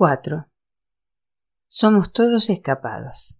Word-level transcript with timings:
4. 0.00 0.48
Somos 1.68 2.10
todos 2.14 2.48
escapados. 2.48 3.38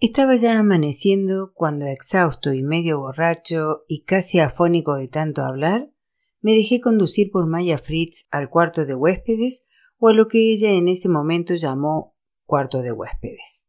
Estaba 0.00 0.34
ya 0.34 0.58
amaneciendo 0.58 1.52
cuando, 1.54 1.86
exhausto 1.86 2.52
y 2.52 2.64
medio 2.64 2.98
borracho 2.98 3.84
y 3.86 4.02
casi 4.02 4.40
afónico 4.40 4.96
de 4.96 5.06
tanto 5.06 5.42
hablar, 5.42 5.92
me 6.40 6.54
dejé 6.56 6.80
conducir 6.80 7.30
por 7.30 7.46
Maya 7.46 7.78
Fritz 7.78 8.26
al 8.32 8.50
cuarto 8.50 8.84
de 8.84 8.96
huéspedes 8.96 9.68
o 9.96 10.08
a 10.08 10.12
lo 10.12 10.26
que 10.26 10.52
ella 10.52 10.72
en 10.72 10.88
ese 10.88 11.08
momento 11.08 11.54
llamó 11.54 12.16
cuarto 12.46 12.82
de 12.82 12.90
huéspedes. 12.90 13.68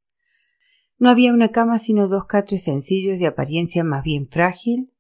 No 0.98 1.12
había 1.12 1.32
una 1.32 1.52
cama 1.52 1.78
sino 1.78 2.08
dos 2.08 2.26
catres 2.26 2.64
sencillos 2.64 3.20
de 3.20 3.28
apariencia 3.28 3.84
más 3.84 4.02
bien 4.02 4.28
frágil 4.28 4.92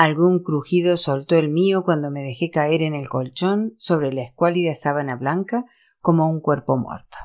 Algún 0.00 0.42
crujido 0.42 0.96
soltó 0.96 1.36
el 1.36 1.50
mío 1.50 1.84
cuando 1.84 2.10
me 2.10 2.22
dejé 2.22 2.48
caer 2.48 2.80
en 2.80 2.94
el 2.94 3.10
colchón 3.10 3.74
sobre 3.76 4.14
la 4.14 4.22
escuálida 4.22 4.74
sábana 4.74 5.14
blanca 5.14 5.66
como 6.00 6.30
un 6.30 6.40
cuerpo 6.40 6.78
muerto. 6.78 7.18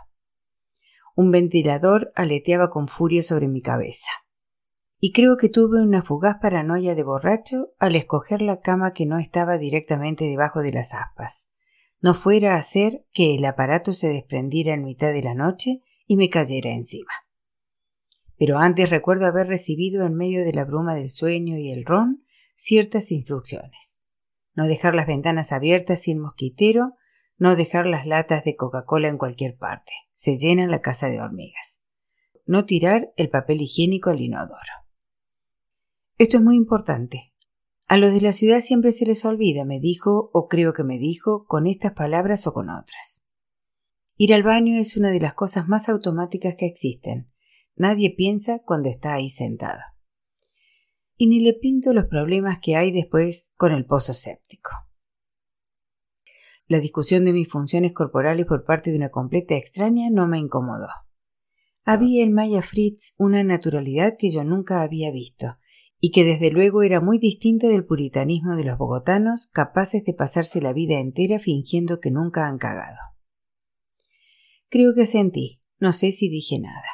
Un 1.16 1.32
ventilador 1.32 2.12
aleteaba 2.16 2.70
con 2.70 2.90
furia 2.90 3.24
sobre 3.24 3.48
mi 3.48 3.62
cabeza. 3.62 4.10
Y 5.00 5.14
creo 5.14 5.38
que 5.38 5.48
tuve 5.48 5.82
una 5.82 6.02
fugaz 6.02 6.36
paranoia 6.42 6.96
de 6.96 7.04
borracho 7.04 7.70
al 7.80 7.96
escoger 7.96 8.42
la 8.42 8.60
cama 8.60 8.92
que 8.92 9.06
no 9.06 9.20
estaba 9.20 9.58
directamente 9.58 10.26
debajo 10.26 10.60
de 10.60 10.74
las 10.74 10.94
aspas. 10.94 11.50
No 12.02 12.14
fuera 12.14 12.56
a 12.56 12.60
hacer 12.60 13.06
que 13.14 13.36
el 13.36 13.46
aparato 13.46 13.94
se 13.94 14.10
desprendiera 14.10 14.74
en 14.74 14.84
mitad 14.84 15.14
de 15.14 15.24
la 15.24 15.34
noche 15.34 15.80
y 16.08 16.18
me 16.18 16.30
cayera 16.30 16.72
encima. 16.72 17.14
Pero 18.38 18.58
antes 18.58 18.90
recuerdo 18.90 19.28
haber 19.28 19.48
recibido 19.48 20.06
en 20.06 20.16
medio 20.16 20.44
de 20.44 20.52
la 20.52 20.66
bruma 20.66 20.94
del 20.94 21.10
sueño 21.10 21.56
y 21.58 21.72
el 21.72 21.86
ron 21.86 22.25
ciertas 22.56 23.12
instrucciones. 23.12 24.00
No 24.54 24.68
dejar 24.68 24.96
las 24.96 25.08
ventanas 25.08 25.52
abiertas 25.52 26.02
sin 26.02 26.20
mosquitero, 26.20 26.94
no 27.38 27.56
dejar 27.56 27.86
las 27.86 28.08
latas 28.08 28.44
de 28.46 28.56
Coca-Cola 28.56 29.10
en 29.10 29.18
cualquier 29.18 29.58
parte. 29.58 29.92
Se 30.14 30.38
llena 30.38 30.66
la 30.68 30.82
casa 30.82 31.08
de 31.08 31.20
hormigas. 31.20 31.84
No 32.46 32.66
tirar 32.66 33.14
el 33.18 33.30
papel 33.30 33.62
higiénico 33.62 34.10
al 34.10 34.22
inodoro. 34.22 34.72
Esto 36.18 36.38
es 36.38 36.44
muy 36.44 36.56
importante. 36.56 37.34
A 37.88 37.98
los 37.98 38.14
de 38.14 38.22
la 38.22 38.34
ciudad 38.34 38.62
siempre 38.62 38.92
se 38.92 39.06
les 39.06 39.26
olvida, 39.26 39.66
me 39.66 39.80
dijo, 39.80 40.32
o 40.34 40.48
creo 40.48 40.74
que 40.74 40.84
me 40.84 40.98
dijo, 40.98 41.46
con 41.46 41.68
estas 41.68 41.92
palabras 41.92 42.48
o 42.48 42.54
con 42.54 42.70
otras. 42.70 43.24
Ir 44.16 44.34
al 44.34 44.44
baño 44.44 44.80
es 44.80 44.96
una 44.96 45.12
de 45.12 45.20
las 45.20 45.34
cosas 45.34 45.68
más 45.68 45.90
automáticas 45.90 46.56
que 46.58 46.66
existen. 46.66 47.30
Nadie 47.76 48.16
piensa 48.16 48.60
cuando 48.60 48.90
está 48.90 49.14
ahí 49.14 49.30
sentado 49.30 49.82
y 51.18 51.28
ni 51.28 51.40
le 51.40 51.54
pinto 51.54 51.94
los 51.94 52.06
problemas 52.06 52.60
que 52.62 52.76
hay 52.76 52.92
después 52.92 53.52
con 53.56 53.72
el 53.72 53.86
pozo 53.86 54.14
séptico. 54.14 54.72
La 56.68 56.80
discusión 56.80 57.26
de 57.26 57.34
mis 57.34 57.48
funciones 57.48 57.94
corporales 57.94 58.46
por 58.46 58.66
parte 58.66 58.92
de 58.92 58.98
una 58.98 59.10
completa 59.10 59.56
extraña 59.56 60.10
no 60.10 60.28
me 60.28 60.40
incomodó. 60.40 60.88
Había 61.84 62.24
en 62.24 62.34
Maya 62.34 62.64
Fritz 62.64 63.14
una 63.20 63.44
naturalidad 63.44 64.16
que 64.18 64.32
yo 64.32 64.44
nunca 64.44 64.82
había 64.82 65.12
visto, 65.12 65.58
y 66.00 66.12
que 66.12 66.24
desde 66.24 66.52
luego 66.52 66.84
era 66.84 67.02
muy 67.02 67.20
distinta 67.20 67.68
del 67.68 67.86
puritanismo 67.86 68.56
de 68.56 68.64
los 68.64 68.78
bogotanos 68.78 69.48
capaces 69.48 70.04
de 70.04 70.14
pasarse 70.14 70.62
la 70.62 70.74
vida 70.74 71.00
entera 71.00 71.40
fingiendo 71.40 72.00
que 72.00 72.12
nunca 72.12 72.48
han 72.48 72.58
cagado. 72.58 72.98
Creo 74.70 74.94
que 74.94 75.06
sentí, 75.06 75.62
no 75.80 75.94
sé 75.94 76.12
si 76.12 76.30
dije 76.30 76.60
nada. 76.60 76.88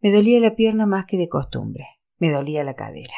Me 0.00 0.12
dolía 0.12 0.40
la 0.40 0.54
pierna 0.54 0.86
más 0.86 1.04
que 1.06 1.16
de 1.18 1.28
costumbre, 1.28 1.84
me 2.18 2.30
dolía 2.30 2.64
la 2.64 2.74
cadera. 2.74 3.14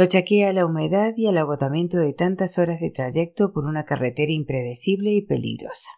Lo 0.00 0.04
achaqué 0.04 0.46
a 0.46 0.54
la 0.54 0.64
humedad 0.64 1.12
y 1.14 1.26
al 1.26 1.36
agotamiento 1.36 1.98
de 1.98 2.14
tantas 2.14 2.56
horas 2.56 2.80
de 2.80 2.90
trayecto 2.90 3.52
por 3.52 3.66
una 3.66 3.84
carretera 3.84 4.32
impredecible 4.32 5.12
y 5.12 5.26
peligrosa. 5.26 5.90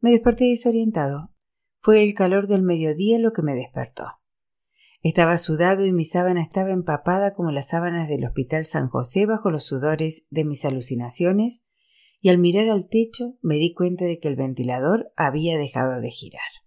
Me 0.00 0.10
desperté 0.10 0.46
desorientado. 0.46 1.30
Fue 1.78 2.02
el 2.02 2.14
calor 2.14 2.48
del 2.48 2.64
mediodía 2.64 3.20
lo 3.20 3.32
que 3.32 3.42
me 3.42 3.54
despertó. 3.54 4.06
Estaba 5.02 5.38
sudado 5.38 5.86
y 5.86 5.92
mi 5.92 6.04
sábana 6.04 6.42
estaba 6.42 6.72
empapada 6.72 7.32
como 7.32 7.52
las 7.52 7.68
sábanas 7.68 8.08
del 8.08 8.24
Hospital 8.24 8.64
San 8.64 8.88
José 8.88 9.24
bajo 9.24 9.52
los 9.52 9.62
sudores 9.62 10.26
de 10.30 10.44
mis 10.44 10.64
alucinaciones, 10.64 11.64
y 12.20 12.30
al 12.30 12.38
mirar 12.38 12.68
al 12.70 12.88
techo 12.88 13.38
me 13.40 13.54
di 13.54 13.72
cuenta 13.72 14.04
de 14.04 14.18
que 14.18 14.26
el 14.26 14.34
ventilador 14.34 15.12
había 15.14 15.56
dejado 15.58 16.00
de 16.00 16.10
girar. 16.10 16.65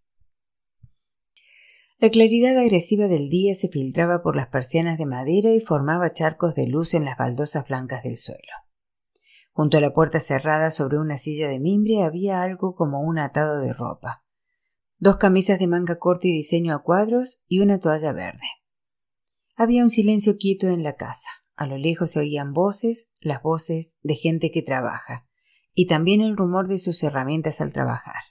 La 2.01 2.11
claridad 2.11 2.57
agresiva 2.57 3.09
del 3.09 3.27
día 3.27 3.53
se 3.55 3.67
filtraba 3.67 4.21
por 4.21 4.37
las 4.37 4.47
persianas 4.47 4.97
de 4.97 5.05
madera 5.05 5.51
y 5.51 5.59
formaba 5.59 6.13
charcos 6.13 6.55
de 6.55 6.65
luz 6.65 6.93
en 6.93 7.03
las 7.03 7.17
baldosas 7.17 7.67
blancas 7.67 8.03
del 8.03 8.17
suelo. 8.17 8.53
Junto 9.51 9.77
a 9.77 9.81
la 9.81 9.93
puerta 9.93 10.21
cerrada 10.21 10.71
sobre 10.71 10.97
una 10.97 11.17
silla 11.17 11.49
de 11.49 11.59
mimbre 11.59 12.03
había 12.03 12.41
algo 12.41 12.73
como 12.73 13.01
un 13.01 13.19
atado 13.19 13.59
de 13.59 13.73
ropa. 13.73 14.23
Dos 14.97 15.17
camisas 15.17 15.59
de 15.59 15.67
manga 15.67 15.99
corta 15.99 16.25
y 16.29 16.31
diseño 16.31 16.73
a 16.73 16.83
cuadros 16.83 17.43
y 17.49 17.59
una 17.59 17.79
toalla 17.79 18.13
verde. 18.13 18.47
Había 19.57 19.83
un 19.83 19.89
silencio 19.89 20.37
quieto 20.37 20.69
en 20.69 20.83
la 20.83 20.95
casa. 20.95 21.29
A 21.57 21.67
lo 21.67 21.77
lejos 21.77 22.11
se 22.11 22.19
oían 22.19 22.53
voces, 22.53 23.11
las 23.19 23.43
voces 23.43 23.97
de 24.03 24.15
gente 24.15 24.51
que 24.51 24.61
trabaja, 24.61 25.27
y 25.73 25.87
también 25.87 26.21
el 26.21 26.37
rumor 26.37 26.69
de 26.69 26.79
sus 26.79 27.03
herramientas 27.03 27.59
al 27.59 27.73
trabajar. 27.73 28.23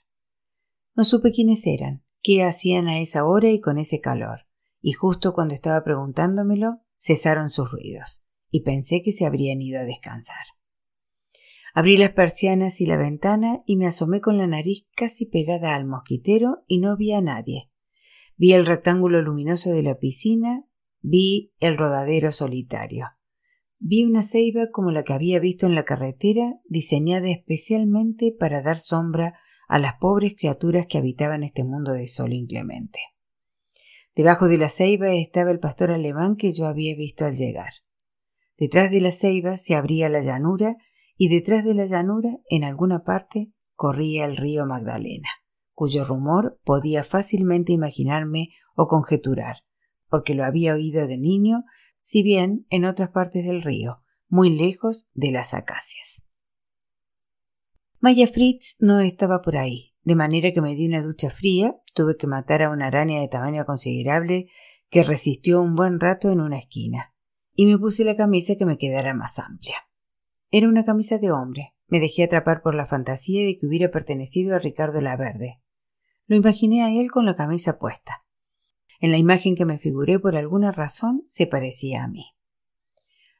No 0.95 1.03
supe 1.03 1.31
quiénes 1.31 1.67
eran, 1.67 2.03
qué 2.21 2.43
hacían 2.43 2.87
a 2.87 2.99
esa 2.99 3.25
hora 3.25 3.49
y 3.49 3.59
con 3.59 3.77
ese 3.77 3.99
calor, 4.01 4.47
y 4.81 4.93
justo 4.93 5.33
cuando 5.33 5.53
estaba 5.53 5.83
preguntándomelo, 5.83 6.81
cesaron 6.97 7.49
sus 7.49 7.71
ruidos, 7.71 8.23
y 8.49 8.61
pensé 8.61 9.01
que 9.01 9.11
se 9.11 9.25
habrían 9.25 9.61
ido 9.61 9.79
a 9.79 9.85
descansar. 9.85 10.45
Abrí 11.73 11.97
las 11.97 12.11
persianas 12.11 12.81
y 12.81 12.85
la 12.85 12.97
ventana 12.97 13.61
y 13.65 13.77
me 13.77 13.87
asomé 13.87 14.21
con 14.21 14.37
la 14.37 14.47
nariz 14.47 14.87
casi 14.95 15.25
pegada 15.25 15.75
al 15.75 15.85
mosquitero 15.85 16.63
y 16.67 16.79
no 16.79 16.97
vi 16.97 17.13
a 17.13 17.21
nadie. 17.21 17.69
Vi 18.37 18.53
el 18.53 18.65
rectángulo 18.65 19.21
luminoso 19.21 19.71
de 19.71 19.83
la 19.83 19.99
piscina, 19.99 20.65
vi 21.01 21.53
el 21.59 21.77
rodadero 21.77 22.31
solitario. 22.31 23.05
Vi 23.77 24.03
una 24.03 24.23
ceiba 24.23 24.71
como 24.71 24.91
la 24.91 25.03
que 25.03 25.13
había 25.13 25.39
visto 25.39 25.65
en 25.65 25.75
la 25.75 25.85
carretera, 25.85 26.59
diseñada 26.65 27.29
especialmente 27.29 28.35
para 28.37 28.61
dar 28.61 28.79
sombra 28.79 29.39
a 29.69 29.77
las 29.77 29.93
pobres 29.93 30.33
criaturas 30.35 30.87
que 30.87 30.97
habitaban 30.97 31.43
este 31.43 31.63
mundo 31.63 31.93
de 31.93 32.07
sol 32.07 32.33
inclemente. 32.33 32.99
Debajo 34.15 34.47
de 34.47 34.57
la 34.57 34.67
ceiba 34.67 35.13
estaba 35.13 35.51
el 35.51 35.59
pastor 35.59 35.91
alemán 35.91 36.35
que 36.35 36.51
yo 36.51 36.65
había 36.65 36.95
visto 36.95 37.23
al 37.23 37.37
llegar. 37.37 37.71
Detrás 38.57 38.91
de 38.91 38.99
la 38.99 39.11
ceiba 39.11 39.57
se 39.57 39.75
abría 39.75 40.09
la 40.09 40.21
llanura 40.21 40.75
y 41.15 41.29
detrás 41.29 41.63
de 41.63 41.75
la 41.75 41.85
llanura, 41.85 42.29
en 42.49 42.63
alguna 42.63 43.03
parte, 43.03 43.53
corría 43.75 44.25
el 44.25 44.37
río 44.37 44.65
Magdalena, 44.65 45.29
cuyo 45.73 46.03
rumor 46.03 46.59
podía 46.63 47.03
fácilmente 47.03 47.71
imaginarme 47.71 48.49
o 48.75 48.87
conjeturar, 48.87 49.57
porque 50.09 50.33
lo 50.33 50.45
había 50.45 50.73
oído 50.73 51.07
de 51.07 51.17
niño, 51.17 51.63
si 52.01 52.23
bien 52.23 52.65
en 52.71 52.85
otras 52.85 53.09
partes 53.09 53.45
del 53.45 53.61
río, 53.61 54.01
muy 54.27 54.49
lejos 54.49 55.07
de 55.13 55.31
las 55.31 55.53
acacias. 55.53 56.23
Maya 58.01 58.27
Fritz 58.27 58.77
no 58.79 59.01
estaba 59.01 59.41
por 59.41 59.57
ahí, 59.57 59.93
de 60.03 60.15
manera 60.15 60.53
que 60.53 60.61
me 60.61 60.73
di 60.73 60.87
una 60.87 61.03
ducha 61.03 61.29
fría, 61.29 61.75
tuve 61.93 62.15
que 62.15 62.27
matar 62.27 62.61
a 62.61 62.69
una 62.69 62.87
araña 62.87 63.19
de 63.19 63.27
tamaño 63.27 63.65
considerable 63.65 64.47
que 64.89 65.03
resistió 65.03 65.61
un 65.61 65.75
buen 65.75 65.99
rato 65.99 66.31
en 66.31 66.39
una 66.39 66.57
esquina, 66.57 67.13
y 67.53 67.65
me 67.65 67.77
puse 67.77 68.05
la 68.05 68.15
camisa 68.15 68.55
que 68.57 68.65
me 68.65 68.77
quedara 68.77 69.13
más 69.13 69.37
amplia. 69.37 69.75
Era 70.49 70.69
una 70.69 70.85
camisa 70.85 71.17
de 71.17 71.29
hombre, 71.29 71.75
me 71.87 71.99
dejé 71.99 72.23
atrapar 72.23 72.61
por 72.61 72.73
la 72.73 72.85
fantasía 72.85 73.45
de 73.45 73.57
que 73.57 73.67
hubiera 73.67 73.91
pertenecido 73.91 74.55
a 74.55 74.59
Ricardo 74.59 75.01
Laverde. 75.01 75.61
Lo 76.25 76.37
imaginé 76.37 76.83
a 76.83 76.93
él 76.93 77.11
con 77.11 77.25
la 77.25 77.35
camisa 77.35 77.79
puesta. 77.79 78.25
En 79.01 79.11
la 79.11 79.17
imagen 79.17 79.55
que 79.55 79.65
me 79.65 79.77
figuré 79.77 80.19
por 80.19 80.37
alguna 80.37 80.71
razón 80.71 81.23
se 81.27 81.47
parecía 81.47 82.05
a 82.05 82.07
mí. 82.07 82.27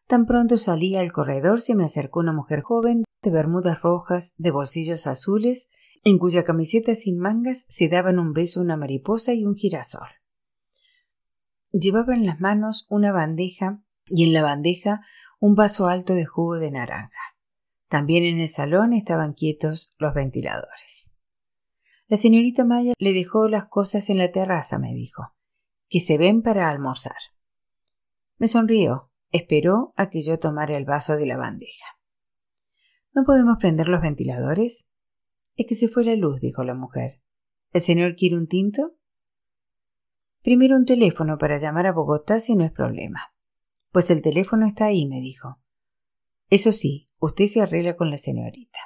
Tan 0.09 0.25
pronto 0.25 0.57
salí 0.57 0.95
al 0.95 1.11
corredor 1.11 1.61
se 1.61 1.75
me 1.75 1.85
acercó 1.85 2.21
una 2.21 2.33
mujer 2.33 2.61
joven 2.61 3.03
de 3.21 3.29
bermudas 3.29 3.83
rojas, 3.83 4.33
de 4.37 4.49
bolsillos 4.49 5.05
azules, 5.05 5.69
en 6.03 6.17
cuya 6.17 6.43
camiseta 6.43 6.95
sin 6.95 7.19
mangas 7.19 7.67
se 7.69 7.89
daban 7.89 8.17
un 8.17 8.33
beso 8.33 8.59
una 8.59 8.75
mariposa 8.75 9.35
y 9.35 9.45
un 9.45 9.55
girasol. 9.55 10.09
Llevaba 11.71 12.15
en 12.15 12.25
las 12.25 12.39
manos 12.39 12.87
una 12.89 13.11
bandeja 13.11 13.83
y 14.07 14.23
en 14.23 14.33
la 14.33 14.41
bandeja 14.41 15.01
un 15.39 15.53
vaso 15.53 15.85
alto 15.85 16.15
de 16.15 16.25
jugo 16.25 16.57
de 16.57 16.71
naranja. 16.71 17.35
También 17.87 18.23
en 18.23 18.39
el 18.39 18.49
salón 18.49 18.93
estaban 18.93 19.33
quietos 19.33 19.93
los 19.99 20.15
ventiladores. 20.15 21.11
La 22.07 22.17
señorita 22.17 22.65
Maya 22.65 22.93
le 22.97 23.13
dejó 23.13 23.47
las 23.47 23.67
cosas 23.67 24.09
en 24.09 24.17
la 24.17 24.31
terraza, 24.31 24.79
me 24.79 24.91
dijo, 24.91 25.35
que 25.87 25.99
se 25.99 26.17
ven 26.17 26.41
para 26.41 26.71
almorzar. 26.71 27.13
Me 28.39 28.47
sonrió, 28.47 29.08
Esperó 29.31 29.93
a 29.95 30.09
que 30.09 30.21
yo 30.21 30.39
tomara 30.39 30.75
el 30.75 30.85
vaso 30.85 31.15
de 31.15 31.27
la 31.27 31.37
bandeja. 31.37 31.85
¿No 33.13 33.23
podemos 33.25 33.57
prender 33.59 33.87
los 33.87 34.01
ventiladores? 34.01 34.87
Es 35.55 35.65
que 35.67 35.75
se 35.75 35.87
fue 35.87 36.03
la 36.03 36.15
luz, 36.15 36.41
dijo 36.41 36.63
la 36.63 36.73
mujer. 36.73 37.21
¿El 37.71 37.81
señor 37.81 38.15
quiere 38.15 38.37
un 38.37 38.47
tinto? 38.47 38.95
Primero 40.41 40.75
un 40.75 40.85
teléfono 40.85 41.37
para 41.37 41.57
llamar 41.57 41.85
a 41.85 41.91
Bogotá 41.91 42.39
si 42.39 42.55
no 42.55 42.63
es 42.63 42.71
problema. 42.71 43.33
Pues 43.91 44.09
el 44.09 44.21
teléfono 44.21 44.65
está 44.65 44.85
ahí, 44.85 45.05
me 45.05 45.19
dijo. 45.19 45.59
Eso 46.49 46.71
sí, 46.71 47.09
usted 47.19 47.45
se 47.45 47.61
arregla 47.61 47.95
con 47.95 48.09
la 48.09 48.17
señorita. 48.17 48.79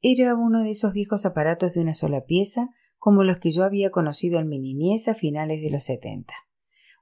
era 0.00 0.34
uno 0.34 0.62
de 0.62 0.70
esos 0.70 0.92
viejos 0.92 1.26
aparatos 1.26 1.74
de 1.74 1.80
una 1.80 1.92
sola 1.92 2.24
pieza 2.24 2.70
como 2.98 3.24
los 3.24 3.38
que 3.38 3.50
yo 3.50 3.64
había 3.64 3.90
conocido 3.90 4.38
en 4.38 4.48
mi 4.48 4.58
niñez 4.58 5.08
a 5.08 5.14
finales 5.14 5.60
de 5.60 5.70
los 5.70 5.84
setenta. 5.84 6.34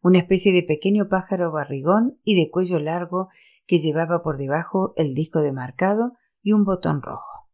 Una 0.04 0.18
especie 0.18 0.52
de 0.52 0.62
pequeño 0.62 1.08
pájaro 1.08 1.50
barrigón 1.50 2.20
y 2.24 2.38
de 2.38 2.50
cuello 2.50 2.78
largo 2.78 3.30
que 3.64 3.78
llevaba 3.78 4.22
por 4.22 4.36
debajo 4.36 4.92
el 4.96 5.14
disco 5.14 5.40
de 5.40 5.50
marcado 5.50 6.12
y 6.42 6.52
un 6.52 6.64
botón 6.64 7.00
rojo. 7.00 7.48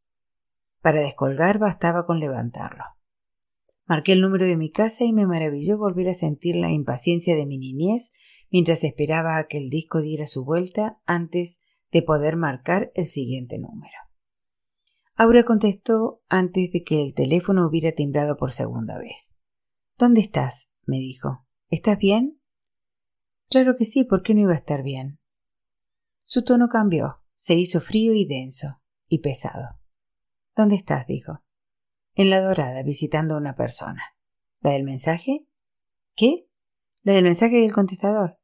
Para 0.81 0.99
descolgar 0.99 1.61
bastaba 1.61 2.07
con 2.07 2.19
levantarlo. 2.19 2.83
Marqué 3.87 4.11
el 4.11 4.21
número 4.21 4.47
de 4.47 4.57
mi 4.57 4.73
casa 4.73 5.05
y 5.05 5.13
me 5.13 5.29
maravilló 5.29 5.79
volver 5.79 6.09
a 6.09 6.15
sentir 6.15 6.57
la 6.57 6.73
impaciencia 6.73 7.37
de 7.37 7.47
mi 7.47 7.57
niñez 7.57 8.11
mientras 8.51 8.83
esperaba 8.83 9.37
a 9.37 9.47
que 9.47 9.59
el 9.59 9.71
disco 9.71 10.01
diera 10.01 10.27
su 10.27 10.45
vuelta 10.45 11.01
antes 11.07 11.61
de 11.93 12.03
poder 12.03 12.35
marcar 12.35 12.91
el 12.97 13.07
siguiente 13.07 13.61
número. 13.61 13.95
Aura 15.15 15.45
contestó 15.45 16.21
antes 16.29 16.73
de 16.73 16.83
que 16.83 17.01
el 17.01 17.15
teléfono 17.15 17.65
hubiera 17.65 17.93
timbrado 17.93 18.37
por 18.37 18.51
segunda 18.51 18.99
vez. 18.99 19.37
¿Dónde 19.97 20.21
estás? 20.21 20.69
me 20.85 20.97
dijo. 20.97 21.47
¿Estás 21.69 21.97
bien? 21.97 22.40
Claro 23.51 23.75
que 23.77 23.85
sí, 23.85 24.05
¿por 24.05 24.23
qué 24.23 24.33
no 24.33 24.43
iba 24.43 24.53
a 24.53 24.57
estar 24.57 24.85
bien? 24.85 25.19
Su 26.23 26.45
tono 26.45 26.69
cambió, 26.69 27.17
se 27.35 27.57
hizo 27.57 27.81
frío 27.81 28.15
y 28.15 28.25
denso, 28.25 28.81
y 29.09 29.19
pesado. 29.19 29.81
¿Dónde 30.55 30.77
estás? 30.77 31.09
dijo. 31.09 31.43
En 32.15 32.31
la 32.31 32.41
dorada, 32.41 32.85
visitando 32.85 33.35
a 33.35 33.39
una 33.39 33.57
persona. 33.57 34.03
¿La 34.61 34.71
del 34.71 34.85
mensaje? 34.85 35.49
¿Qué? 36.15 36.49
La 37.03 37.13
del 37.13 37.25
mensaje 37.25 37.57
del 37.57 37.73
contestador. 37.73 38.39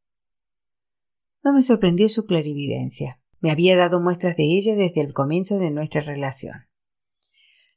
No 1.45 1.53
me 1.53 1.63
sorprendió 1.63 2.09
su 2.09 2.27
clarividencia. 2.27 3.21
Me 3.39 3.53
había 3.53 3.77
dado 3.77 4.01
muestras 4.01 4.37
de 4.37 4.43
ella 4.43 4.75
desde 4.75 5.03
el 5.03 5.13
comienzo 5.13 5.61
de 5.61 5.71
nuestra 5.71 6.01
relación. 6.01 6.67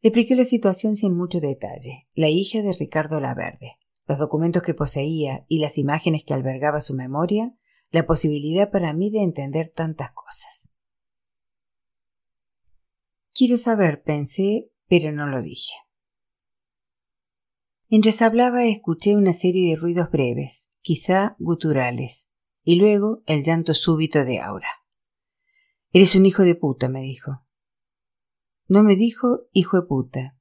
Le 0.01 0.09
expliqué 0.09 0.35
la 0.35 0.45
situación 0.45 0.95
sin 0.95 1.15
mucho 1.15 1.39
detalle. 1.39 2.07
La 2.15 2.29
hija 2.29 2.63
de 2.63 2.73
Ricardo 2.73 3.19
Laverde, 3.19 3.77
los 4.09 4.17
documentos 4.17 4.63
que 4.63 4.73
poseía 4.73 5.45
y 5.47 5.59
las 5.59 5.77
imágenes 5.77 6.23
que 6.25 6.33
albergaba 6.33 6.81
su 6.81 6.95
memoria, 6.95 7.55
la 7.91 8.07
posibilidad 8.07 8.71
para 8.71 8.91
mí 8.91 9.11
de 9.11 9.21
entender 9.21 9.69
tantas 9.69 10.11
cosas. 10.13 10.71
Quiero 13.35 13.55
saber, 13.57 14.01
pensé, 14.01 14.71
pero 14.87 15.11
no 15.11 15.27
lo 15.27 15.43
dije. 15.43 15.75
Mientras 17.87 18.23
hablaba 18.23 18.65
escuché 18.65 19.15
una 19.15 19.31
serie 19.31 19.69
de 19.69 19.79
ruidos 19.79 20.09
breves, 20.09 20.71
quizá 20.81 21.35
guturales, 21.37 22.31
y 22.63 22.77
luego 22.77 23.21
el 23.27 23.43
llanto 23.43 23.75
súbito 23.75 24.25
de 24.25 24.39
Aura. 24.39 24.71
Eres 25.91 26.15
un 26.15 26.25
hijo 26.25 26.41
de 26.41 26.55
puta, 26.55 26.89
me 26.89 27.01
dijo. 27.01 27.45
No 28.67 28.81
me 28.81 28.95
dijo 28.95 29.41
hijo 29.53 29.81
de 29.81 29.87
puta, 29.87 30.39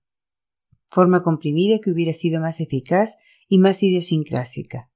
forma 0.89 1.23
comprimida 1.23 1.81
que 1.81 1.91
hubiera 1.91 2.15
sido 2.15 2.41
más 2.41 2.63
eficaz 2.63 3.19
y 3.49 3.59
más 3.59 3.83
idiosincrásica, 3.83 4.91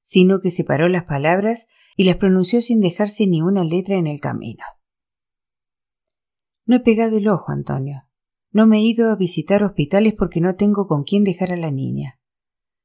sino 0.00 0.40
que 0.40 0.50
separó 0.50 0.88
las 0.88 1.04
palabras 1.04 1.66
y 1.96 2.04
las 2.04 2.16
pronunció 2.16 2.62
sin 2.62 2.80
dejarse 2.80 3.26
ni 3.26 3.42
una 3.42 3.64
letra 3.64 3.96
en 3.96 4.06
el 4.06 4.20
camino. 4.20 4.64
No 6.64 6.76
he 6.76 6.80
pegado 6.80 7.18
el 7.18 7.28
ojo, 7.28 7.52
Antonio. 7.52 8.02
No 8.50 8.66
me 8.66 8.78
he 8.78 8.80
ido 8.80 9.10
a 9.10 9.16
visitar 9.16 9.62
hospitales 9.62 10.14
porque 10.16 10.40
no 10.40 10.56
tengo 10.56 10.86
con 10.86 11.04
quién 11.04 11.24
dejar 11.24 11.52
a 11.52 11.56
la 11.56 11.70
niña. 11.70 12.18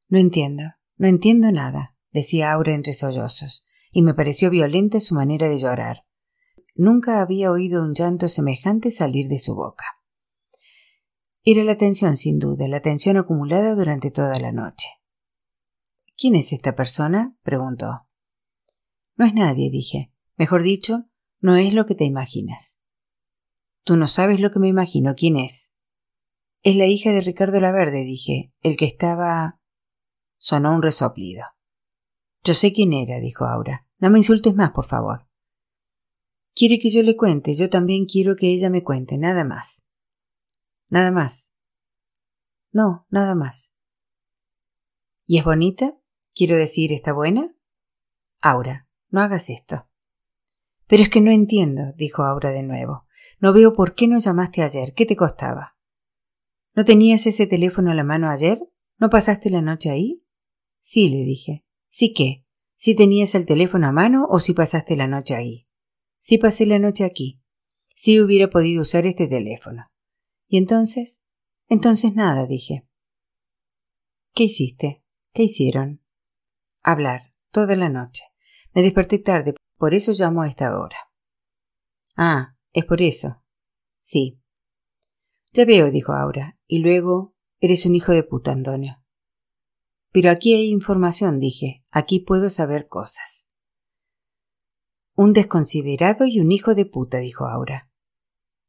No 0.10 0.20
entiendo, 0.20 0.64
no 0.98 1.08
entiendo 1.08 1.52
nada, 1.52 1.96
decía 2.12 2.52
Aura 2.52 2.74
entre 2.74 2.94
sollozos, 2.94 3.66
y 3.92 4.02
me 4.02 4.14
pareció 4.14 4.50
violenta 4.50 5.00
su 5.00 5.16
manera 5.16 5.48
de 5.48 5.58
llorar. 5.58 6.06
Nunca 6.76 7.22
había 7.22 7.52
oído 7.52 7.84
un 7.84 7.94
llanto 7.94 8.28
semejante 8.28 8.92
salir 8.92 9.28
de 9.28 9.40
su 9.40 9.56
boca. 9.56 9.86
Era 11.44 11.64
la 11.64 11.76
tensión, 11.76 12.18
sin 12.18 12.38
duda, 12.38 12.68
la 12.68 12.82
tensión 12.82 13.18
acumulada 13.18 13.74
durante 13.76 14.12
toda 14.12 14.40
la 14.40 14.52
noche. 14.52 14.90
¿Quién 16.18 16.36
es 16.36 16.54
esta 16.54 16.76
persona? 16.76 17.36
preguntó. 17.44 18.08
No 19.16 19.26
es 19.26 19.34
nadie, 19.34 19.70
dije. 19.72 20.14
Mejor 20.36 20.64
dicho, 20.64 21.10
no 21.40 21.56
es 21.56 21.74
lo 21.74 21.86
que 21.86 21.96
te 21.96 22.06
imaginas. 22.06 22.80
Tú 23.84 23.98
no 23.98 24.08
sabes 24.08 24.40
lo 24.40 24.52
que 24.52 24.60
me 24.60 24.68
imagino. 24.68 25.16
¿Quién 25.16 25.38
es? 25.38 25.74
Es 26.62 26.76
la 26.76 26.86
hija 26.86 27.12
de 27.12 27.22
Ricardo 27.22 27.60
Laverde, 27.60 28.04
dije, 28.04 28.54
el 28.62 28.78
que 28.78 28.86
estaba. 28.86 29.60
Sonó 30.38 30.76
un 30.76 30.82
resoplido. 30.82 31.46
Yo 32.44 32.54
sé 32.54 32.74
quién 32.74 32.94
era, 32.94 33.20
dijo 33.20 33.46
Aura. 33.46 33.88
No 34.00 34.10
me 34.10 34.18
insultes 34.20 34.56
más, 34.56 34.72
por 34.72 34.86
favor. 34.86 35.28
Quiere 36.54 36.80
que 36.80 36.90
yo 36.90 37.02
le 37.04 37.16
cuente, 37.16 37.54
yo 37.54 37.70
también 37.70 38.06
quiero 38.06 38.36
que 38.36 38.54
ella 38.54 38.70
me 38.70 38.84
cuente, 38.84 39.18
nada 39.18 39.44
más. 39.44 39.86
Nada 40.90 41.12
más. 41.12 41.54
No, 42.72 43.06
nada 43.10 43.36
más. 43.36 43.74
¿Y 45.26 45.38
es 45.38 45.46
bonita? 45.46 46.01
Quiero 46.34 46.56
decir, 46.56 46.94
¿está 46.94 47.14
buena? 47.14 47.56
Aura, 48.42 48.88
no 49.10 49.22
hagas 49.22 49.50
esto. 49.50 49.88
Pero 50.88 51.04
es 51.04 51.10
que 51.10 51.22
no 51.22 51.32
entiendo, 51.32 51.94
dijo 51.96 52.24
Aura 52.24 52.52
de 52.52 52.64
nuevo. 52.64 53.06
No 53.40 53.54
veo 53.54 53.74
por 53.74 53.96
qué 53.96 54.08
no 54.08 54.20
llamaste 54.20 54.62
ayer. 54.62 54.94
¿Qué 54.94 55.06
te 55.06 55.16
costaba? 55.16 55.78
¿No 56.74 56.86
tenías 56.86 57.26
ese 57.26 57.48
teléfono 57.48 57.92
a 57.92 57.96
la 57.96 58.04
mano 58.04 58.30
ayer? 58.30 58.60
¿No 58.98 59.10
pasaste 59.10 59.50
la 59.50 59.62
noche 59.62 59.90
ahí? 59.90 60.24
Sí, 60.80 61.10
le 61.10 61.24
dije. 61.24 61.66
¿Sí 61.90 62.14
qué? 62.14 62.46
¿Si 62.76 62.96
tenías 62.96 63.36
el 63.36 63.46
teléfono 63.46 63.88
a 63.88 63.92
mano 63.92 64.28
o 64.30 64.40
si 64.40 64.54
pasaste 64.54 64.96
la 64.96 65.08
noche 65.08 65.36
ahí? 65.36 65.68
Sí 66.18 66.38
pasé 66.38 66.66
la 66.66 66.80
noche 66.80 67.04
aquí. 67.04 67.42
Sí 67.94 68.22
hubiera 68.22 68.50
podido 68.50 68.82
usar 68.82 69.06
este 69.06 69.28
teléfono. 69.28 69.92
¿Y 70.48 70.58
entonces? 70.58 71.22
Entonces 71.68 72.16
nada, 72.16 72.48
dije. 72.48 72.88
¿Qué 74.34 74.44
hiciste? 74.44 75.04
¿Qué 75.34 75.44
hicieron? 75.44 76.02
Hablar, 76.84 77.34
toda 77.52 77.76
la 77.76 77.90
noche. 77.90 78.24
Me 78.74 78.82
desperté 78.82 79.20
tarde, 79.20 79.54
por 79.78 79.94
eso 79.94 80.14
llamo 80.14 80.42
a 80.42 80.48
esta 80.48 80.78
hora. 80.78 80.98
Ah, 82.16 82.56
es 82.72 82.86
por 82.86 83.02
eso. 83.02 83.44
Sí. 84.00 84.42
Ya 85.54 85.66
veo, 85.66 85.92
dijo 85.92 86.14
Aura, 86.14 86.58
y 86.66 86.80
luego 86.80 87.36
eres 87.60 87.86
un 87.86 87.96
hijo 87.96 88.14
de 88.14 88.24
puta, 88.24 88.52
Antonio. 88.52 89.04
Pero 90.12 90.30
aquí 90.30 90.54
hay 90.54 90.70
información, 90.70 91.40
dije, 91.40 91.86
aquí 91.92 92.20
puedo 92.20 92.50
saber 92.50 92.88
cosas. 92.88 93.48
Un 95.16 95.34
desconsiderado 95.34 96.26
y 96.26 96.40
un 96.40 96.52
hijo 96.52 96.74
de 96.74 96.86
puta, 96.86 97.20
dijo 97.20 97.46
Aura. 97.46 97.92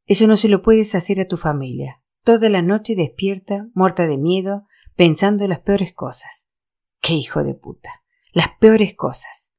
Eso 0.05 0.27
no 0.27 0.35
se 0.35 0.49
lo 0.49 0.61
puedes 0.61 0.93
hacer 0.95 1.19
a 1.19 1.27
tu 1.27 1.37
familia. 1.37 2.03
Toda 2.23 2.49
la 2.49 2.61
noche 2.61 2.95
despierta, 2.95 3.69
muerta 3.73 4.07
de 4.07 4.17
miedo, 4.17 4.67
pensando 4.95 5.43
en 5.43 5.49
las 5.49 5.61
peores 5.61 5.93
cosas. 5.93 6.47
¡Qué 7.01 7.13
hijo 7.13 7.43
de 7.43 7.55
puta! 7.55 8.02
Las 8.33 8.47
peores 8.59 8.95
cosas. 8.95 9.53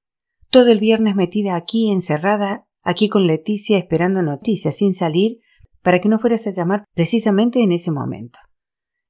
Todo 0.50 0.72
el 0.72 0.80
viernes 0.80 1.14
metida 1.14 1.54
aquí, 1.54 1.92
encerrada, 1.92 2.66
aquí 2.82 3.08
con 3.08 3.28
Leticia, 3.28 3.78
esperando 3.78 4.20
noticias, 4.20 4.76
sin 4.76 4.94
salir, 4.94 5.38
para 5.80 6.00
que 6.00 6.08
no 6.08 6.18
fueras 6.18 6.46
a 6.48 6.50
llamar 6.50 6.84
precisamente 6.92 7.62
en 7.62 7.70
ese 7.70 7.92
momento. 7.92 8.40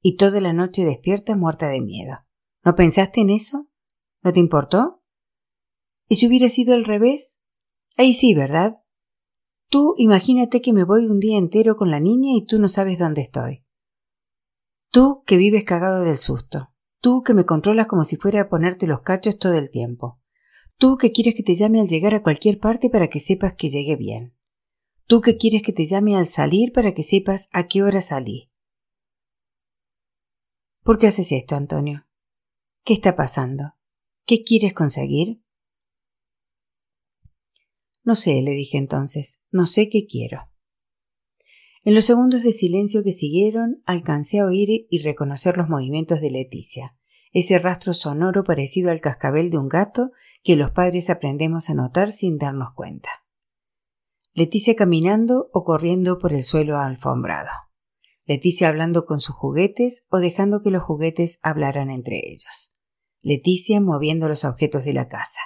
Y 0.03 0.17
toda 0.17 0.43
la 0.43 0.53
noche 0.53 0.85
despierta, 0.85 1.35
muerta 1.35 1.69
de 1.69 1.81
miedo. 1.81 2.19
¿No 2.63 2.75
pensaste 2.75 3.23
en 3.23 3.31
eso? 3.31 3.69
¿No 4.23 4.35
te 4.35 4.41
importó? 4.41 5.03
¿Y 6.09 6.17
si 6.17 6.27
hubiera 6.27 6.51
sido 6.51 6.75
al 6.75 6.85
revés? 6.85 7.41
Ahí 7.97 8.13
sí, 8.13 8.35
¿verdad? 8.35 8.83
Tú 9.71 9.95
imagínate 9.97 10.61
que 10.61 10.75
me 10.75 10.85
voy 10.85 11.07
un 11.07 11.21
día 11.21 11.39
entero 11.39 11.77
con 11.77 11.91
la 11.91 12.01
niña 12.01 12.33
y 12.37 12.45
tú 12.45 12.59
no 12.59 12.69
sabes 12.69 12.99
dónde 12.99 13.23
estoy. 13.23 13.65
Tú 14.91 15.23
que 15.25 15.39
vives 15.39 15.65
cagado 15.65 16.03
del 16.03 16.19
susto. 16.19 16.74
Tú 17.05 17.23
que 17.23 17.35
me 17.35 17.45
controlas 17.45 17.87
como 17.87 18.05
si 18.05 18.17
fuera 18.17 18.41
a 18.41 18.49
ponerte 18.49 18.87
los 18.87 19.03
cachos 19.03 19.39
todo 19.39 19.53
el 19.59 19.71
tiempo. 19.71 20.23
Tú 20.79 20.97
que 20.97 21.13
quieres 21.13 21.35
que 21.35 21.43
te 21.43 21.55
llame 21.55 21.79
al 21.79 21.87
llegar 21.87 22.15
a 22.15 22.23
cualquier 22.23 22.59
parte 22.59 22.89
para 22.89 23.09
que 23.09 23.21
sepas 23.21 23.57
que 23.57 23.69
llegue 23.69 23.95
bien. 23.95 24.35
Tú 25.07 25.21
que 25.21 25.37
quieres 25.37 25.61
que 25.61 25.75
te 25.75 25.85
llame 25.85 26.17
al 26.17 26.29
salir 26.29 26.73
para 26.73 26.95
que 26.95 27.03
sepas 27.03 27.51
a 27.53 27.69
qué 27.69 27.83
hora 27.83 28.01
salí. 28.01 28.51
¿Por 30.83 30.99
qué 30.99 31.09
haces 31.09 31.31
esto, 31.33 31.57
Antonio? 31.57 32.07
¿Qué 32.85 32.95
está 32.95 33.15
pasando? 33.15 33.75
¿Qué 34.25 34.43
quieres 34.43 34.73
conseguir? 34.73 35.43
No 38.03 38.15
sé, 38.15 38.41
le 38.41 38.53
dije 38.53 38.79
entonces, 38.79 39.43
no 39.51 39.67
sé 39.67 39.91
qué 39.91 40.07
quiero. 40.07 40.49
En 41.85 41.95
los 41.95 42.07
segundos 42.07 42.43
de 42.43 42.53
silencio 42.53 43.03
que 43.03 43.13
siguieron, 43.13 43.83
alcancé 43.85 44.41
a 44.41 44.47
oír 44.47 44.87
y 44.89 44.99
reconocer 45.03 45.59
los 45.59 45.69
movimientos 45.69 46.23
de 46.23 46.31
Leticia, 46.31 46.97
ese 47.33 47.59
rastro 47.59 47.93
sonoro 47.93 48.43
parecido 48.43 48.91
al 48.91 49.03
cascabel 49.03 49.51
de 49.51 49.59
un 49.59 49.69
gato 49.69 50.11
que 50.43 50.57
los 50.57 50.71
padres 50.71 51.11
aprendemos 51.11 51.69
a 51.69 51.75
notar 51.75 52.11
sin 52.11 52.39
darnos 52.39 52.69
cuenta. 52.75 53.11
Leticia 54.33 54.75
caminando 54.75 55.51
o 55.53 55.63
corriendo 55.63 56.19
por 56.19 56.33
el 56.33 56.43
suelo 56.43 56.79
alfombrado. 56.79 57.51
Leticia 58.25 58.69
hablando 58.69 59.05
con 59.05 59.21
sus 59.21 59.37
juguetes 59.37 60.07
o 60.09 60.19
dejando 60.19 60.63
que 60.63 60.71
los 60.71 60.83
juguetes 60.83 61.39
hablaran 61.43 61.91
entre 61.91 62.23
ellos. 62.25 62.75
Leticia 63.21 63.81
moviendo 63.81 64.27
los 64.29 64.45
objetos 64.45 64.85
de 64.85 64.95
la 64.95 65.09
casa 65.09 65.41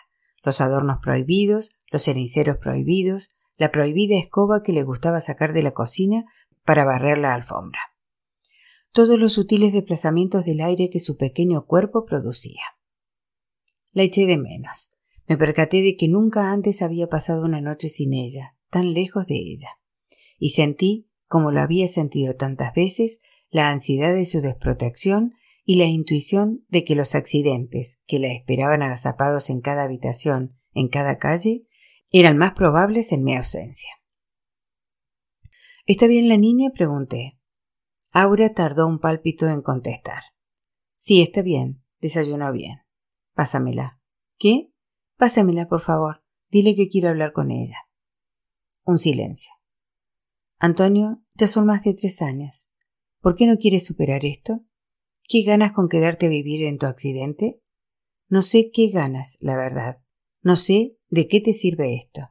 los 0.48 0.60
adornos 0.60 0.98
prohibidos, 1.02 1.72
los 1.90 2.04
ceniceros 2.04 2.56
prohibidos, 2.56 3.36
la 3.58 3.70
prohibida 3.70 4.16
escoba 4.16 4.62
que 4.62 4.72
le 4.72 4.84
gustaba 4.84 5.20
sacar 5.20 5.52
de 5.52 5.62
la 5.62 5.72
cocina 5.72 6.24
para 6.64 6.84
barrer 6.84 7.18
la 7.18 7.34
alfombra. 7.34 7.80
Todos 8.92 9.18
los 9.18 9.34
sutiles 9.34 9.72
desplazamientos 9.72 10.44
del 10.44 10.60
aire 10.60 10.88
que 10.90 11.00
su 11.00 11.16
pequeño 11.16 11.66
cuerpo 11.66 12.06
producía. 12.06 12.62
La 13.92 14.04
eché 14.04 14.26
de 14.26 14.38
menos. 14.38 14.90
Me 15.26 15.36
percaté 15.36 15.82
de 15.82 15.96
que 15.96 16.08
nunca 16.08 16.52
antes 16.52 16.80
había 16.80 17.08
pasado 17.08 17.44
una 17.44 17.60
noche 17.60 17.88
sin 17.88 18.14
ella, 18.14 18.56
tan 18.70 18.94
lejos 18.94 19.26
de 19.26 19.36
ella. 19.36 19.78
Y 20.38 20.50
sentí, 20.50 21.10
como 21.26 21.50
lo 21.50 21.60
había 21.60 21.88
sentido 21.88 22.34
tantas 22.34 22.72
veces, 22.72 23.20
la 23.50 23.70
ansiedad 23.70 24.14
de 24.14 24.24
su 24.24 24.40
desprotección 24.40 25.34
y 25.64 25.76
la 25.76 25.84
intuición 25.84 26.64
de 26.68 26.84
que 26.84 26.94
los 26.94 27.14
accidentes 27.14 28.00
que 28.06 28.18
la 28.18 28.32
esperaban 28.32 28.82
agazapados 28.82 29.50
en 29.50 29.60
cada 29.60 29.82
habitación, 29.82 30.56
en 30.72 30.88
cada 30.88 31.18
calle, 31.18 31.67
eran 32.10 32.38
más 32.38 32.52
probables 32.52 33.12
en 33.12 33.24
mi 33.24 33.36
ausencia. 33.36 33.90
¿Está 35.86 36.06
bien 36.06 36.28
la 36.28 36.36
niña? 36.36 36.70
pregunté. 36.74 37.38
Aura 38.12 38.52
tardó 38.54 38.86
un 38.86 38.98
pálpito 38.98 39.48
en 39.48 39.62
contestar. 39.62 40.22
Sí, 40.96 41.22
está 41.22 41.42
bien. 41.42 41.84
Desayunó 42.00 42.52
bien. 42.52 42.80
Pásamela. 43.34 44.00
¿Qué? 44.38 44.72
Pásamela, 45.16 45.68
por 45.68 45.80
favor. 45.80 46.24
Dile 46.50 46.74
que 46.74 46.88
quiero 46.88 47.08
hablar 47.08 47.32
con 47.32 47.50
ella. 47.50 47.88
Un 48.84 48.98
silencio. 48.98 49.52
Antonio, 50.58 51.22
ya 51.34 51.46
son 51.46 51.66
más 51.66 51.84
de 51.84 51.94
tres 51.94 52.20
años. 52.22 52.72
¿Por 53.20 53.36
qué 53.36 53.46
no 53.46 53.56
quieres 53.56 53.86
superar 53.86 54.24
esto? 54.24 54.64
¿Qué 55.22 55.42
ganas 55.42 55.72
con 55.72 55.88
quedarte 55.88 56.26
a 56.26 56.30
vivir 56.30 56.64
en 56.64 56.78
tu 56.78 56.86
accidente? 56.86 57.62
No 58.28 58.42
sé 58.42 58.70
qué 58.72 58.90
ganas, 58.90 59.36
la 59.40 59.56
verdad. 59.56 60.02
No 60.42 60.56
sé 60.56 60.97
de 61.08 61.28
qué 61.28 61.40
te 61.40 61.52
sirve 61.52 61.96
esto. 61.96 62.30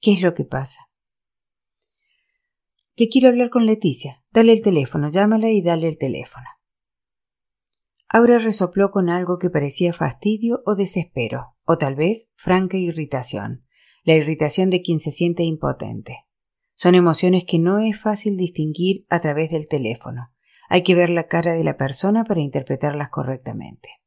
¿Qué 0.00 0.12
es 0.12 0.22
lo 0.22 0.34
que 0.34 0.44
pasa? 0.44 0.90
Que 2.94 3.08
quiero 3.08 3.28
hablar 3.28 3.50
con 3.50 3.66
Leticia. 3.66 4.24
Dale 4.30 4.52
el 4.52 4.62
teléfono, 4.62 5.08
llámala 5.08 5.50
y 5.50 5.62
dale 5.62 5.88
el 5.88 5.98
teléfono. 5.98 6.46
Aura 8.08 8.38
resopló 8.38 8.90
con 8.90 9.10
algo 9.10 9.38
que 9.38 9.50
parecía 9.50 9.92
fastidio 9.92 10.62
o 10.64 10.74
desespero, 10.74 11.56
o 11.64 11.76
tal 11.76 11.94
vez 11.94 12.30
franca 12.36 12.76
irritación, 12.76 13.66
la 14.02 14.14
irritación 14.14 14.70
de 14.70 14.82
quien 14.82 14.98
se 14.98 15.10
siente 15.10 15.42
impotente. 15.42 16.24
Son 16.74 16.94
emociones 16.94 17.44
que 17.44 17.58
no 17.58 17.78
es 17.78 18.00
fácil 18.00 18.36
distinguir 18.36 19.04
a 19.10 19.20
través 19.20 19.50
del 19.50 19.68
teléfono, 19.68 20.32
hay 20.68 20.82
que 20.82 20.94
ver 20.94 21.10
la 21.10 21.26
cara 21.26 21.54
de 21.54 21.64
la 21.64 21.76
persona 21.76 22.24
para 22.24 22.40
interpretarlas 22.40 23.08
correctamente. 23.08 23.97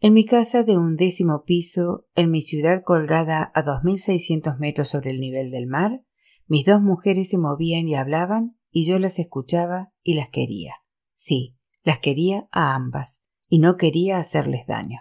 En 0.00 0.12
mi 0.12 0.26
casa 0.26 0.62
de 0.62 0.76
un 0.76 0.96
décimo 0.96 1.44
piso, 1.44 2.06
en 2.14 2.30
mi 2.30 2.42
ciudad 2.42 2.82
colgada 2.84 3.50
a 3.54 3.62
2.600 3.62 4.58
metros 4.58 4.88
sobre 4.88 5.10
el 5.10 5.20
nivel 5.20 5.50
del 5.50 5.66
mar, 5.66 6.04
mis 6.46 6.66
dos 6.66 6.82
mujeres 6.82 7.30
se 7.30 7.38
movían 7.38 7.88
y 7.88 7.94
hablaban 7.94 8.58
y 8.70 8.86
yo 8.86 8.98
las 8.98 9.18
escuchaba 9.18 9.92
y 10.02 10.14
las 10.14 10.28
quería. 10.28 10.74
Sí, 11.14 11.56
las 11.82 11.98
quería 12.00 12.46
a 12.52 12.74
ambas 12.74 13.24
y 13.48 13.58
no 13.58 13.78
quería 13.78 14.18
hacerles 14.18 14.66
daño. 14.66 15.00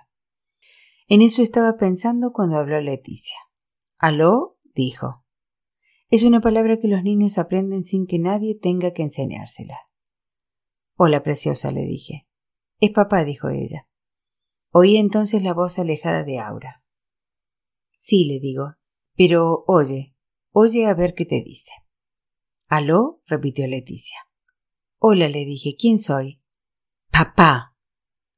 En 1.08 1.22
eso 1.22 1.44
estaba 1.44 1.76
pensando 1.76 2.32
cuando 2.32 2.58
habló 2.58 2.80
Leticia. 2.80 3.38
¿Aló? 3.98 4.58
dijo. 4.74 5.26
Es 6.10 6.24
una 6.24 6.40
palabra 6.40 6.80
que 6.80 6.88
los 6.88 7.04
niños 7.04 7.38
aprenden 7.38 7.84
sin 7.84 8.08
que 8.08 8.18
nadie 8.18 8.58
tenga 8.58 8.94
que 8.94 9.04
enseñársela. 9.04 9.78
Hola, 10.96 11.22
preciosa, 11.22 11.72
le 11.74 11.82
dije. 11.82 12.28
Es 12.80 12.92
papá, 12.92 13.26
dijo 13.26 13.50
ella. 13.50 13.88
Oí 14.78 14.98
entonces 14.98 15.42
la 15.42 15.54
voz 15.54 15.80
alejada 15.80 16.26
de 16.26 16.38
Aura. 16.38 16.84
Sí, 17.96 18.26
le 18.26 18.42
digo. 18.42 18.76
Pero 19.16 19.64
oye, 19.68 20.18
oye 20.52 20.86
a 20.88 20.94
ver 20.94 21.14
qué 21.14 21.24
te 21.24 21.42
dice. 21.42 21.72
¿Aló? 22.68 23.22
repitió 23.26 23.66
Leticia. 23.70 24.18
Hola, 24.98 25.30
le 25.30 25.46
dije. 25.46 25.78
¿Quién 25.80 25.98
soy? 25.98 26.44
Papá, 27.10 27.78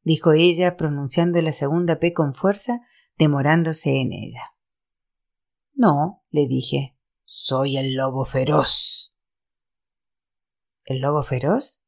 dijo 0.03 0.32
ella, 0.34 0.77
pronunciando 0.77 1.41
la 1.41 1.53
segunda 1.53 1.98
P 1.98 2.13
con 2.13 2.36
fuerza, 2.36 2.82
demorándose 3.17 4.00
en 4.00 4.13
ella. 4.13 4.53
No, 5.74 6.24
le 6.29 6.46
dije. 6.48 6.96
Soy 7.24 7.77
el 7.77 7.96
lobo 7.96 8.25
feroz. 8.25 9.12
¿El 10.86 11.00
lobo 11.00 11.24
feroz? 11.24 11.82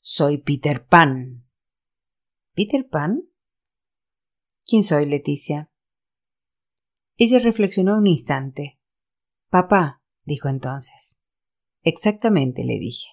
Soy 0.00 0.36
Peter 0.36 0.84
Pan. 0.84 1.48
¿Peter 2.52 2.86
Pan? 2.86 3.27
¿Quién 4.70 4.82
soy, 4.82 5.06
Leticia? 5.06 5.70
Ella 7.16 7.38
reflexionó 7.38 7.96
un 7.96 8.06
instante. 8.06 8.78
Papá, 9.48 10.02
dijo 10.24 10.50
entonces. 10.50 11.22
Exactamente, 11.82 12.64
le 12.64 12.78
dije. 12.78 13.08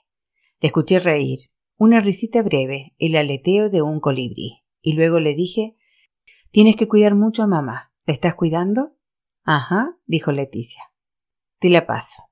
Le 0.59 0.67
escuché 0.67 0.99
reír, 0.99 1.49
una 1.77 2.01
risita 2.01 2.43
breve, 2.43 2.93
el 2.97 3.15
aleteo 3.15 3.69
de 3.69 3.81
un 3.81 4.01
colibrí, 4.01 4.65
y 4.81 4.95
luego 4.95 5.21
le 5.21 5.33
dije 5.33 5.77
Tienes 6.51 6.75
que 6.75 6.89
cuidar 6.89 7.15
mucho 7.15 7.43
a 7.43 7.47
mamá. 7.47 7.93
¿La 8.05 8.13
estás 8.13 8.35
cuidando? 8.35 8.97
Ajá, 9.43 9.97
dijo 10.05 10.33
Leticia. 10.33 10.83
Te 11.59 11.69
la 11.69 11.87
paso. 11.87 12.23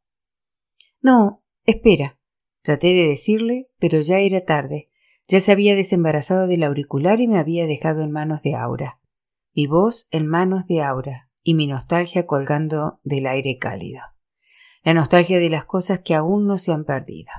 No, 1.00 1.46
espera, 1.64 2.20
Traté 2.62 2.88
de 2.88 3.08
decirle, 3.08 3.70
pero 3.80 4.02
ya 4.02 4.20
era 4.20 4.42
tarde. 4.42 4.90
Ya 5.30 5.40
se 5.40 5.54
había 5.54 5.76
desembarazado 5.76 6.48
del 6.48 6.64
auricular 6.64 7.22
y 7.22 7.30
me 7.30 7.38
había 7.38 7.68
dejado 7.68 8.04
en 8.04 8.12
manos 8.12 8.42
de 8.42 8.56
Aura. 8.56 9.00
Mi 9.56 9.68
voz 9.68 10.08
en 10.10 10.26
manos 10.26 10.66
de 10.66 10.82
Aura 10.82 11.30
y 11.44 11.54
mi 11.54 11.68
nostalgia 11.68 12.26
colgando 12.26 13.00
del 13.04 13.28
aire 13.28 13.60
cálido. 13.60 14.02
La 14.84 14.96
nostalgia 14.96 15.38
de 15.38 15.52
las 15.52 15.66
cosas 15.66 16.00
que 16.00 16.16
aún 16.16 16.48
no 16.48 16.58
se 16.58 16.72
han 16.72 16.86
perdido. 16.86 17.32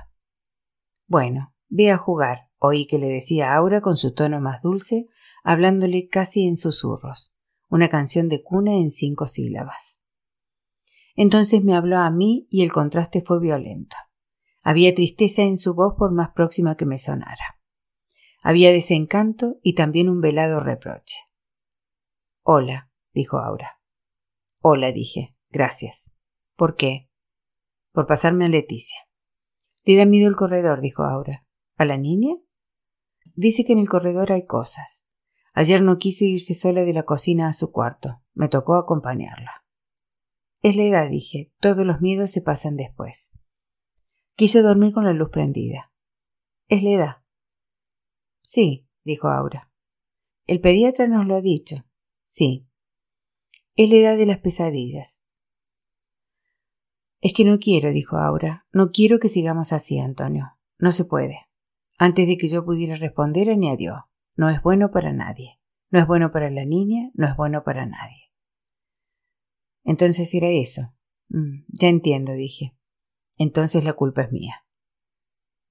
Bueno, 1.07 1.53
ve 1.67 1.91
a 1.91 1.97
jugar, 1.97 2.49
oí 2.57 2.87
que 2.87 2.99
le 2.99 3.07
decía 3.07 3.53
Aura 3.53 3.81
con 3.81 3.97
su 3.97 4.13
tono 4.13 4.39
más 4.39 4.61
dulce, 4.61 5.07
hablándole 5.43 6.07
casi 6.07 6.47
en 6.47 6.55
susurros, 6.55 7.35
una 7.69 7.89
canción 7.89 8.29
de 8.29 8.41
cuna 8.41 8.75
en 8.75 8.91
cinco 8.91 9.27
sílabas. 9.27 10.01
Entonces 11.17 11.65
me 11.65 11.75
habló 11.75 11.97
a 11.97 12.09
mí 12.11 12.47
y 12.49 12.63
el 12.63 12.71
contraste 12.71 13.23
fue 13.25 13.41
violento. 13.41 13.97
Había 14.61 14.95
tristeza 14.95 15.41
en 15.41 15.57
su 15.57 15.75
voz 15.75 15.95
por 15.97 16.13
más 16.13 16.29
próxima 16.29 16.77
que 16.77 16.85
me 16.85 16.97
sonara. 16.97 17.59
Había 18.41 18.71
desencanto 18.71 19.57
y 19.61 19.75
también 19.75 20.07
un 20.07 20.21
velado 20.21 20.61
reproche. 20.61 21.24
Hola, 22.47 22.91
dijo 23.11 23.39
Aura. 23.39 23.81
Hola, 24.61 24.91
dije. 24.91 25.35
Gracias. 25.49 26.13
¿Por 26.55 26.75
qué? 26.75 27.09
Por 27.91 28.05
pasarme 28.05 28.45
a 28.45 28.49
Leticia. 28.49 28.99
Le 29.83 29.95
da 29.95 30.05
miedo 30.05 30.29
el 30.29 30.35
corredor, 30.35 30.79
dijo 30.79 31.01
Aura. 31.01 31.47
¿A 31.75 31.85
la 31.85 31.97
niña? 31.97 32.35
Dice 33.33 33.65
que 33.65 33.73
en 33.73 33.79
el 33.79 33.89
corredor 33.89 34.31
hay 34.31 34.45
cosas. 34.45 35.07
Ayer 35.55 35.81
no 35.81 35.97
quiso 35.97 36.23
irse 36.23 36.53
sola 36.53 36.83
de 36.83 36.93
la 36.93 37.01
cocina 37.01 37.47
a 37.47 37.53
su 37.53 37.71
cuarto. 37.71 38.21
Me 38.35 38.47
tocó 38.47 38.75
acompañarla. 38.75 39.65
Es 40.61 40.75
la 40.75 40.83
edad, 40.83 41.09
dije. 41.09 41.51
Todos 41.59 41.83
los 41.83 41.99
miedos 41.99 42.29
se 42.29 42.43
pasan 42.43 42.75
después. 42.75 43.31
Quiso 44.35 44.61
dormir 44.61 44.93
con 44.93 45.05
la 45.05 45.13
luz 45.13 45.29
prendida. 45.31 45.91
Es 46.67 46.83
la 46.83 46.91
edad. 46.91 47.15
Sí, 48.43 48.87
dijo 49.03 49.29
Aura. 49.29 49.71
El 50.45 50.61
pediatra 50.61 51.07
nos 51.07 51.25
lo 51.25 51.37
ha 51.37 51.41
dicho. 51.41 51.77
Sí. 52.25 52.67
Es 53.75 53.89
la 53.89 53.95
edad 53.95 54.17
de 54.17 54.25
las 54.25 54.39
pesadillas. 54.39 55.23
Es 57.21 57.33
que 57.33 57.45
no 57.45 57.57
quiero, 57.59 57.91
dijo 57.91 58.17
Aura. 58.17 58.67
No 58.73 58.91
quiero 58.91 59.19
que 59.19 59.29
sigamos 59.29 59.71
así, 59.71 59.97
Antonio. 59.97 60.57
No 60.77 60.91
se 60.91 61.05
puede. 61.05 61.47
Antes 61.97 62.27
de 62.27 62.37
que 62.37 62.47
yo 62.47 62.65
pudiera 62.65 62.97
responder, 62.97 63.49
añadió. 63.49 64.09
No 64.35 64.49
es 64.49 64.61
bueno 64.61 64.91
para 64.91 65.13
nadie. 65.13 65.61
No 65.89 66.01
es 66.01 66.07
bueno 66.07 66.31
para 66.31 66.49
la 66.49 66.65
niña, 66.65 67.11
no 67.13 67.25
es 67.25 67.37
bueno 67.37 67.63
para 67.63 67.85
nadie. 67.85 68.33
Entonces 69.85 70.33
era 70.33 70.49
eso. 70.49 70.93
Mm, 71.29 71.63
ya 71.69 71.87
entiendo, 71.87 72.33
dije 72.33 72.75
entonces 73.37 73.83
la 73.83 73.93
culpa 73.93 74.23
es 74.23 74.31
mía. 74.31 74.65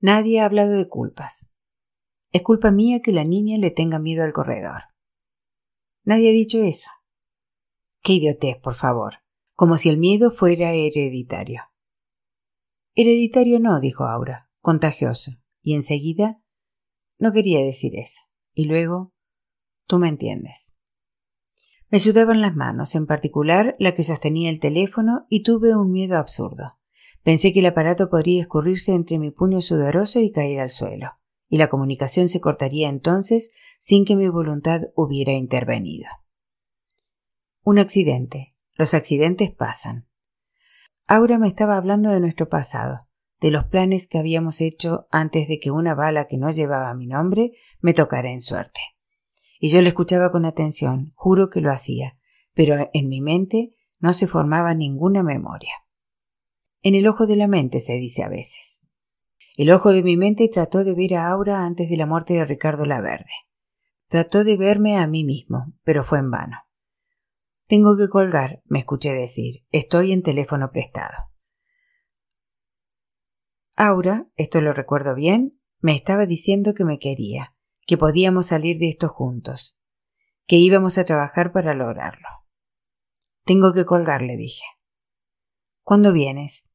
Nadie 0.01 0.41
ha 0.41 0.45
hablado 0.45 0.73
de 0.73 0.89
culpas. 0.89 1.51
Es 2.31 2.43
culpa 2.43 2.71
mía 2.71 3.01
que 3.03 3.13
la 3.13 3.25
niña 3.25 3.59
le 3.59 3.71
tenga 3.71 3.99
miedo 3.99 4.25
al 4.25 4.33
corredor. 4.33 4.83
Nadie 6.05 6.31
ha 6.31 6.33
dicho 6.33 6.63
eso. 6.63 6.91
Qué 8.03 8.15
idiotez, 8.15 8.59
por 8.63 8.75
favor. 8.75 9.15
Como 9.55 9.79
si 9.79 9.89
el 9.89 9.99
miedo 9.99 10.31
fuera 10.31 10.73
hereditario. 10.73 11.63
Hereditario 12.95 13.59
no, 13.61 13.81
dijo 13.81 14.05
Aura, 14.05 14.51
contagioso. 14.61 15.33
Y 15.63 15.75
enseguida 15.75 16.43
no 17.19 17.33
quería 17.33 17.61
decir 17.61 17.97
eso. 17.97 18.23
Y 18.53 18.67
luego 18.67 19.15
tú 19.87 19.99
me 19.99 20.09
entiendes. 20.09 20.77
Me 21.89 22.01
sudaban 22.01 22.41
las 22.41 22.55
manos, 22.55 22.95
en 22.95 23.07
particular 23.07 23.77
la 23.79 23.95
que 23.95 24.03
sostenía 24.03 24.51
el 24.51 24.61
teléfono, 24.61 25.27
y 25.29 25.43
tuve 25.43 25.77
un 25.77 25.91
miedo 25.91 26.19
absurdo. 26.19 26.79
Pensé 27.23 27.53
que 27.53 27.61
el 27.61 27.67
aparato 27.67 28.11
podría 28.11 28.43
escurrirse 28.43 28.93
entre 28.93 29.19
mi 29.19 29.31
puño 29.31 29.63
sudoroso 29.63 30.21
y 30.21 30.31
caer 30.31 30.61
al 30.61 30.71
suelo, 30.71 31.13
y 31.55 31.57
la 31.57 31.69
comunicación 31.69 32.29
se 32.29 32.41
cortaría 32.41 32.89
entonces 32.89 33.53
sin 33.79 34.05
que 34.05 34.17
mi 34.17 34.29
voluntad 34.29 34.81
hubiera 34.97 35.35
intervenido. 35.35 36.09
Un 37.63 37.79
accidente. 37.79 38.57
Los 38.73 38.93
accidentes 38.93 39.53
pasan. 39.53 40.09
Aura 41.07 41.39
me 41.39 41.47
estaba 41.47 41.77
hablando 41.77 42.11
de 42.11 42.19
nuestro 42.19 42.49
pasado, 42.49 43.07
de 43.41 43.53
los 43.53 43.67
planes 43.67 44.09
que 44.09 44.19
habíamos 44.19 44.61
hecho 44.61 45.07
antes 45.13 45.47
de 45.47 45.61
que 45.61 45.71
una 45.71 45.95
bala 45.95 46.27
que 46.27 46.39
no 46.39 46.51
llevaba 46.51 46.93
mi 46.93 47.07
nombre 47.07 47.53
me 47.79 47.95
tocara 47.95 48.33
en 48.33 48.41
suerte. 48.41 48.81
Y 49.61 49.69
yo 49.69 49.81
le 49.81 49.91
escuchaba 49.91 50.33
con 50.33 50.47
atención, 50.47 51.13
juro 51.15 51.51
que 51.51 51.61
lo 51.61 51.71
hacía, 51.71 52.19
pero 52.53 52.91
en 52.93 53.09
mi 53.09 53.21
mente 53.21 53.77
no 54.01 54.13
se 54.13 54.27
formaba 54.27 54.75
ninguna 54.75 55.23
memoria. 55.23 55.87
En 56.83 56.97
el 56.97 57.07
ojo 57.07 57.29
de 57.29 57.37
la 57.37 57.47
mente 57.47 57.79
se 57.79 57.93
dice 57.93 58.25
a 58.25 58.29
veces. 58.29 58.84
El 59.57 59.71
ojo 59.71 59.93
de 59.93 60.03
mi 60.03 60.17
mente 60.17 60.49
trató 60.49 60.83
de 60.83 60.95
ver 60.95 61.15
a 61.15 61.29
Aura 61.29 61.65
antes 61.65 61.89
de 61.89 61.97
la 61.97 62.07
muerte 62.07 62.35
de 62.35 62.45
Ricardo 62.45 62.87
Laverde. 62.87 63.31
Trató 64.09 64.43
de 64.43 64.57
verme 64.57 64.97
a 64.97 65.07
mí 65.07 65.23
mismo, 65.23 65.73
pero 65.85 66.03
fue 66.03 66.19
en 66.19 66.31
vano. 66.31 66.59
Tengo 67.69 67.97
que 67.97 68.09
colgar, 68.09 68.63
me 68.65 68.81
escuché 68.81 69.13
decir. 69.13 69.65
Estoy 69.71 70.13
en 70.13 70.23
teléfono 70.23 70.73
prestado. 70.73 71.31
Aura, 73.77 74.29
esto 74.35 74.61
lo 74.61 74.73
recuerdo 74.73 75.15
bien, 75.15 75.61
me 75.79 75.95
estaba 75.95 76.27
diciendo 76.27 76.75
que 76.75 76.85
me 76.85 76.99
quería, 76.99 77.55
que 77.87 77.97
podíamos 77.97 78.47
salir 78.47 78.79
de 78.79 78.89
esto 78.89 79.09
juntos, 79.09 79.79
que 80.47 80.57
íbamos 80.57 80.99
a 80.99 81.05
trabajar 81.05 81.53
para 81.53 81.75
lograrlo. 81.75 82.29
Tengo 83.45 83.73
que 83.73 83.85
colgar, 83.85 84.23
le 84.23 84.37
dije. 84.37 84.65
¿Cuándo 85.83 86.13
vienes? 86.13 86.71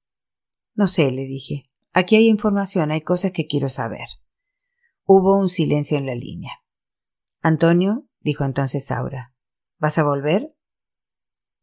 No 0.76 0.88
sé, 0.88 1.12
le 1.12 1.24
dije. 1.24 1.69
Aquí 1.94 2.16
hay 2.16 2.28
información, 2.28 2.92
hay 2.92 3.02
cosas 3.02 3.32
que 3.32 3.48
quiero 3.48 3.70
saber. 3.70 4.08
Hubo 5.06 5.38
un 5.38 5.50
silencio 5.50 5.98
en 5.98 6.06
la 6.06 6.16
línea. 6.16 6.64
Antonio, 7.42 8.08
dijo 8.20 8.46
entonces 8.46 8.92
Aura, 8.92 9.34
¿vas 9.78 9.98
a 9.98 10.04
volver? 10.04 10.56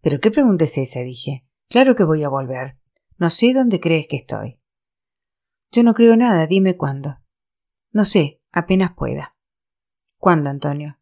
¿Pero 0.01 0.21
qué 0.21 0.31
pregunta 0.31 0.65
es 0.65 0.79
esa? 0.79 1.01
dije. 1.01 1.47
Claro 1.69 1.97
que 1.97 2.05
voy 2.05 2.23
a 2.23 2.29
volver. 2.29 2.79
No 3.19 3.31
sé 3.31 3.53
dónde 3.53 3.81
crees 3.81 4.07
que 4.09 4.17
estoy. 4.17 4.61
Yo 5.73 5.83
no 5.83 5.95
creo 5.95 6.17
nada, 6.17 6.47
dime 6.47 6.77
cuándo. 6.77 7.19
No 7.93 8.05
sé, 8.05 8.41
apenas 8.53 8.95
pueda. 8.95 9.37
¿Cuándo, 10.19 10.51
Antonio? 10.51 10.99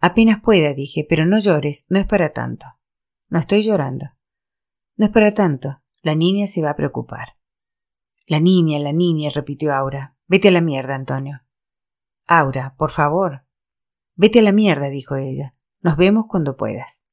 Apenas 0.00 0.40
pueda, 0.42 0.74
dije, 0.74 1.06
pero 1.08 1.26
no 1.26 1.38
llores, 1.38 1.86
no 1.88 1.98
es 1.98 2.06
para 2.06 2.30
tanto. 2.30 2.66
No 3.28 3.38
estoy 3.38 3.62
llorando. 3.62 4.06
No 4.96 5.06
es 5.06 5.12
para 5.12 5.32
tanto. 5.32 5.82
La 6.02 6.14
niña 6.14 6.46
se 6.46 6.62
va 6.62 6.70
a 6.70 6.76
preocupar. 6.76 7.36
La 8.26 8.40
niña, 8.40 8.78
la 8.78 8.92
niña, 8.92 9.30
repitió 9.30 9.74
Aura. 9.74 10.16
Vete 10.26 10.48
a 10.48 10.52
la 10.52 10.60
mierda, 10.60 10.94
Antonio. 10.94 11.42
Aura, 12.26 12.74
por 12.78 12.90
favor. 12.90 13.44
Vete 14.14 14.38
a 14.38 14.42
la 14.42 14.52
mierda, 14.52 14.88
dijo 14.88 15.16
ella. 15.16 15.54
Nos 15.80 15.96
vemos 15.96 16.26
cuando 16.28 16.56
puedas. 16.56 17.06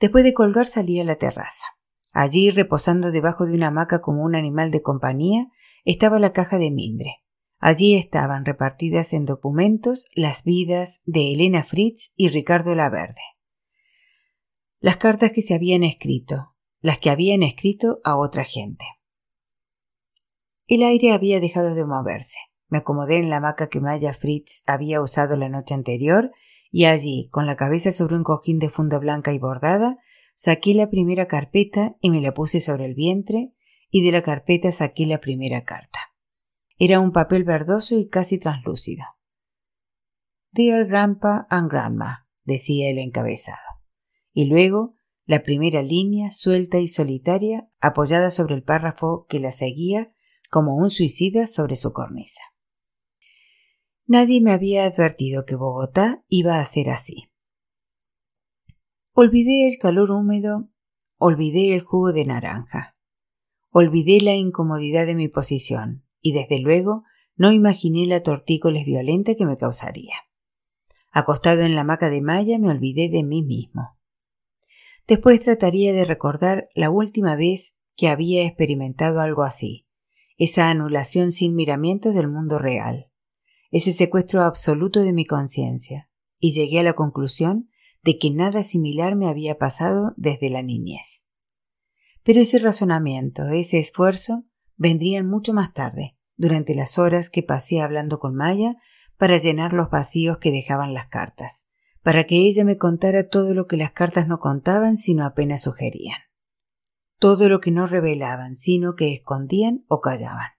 Después 0.00 0.24
de 0.24 0.34
colgar 0.34 0.66
salí 0.66 0.98
a 1.00 1.04
la 1.04 1.16
terraza. 1.16 1.66
Allí, 2.12 2.50
reposando 2.50 3.10
debajo 3.10 3.46
de 3.46 3.54
una 3.54 3.68
hamaca 3.68 4.00
como 4.00 4.22
un 4.22 4.34
animal 4.34 4.70
de 4.70 4.82
compañía, 4.82 5.46
estaba 5.84 6.18
la 6.18 6.32
caja 6.32 6.58
de 6.58 6.70
mimbre. 6.70 7.24
Allí 7.58 7.94
estaban 7.94 8.44
repartidas 8.44 9.12
en 9.12 9.24
documentos 9.24 10.06
las 10.14 10.44
vidas 10.44 11.00
de 11.06 11.32
Elena 11.32 11.64
Fritz 11.64 12.12
y 12.16 12.28
Ricardo 12.28 12.74
Laverde. 12.74 13.22
Las 14.80 14.98
cartas 14.98 15.32
que 15.32 15.42
se 15.42 15.54
habían 15.54 15.82
escrito, 15.82 16.54
las 16.80 16.98
que 16.98 17.10
habían 17.10 17.42
escrito 17.42 18.00
a 18.04 18.16
otra 18.16 18.44
gente. 18.44 18.84
El 20.66 20.82
aire 20.82 21.12
había 21.12 21.40
dejado 21.40 21.74
de 21.74 21.84
moverse. 21.84 22.38
Me 22.68 22.78
acomodé 22.78 23.18
en 23.18 23.28
la 23.28 23.36
hamaca 23.36 23.68
que 23.68 23.80
Maya 23.80 24.14
Fritz 24.14 24.62
había 24.66 25.02
usado 25.02 25.36
la 25.36 25.50
noche 25.50 25.74
anterior 25.74 26.32
y 26.70 26.86
allí, 26.86 27.28
con 27.30 27.46
la 27.46 27.56
cabeza 27.56 27.92
sobre 27.92 28.16
un 28.16 28.24
cojín 28.24 28.58
de 28.58 28.70
funda 28.70 28.98
blanca 28.98 29.32
y 29.32 29.38
bordada, 29.38 29.98
saqué 30.34 30.74
la 30.74 30.88
primera 30.88 31.28
carpeta 31.28 31.96
y 32.00 32.10
me 32.10 32.20
la 32.22 32.32
puse 32.32 32.60
sobre 32.60 32.86
el 32.86 32.94
vientre 32.94 33.52
y 33.90 34.04
de 34.04 34.10
la 34.10 34.22
carpeta 34.22 34.72
saqué 34.72 35.06
la 35.06 35.20
primera 35.20 35.64
carta. 35.64 36.00
Era 36.78 36.98
un 36.98 37.12
papel 37.12 37.44
verdoso 37.44 37.98
y 37.98 38.08
casi 38.08 38.38
translúcido. 38.38 39.04
Dear 40.50 40.86
Grandpa 40.86 41.46
and 41.50 41.70
Grandma, 41.70 42.26
decía 42.44 42.90
el 42.90 42.98
encabezado. 42.98 43.58
Y 44.32 44.46
luego 44.46 44.94
la 45.26 45.42
primera 45.42 45.82
línea 45.82 46.30
suelta 46.30 46.78
y 46.78 46.88
solitaria 46.88 47.70
apoyada 47.80 48.30
sobre 48.30 48.54
el 48.54 48.62
párrafo 48.62 49.26
que 49.28 49.40
la 49.40 49.52
seguía 49.52 50.13
como 50.54 50.76
un 50.76 50.88
suicida 50.88 51.48
sobre 51.48 51.74
su 51.74 51.92
cornisa. 51.92 52.40
Nadie 54.06 54.40
me 54.40 54.52
había 54.52 54.84
advertido 54.84 55.44
que 55.44 55.56
Bogotá 55.56 56.24
iba 56.28 56.60
a 56.60 56.64
ser 56.64 56.90
así. 56.90 57.28
Olvidé 59.14 59.66
el 59.66 59.78
calor 59.78 60.12
húmedo, 60.12 60.70
olvidé 61.18 61.74
el 61.74 61.80
jugo 61.80 62.12
de 62.12 62.24
naranja, 62.24 62.96
olvidé 63.70 64.20
la 64.20 64.34
incomodidad 64.34 65.06
de 65.06 65.16
mi 65.16 65.26
posición 65.26 66.06
y 66.20 66.34
desde 66.34 66.60
luego 66.60 67.02
no 67.34 67.50
imaginé 67.50 68.06
la 68.06 68.22
tortícolis 68.22 68.86
violenta 68.86 69.34
que 69.34 69.46
me 69.46 69.58
causaría. 69.58 70.14
Acostado 71.10 71.62
en 71.62 71.74
la 71.74 71.80
hamaca 71.80 72.10
de 72.10 72.22
malla 72.22 72.60
me 72.60 72.70
olvidé 72.70 73.08
de 73.08 73.24
mí 73.24 73.42
mismo. 73.42 73.98
Después 75.08 75.40
trataría 75.40 75.92
de 75.92 76.04
recordar 76.04 76.68
la 76.76 76.90
última 76.90 77.34
vez 77.34 77.76
que 77.96 78.06
había 78.06 78.46
experimentado 78.46 79.20
algo 79.20 79.42
así, 79.42 79.83
esa 80.36 80.68
anulación 80.68 81.32
sin 81.32 81.54
miramientos 81.54 82.14
del 82.14 82.28
mundo 82.28 82.58
real, 82.58 83.10
ese 83.70 83.92
secuestro 83.92 84.42
absoluto 84.42 85.00
de 85.00 85.12
mi 85.12 85.26
conciencia, 85.26 86.08
y 86.38 86.52
llegué 86.52 86.80
a 86.80 86.84
la 86.84 86.94
conclusión 86.94 87.68
de 88.02 88.18
que 88.18 88.30
nada 88.30 88.62
similar 88.62 89.16
me 89.16 89.28
había 89.28 89.58
pasado 89.58 90.12
desde 90.16 90.50
la 90.50 90.62
niñez. 90.62 91.24
Pero 92.22 92.40
ese 92.40 92.58
razonamiento, 92.58 93.48
ese 93.48 93.78
esfuerzo, 93.78 94.44
vendrían 94.76 95.28
mucho 95.28 95.52
más 95.52 95.72
tarde, 95.72 96.16
durante 96.36 96.74
las 96.74 96.98
horas 96.98 97.30
que 97.30 97.42
pasé 97.42 97.80
hablando 97.80 98.18
con 98.18 98.34
Maya 98.34 98.76
para 99.16 99.36
llenar 99.36 99.72
los 99.72 99.90
vacíos 99.90 100.38
que 100.38 100.50
dejaban 100.50 100.92
las 100.92 101.06
cartas, 101.06 101.68
para 102.02 102.26
que 102.26 102.36
ella 102.46 102.64
me 102.64 102.76
contara 102.76 103.28
todo 103.28 103.54
lo 103.54 103.66
que 103.66 103.76
las 103.76 103.92
cartas 103.92 104.26
no 104.26 104.40
contaban 104.40 104.96
sino 104.96 105.24
apenas 105.24 105.62
sugerían 105.62 106.18
todo 107.24 107.48
lo 107.48 107.62
que 107.62 107.70
no 107.70 107.86
revelaban, 107.86 108.54
sino 108.54 108.96
que 108.96 109.14
escondían 109.14 109.86
o 109.88 110.02
callaban. 110.02 110.50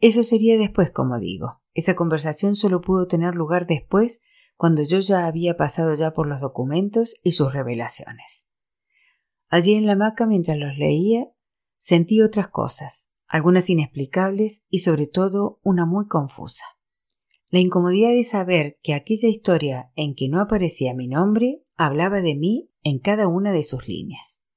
Eso 0.00 0.22
sería 0.22 0.56
después, 0.56 0.90
como 0.90 1.18
digo. 1.18 1.60
Esa 1.74 1.94
conversación 1.94 2.56
solo 2.56 2.80
pudo 2.80 3.06
tener 3.06 3.34
lugar 3.34 3.66
después, 3.66 4.22
cuando 4.56 4.82
yo 4.82 5.00
ya 5.00 5.26
había 5.26 5.58
pasado 5.58 5.92
ya 5.92 6.14
por 6.14 6.26
los 6.26 6.40
documentos 6.40 7.16
y 7.22 7.32
sus 7.32 7.52
revelaciones. 7.52 8.48
Allí 9.50 9.74
en 9.74 9.84
la 9.84 9.92
hamaca, 9.92 10.24
mientras 10.24 10.56
los 10.56 10.74
leía, 10.78 11.26
sentí 11.76 12.22
otras 12.22 12.48
cosas, 12.48 13.10
algunas 13.26 13.68
inexplicables 13.68 14.64
y 14.70 14.78
sobre 14.78 15.06
todo 15.06 15.60
una 15.62 15.84
muy 15.84 16.06
confusa. 16.06 16.64
La 17.50 17.58
incomodidad 17.58 18.12
de 18.12 18.24
saber 18.24 18.78
que 18.82 18.94
aquella 18.94 19.28
historia 19.28 19.92
en 19.96 20.14
que 20.14 20.30
no 20.30 20.40
aparecía 20.40 20.94
mi 20.94 21.08
nombre 21.08 21.62
hablaba 21.76 22.22
de 22.22 22.36
mí 22.36 22.70
en 22.82 23.00
cada 23.00 23.28
una 23.28 23.52
de 23.52 23.64
sus 23.64 23.86
líneas. 23.86 24.47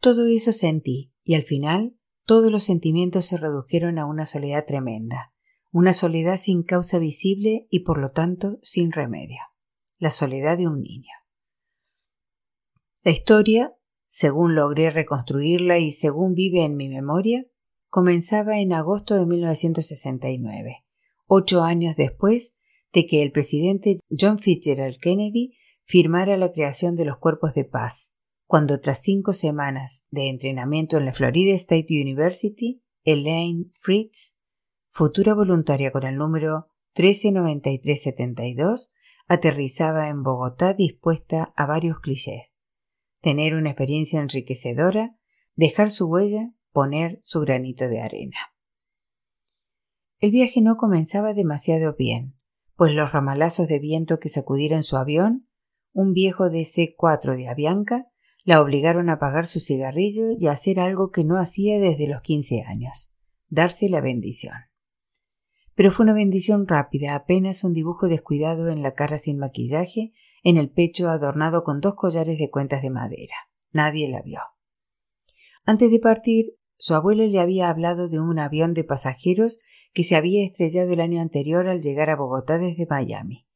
Todo 0.00 0.26
eso 0.26 0.52
sentí, 0.52 1.12
y 1.24 1.34
al 1.34 1.42
final 1.42 1.96
todos 2.24 2.52
los 2.52 2.64
sentimientos 2.64 3.26
se 3.26 3.36
redujeron 3.36 3.98
a 3.98 4.06
una 4.06 4.26
soledad 4.26 4.64
tremenda, 4.66 5.32
una 5.72 5.92
soledad 5.92 6.36
sin 6.36 6.62
causa 6.62 6.98
visible 6.98 7.66
y 7.70 7.80
por 7.80 7.98
lo 7.98 8.12
tanto 8.12 8.58
sin 8.62 8.92
remedio, 8.92 9.40
la 9.98 10.10
soledad 10.10 10.56
de 10.56 10.68
un 10.68 10.82
niño. 10.82 11.10
La 13.02 13.10
historia, 13.10 13.74
según 14.06 14.54
logré 14.54 14.90
reconstruirla 14.90 15.78
y 15.78 15.90
según 15.90 16.34
vive 16.34 16.64
en 16.64 16.76
mi 16.76 16.88
memoria, 16.88 17.46
comenzaba 17.88 18.60
en 18.60 18.72
agosto 18.72 19.16
de 19.16 19.26
1969, 19.26 20.84
ocho 21.26 21.62
años 21.62 21.96
después 21.96 22.56
de 22.92 23.06
que 23.06 23.22
el 23.22 23.32
presidente 23.32 24.00
John 24.10 24.38
Fitzgerald 24.38 24.98
Kennedy 24.98 25.56
firmara 25.84 26.36
la 26.36 26.52
creación 26.52 26.94
de 26.94 27.04
los 27.04 27.18
cuerpos 27.18 27.54
de 27.54 27.64
paz, 27.64 28.14
cuando 28.48 28.80
tras 28.80 29.02
cinco 29.02 29.34
semanas 29.34 30.06
de 30.10 30.30
entrenamiento 30.30 30.96
en 30.96 31.04
la 31.04 31.12
Florida 31.12 31.54
State 31.54 31.88
University, 31.90 32.82
Elaine 33.04 33.70
Fritz, 33.78 34.38
futura 34.88 35.34
voluntaria 35.34 35.92
con 35.92 36.04
el 36.04 36.16
número 36.16 36.70
139372, 36.96 38.90
aterrizaba 39.26 40.08
en 40.08 40.22
Bogotá 40.22 40.72
dispuesta 40.72 41.52
a 41.56 41.66
varios 41.66 42.00
clichés. 42.00 42.54
Tener 43.20 43.54
una 43.54 43.68
experiencia 43.68 44.18
enriquecedora, 44.18 45.18
dejar 45.54 45.90
su 45.90 46.06
huella, 46.06 46.54
poner 46.72 47.18
su 47.20 47.40
granito 47.40 47.86
de 47.86 48.00
arena. 48.00 48.38
El 50.20 50.30
viaje 50.30 50.62
no 50.62 50.78
comenzaba 50.78 51.34
demasiado 51.34 51.96
bien, 51.96 52.34
pues 52.76 52.94
los 52.94 53.12
ramalazos 53.12 53.68
de 53.68 53.78
viento 53.78 54.18
que 54.18 54.30
sacudieron 54.30 54.84
su 54.84 54.96
avión, 54.96 55.50
un 55.92 56.14
viejo 56.14 56.44
DC-4 56.46 57.36
de 57.36 57.48
Avianca, 57.48 58.06
la 58.48 58.62
obligaron 58.62 59.10
a 59.10 59.16
apagar 59.16 59.44
su 59.44 59.60
cigarrillo 59.60 60.30
y 60.38 60.46
a 60.46 60.52
hacer 60.52 60.80
algo 60.80 61.10
que 61.10 61.22
no 61.22 61.36
hacía 61.36 61.78
desde 61.78 62.08
los 62.08 62.22
quince 62.22 62.62
años, 62.66 63.12
darse 63.50 63.90
la 63.90 64.00
bendición. 64.00 64.54
Pero 65.74 65.92
fue 65.92 66.04
una 66.04 66.14
bendición 66.14 66.66
rápida, 66.66 67.14
apenas 67.14 67.62
un 67.62 67.74
dibujo 67.74 68.08
descuidado 68.08 68.70
en 68.70 68.82
la 68.82 68.94
cara 68.94 69.18
sin 69.18 69.38
maquillaje, 69.38 70.14
en 70.42 70.56
el 70.56 70.70
pecho 70.70 71.10
adornado 71.10 71.62
con 71.62 71.82
dos 71.82 71.94
collares 71.94 72.38
de 72.38 72.48
cuentas 72.48 72.80
de 72.80 72.88
madera. 72.88 73.34
Nadie 73.70 74.08
la 74.08 74.22
vio. 74.22 74.40
Antes 75.66 75.90
de 75.90 75.98
partir, 75.98 76.54
su 76.78 76.94
abuelo 76.94 77.26
le 77.26 77.40
había 77.40 77.68
hablado 77.68 78.08
de 78.08 78.18
un 78.18 78.38
avión 78.38 78.72
de 78.72 78.82
pasajeros 78.82 79.58
que 79.92 80.04
se 80.04 80.16
había 80.16 80.42
estrellado 80.42 80.90
el 80.90 81.00
año 81.00 81.20
anterior 81.20 81.68
al 81.68 81.82
llegar 81.82 82.08
a 82.08 82.16
Bogotá 82.16 82.56
desde 82.56 82.86
Miami. 82.88 83.46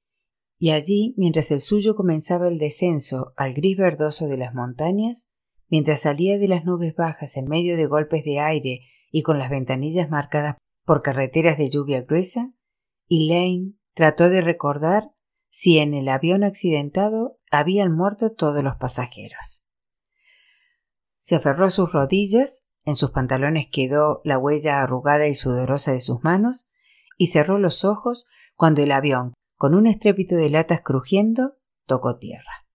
Y 0.63 0.71
allí, 0.71 1.13
mientras 1.17 1.51
el 1.51 1.61
suyo 1.61 1.97
comenzaba 1.97 2.47
el 2.47 2.59
descenso 2.59 3.33
al 3.37 3.53
gris 3.53 3.77
verdoso 3.77 4.29
de 4.29 4.37
las 4.37 4.55
montañas, 4.55 5.29
mientras 5.69 6.03
salía 6.03 6.39
de 6.39 6.47
las 6.47 6.65
nubes 6.65 6.95
bajas 6.95 7.37
en 7.37 7.49
medio 7.49 7.77
de 7.77 7.87
golpes 7.87 8.23
de 8.23 8.39
aire 8.39 8.83
y 9.11 9.23
con 9.23 9.41
las 9.41 9.51
ventanillas 9.51 10.09
marcadas 10.09 10.59
por 10.85 11.03
carreteras 11.03 11.59
de 11.59 11.69
lluvia 11.69 12.03
gruesa, 12.03 12.55
Elaine 13.09 13.77
trató 13.95 14.29
de 14.29 14.41
recordar 14.41 15.11
si 15.49 15.79
en 15.79 15.95
el 15.95 16.09
avión 16.09 16.45
accidentado 16.45 17.41
habían 17.51 17.91
muerto 17.91 18.31
todos 18.31 18.63
los 18.63 18.77
pasajeros. 18.77 19.67
Se 21.19 21.35
aferró 21.35 21.65
a 21.65 21.71
sus 21.71 21.93
rodillas, 21.93 22.69
en 22.85 22.95
sus 22.95 23.11
pantalones 23.11 23.67
quedó 23.69 24.21
la 24.23 24.39
huella 24.39 24.81
arrugada 24.81 25.27
y 25.27 25.35
sudorosa 25.35 25.91
de 25.91 26.01
sus 26.01 26.23
manos, 26.23 26.71
y 27.19 27.27
cerró 27.27 27.59
los 27.59 27.85
ojos 27.85 28.27
cuando 28.55 28.81
el 28.81 28.93
avión, 28.93 29.35
con 29.63 29.77
un 29.77 29.87
estrépito 29.87 30.35
de 30.35 30.51
latas 30.51 30.81
crujiendo, 30.81 31.57
tocó 31.87 32.19
tierra. 32.19 32.67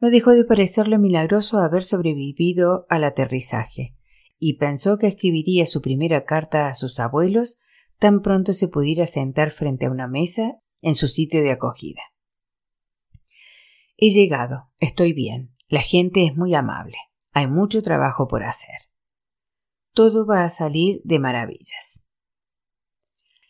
No 0.00 0.08
dejó 0.08 0.30
de 0.30 0.46
parecerle 0.46 0.96
milagroso 0.96 1.58
haber 1.58 1.84
sobrevivido 1.84 2.86
al 2.88 3.04
aterrizaje, 3.04 3.94
y 4.38 4.56
pensó 4.56 4.96
que 4.96 5.08
escribiría 5.08 5.66
su 5.66 5.82
primera 5.82 6.24
carta 6.24 6.68
a 6.68 6.74
sus 6.74 6.98
abuelos 7.00 7.58
tan 7.98 8.22
pronto 8.22 8.54
se 8.54 8.66
pudiera 8.66 9.06
sentar 9.06 9.50
frente 9.50 9.84
a 9.84 9.90
una 9.90 10.08
mesa 10.08 10.58
en 10.80 10.94
su 10.94 11.06
sitio 11.06 11.42
de 11.42 11.50
acogida. 11.50 12.00
He 13.98 14.08
llegado, 14.08 14.70
estoy 14.78 15.12
bien, 15.12 15.54
la 15.68 15.82
gente 15.82 16.24
es 16.24 16.34
muy 16.34 16.54
amable, 16.54 16.96
hay 17.32 17.46
mucho 17.46 17.82
trabajo 17.82 18.26
por 18.26 18.42
hacer. 18.42 18.88
Todo 19.92 20.24
va 20.24 20.44
a 20.44 20.48
salir 20.48 21.02
de 21.04 21.18
maravillas. 21.18 22.03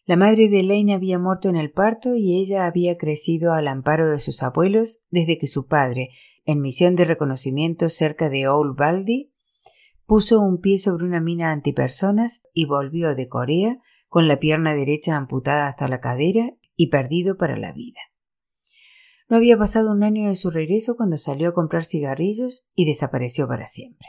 La 0.06 0.16
madre 0.16 0.50
de 0.50 0.60
Elaine 0.60 0.92
había 0.92 1.18
muerto 1.18 1.48
en 1.48 1.56
el 1.56 1.70
parto 1.70 2.14
y 2.14 2.38
ella 2.38 2.66
había 2.66 2.98
crecido 2.98 3.54
al 3.54 3.68
amparo 3.68 4.10
de 4.10 4.20
sus 4.20 4.42
abuelos 4.42 5.00
desde 5.10 5.38
que 5.38 5.46
su 5.46 5.66
padre, 5.66 6.10
en 6.44 6.60
misión 6.60 6.94
de 6.94 7.06
reconocimiento 7.06 7.88
cerca 7.88 8.28
de 8.28 8.46
Old 8.46 8.76
Baldy, 8.76 9.32
puso 10.04 10.40
un 10.40 10.60
pie 10.60 10.78
sobre 10.78 11.06
una 11.06 11.20
mina 11.20 11.52
antipersonas 11.52 12.42
y 12.52 12.66
volvió 12.66 13.14
de 13.14 13.28
Corea 13.28 13.78
con 14.08 14.28
la 14.28 14.38
pierna 14.38 14.74
derecha 14.74 15.16
amputada 15.16 15.68
hasta 15.68 15.88
la 15.88 16.00
cadera 16.00 16.54
y 16.76 16.88
perdido 16.88 17.38
para 17.38 17.56
la 17.56 17.72
vida. 17.72 18.00
No 19.30 19.38
había 19.38 19.56
pasado 19.56 19.90
un 19.90 20.02
año 20.02 20.28
de 20.28 20.36
su 20.36 20.50
regreso 20.50 20.96
cuando 20.96 21.16
salió 21.16 21.48
a 21.48 21.54
comprar 21.54 21.86
cigarrillos 21.86 22.68
y 22.74 22.84
desapareció 22.84 23.48
para 23.48 23.66
siempre. 23.66 24.08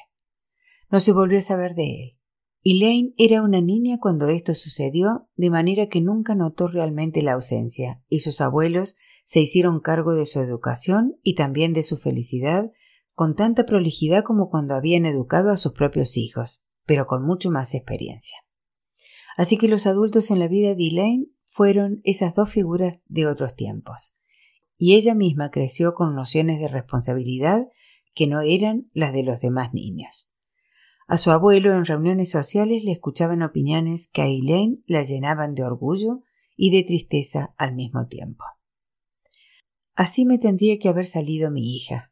No 0.92 1.00
se 1.00 1.14
volvió 1.14 1.40
a 1.40 1.42
saber 1.42 1.74
de 1.74 2.02
él. 2.02 2.20
Elaine 2.68 3.14
era 3.20 3.44
una 3.44 3.62
niña 3.62 4.00
cuando 4.02 4.28
esto 4.28 4.56
sucedió, 4.56 5.30
de 5.36 5.52
manera 5.52 5.88
que 5.88 6.02
nunca 6.02 6.34
notó 6.34 6.68
realmente 6.68 7.22
la 7.22 7.34
ausencia, 7.34 8.02
y 8.10 8.22
sus 8.22 8.42
abuelos 8.42 8.96
se 9.24 9.40
hicieron 9.40 9.82
cargo 9.82 10.16
de 10.16 10.26
su 10.26 10.40
educación 10.40 11.16
y 11.22 11.36
también 11.36 11.74
de 11.74 11.84
su 11.84 11.96
felicidad 11.96 12.72
con 13.14 13.36
tanta 13.36 13.68
prolijidad 13.68 14.24
como 14.24 14.50
cuando 14.50 14.74
habían 14.74 15.06
educado 15.06 15.52
a 15.52 15.58
sus 15.58 15.74
propios 15.74 16.18
hijos, 16.18 16.64
pero 16.88 17.06
con 17.06 17.24
mucho 17.24 17.52
más 17.52 17.76
experiencia. 17.76 18.36
Así 19.38 19.60
que 19.60 19.68
los 19.68 19.86
adultos 19.86 20.32
en 20.32 20.40
la 20.40 20.48
vida 20.48 20.74
de 20.74 20.88
Elaine 20.88 21.28
fueron 21.46 22.02
esas 22.04 22.34
dos 22.34 22.50
figuras 22.50 23.04
de 23.06 23.28
otros 23.28 23.56
tiempos. 23.56 24.18
Y 24.76 24.96
ella 24.96 25.14
misma 25.14 25.52
creció 25.52 25.94
con 25.94 26.16
nociones 26.16 26.60
de 26.60 26.68
responsabilidad 26.68 27.68
que 28.16 28.26
no 28.26 28.42
eran 28.42 28.90
las 28.92 29.14
de 29.14 29.22
los 29.22 29.40
demás 29.40 29.72
niños. 29.72 30.35
A 31.08 31.18
su 31.18 31.30
abuelo 31.30 31.74
en 31.74 31.86
reuniones 31.86 32.32
sociales 32.32 32.84
le 32.84 32.92
escuchaban 32.92 33.44
opiniones 33.44 34.08
que 34.08 34.24
a 34.24 34.28
Elaine 34.28 34.84
la 34.88 35.04
llenaban 35.04 35.54
de 35.54 35.64
orgullo 35.64 36.24
y 36.56 36.72
de 36.72 36.84
tristeza 36.84 37.54
al 37.58 37.76
mismo 37.76 38.08
tiempo. 38.08 38.44
Así 39.94 40.26
me 40.26 40.40
tendría 40.40 40.80
que 40.80 40.90
haber 40.90 41.06
salido 41.06 41.52
mi 41.52 41.76
hija. 41.76 42.12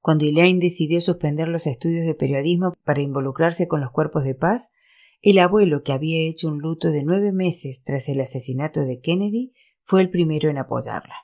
Cuando 0.00 0.24
Elaine 0.24 0.58
decidió 0.58 1.00
suspender 1.00 1.48
los 1.48 1.66
estudios 1.66 2.04
de 2.04 2.14
periodismo 2.14 2.74
para 2.84 3.00
involucrarse 3.00 3.68
con 3.68 3.80
los 3.80 3.90
cuerpos 3.90 4.24
de 4.24 4.34
paz, 4.34 4.72
el 5.22 5.38
abuelo, 5.38 5.82
que 5.82 5.92
había 5.92 6.28
hecho 6.28 6.48
un 6.48 6.58
luto 6.58 6.90
de 6.90 7.04
nueve 7.04 7.30
meses 7.30 7.82
tras 7.84 8.08
el 8.08 8.20
asesinato 8.20 8.80
de 8.80 9.00
Kennedy, 9.00 9.52
fue 9.82 10.00
el 10.00 10.10
primero 10.10 10.48
en 10.48 10.58
apoyarla. 10.58 11.14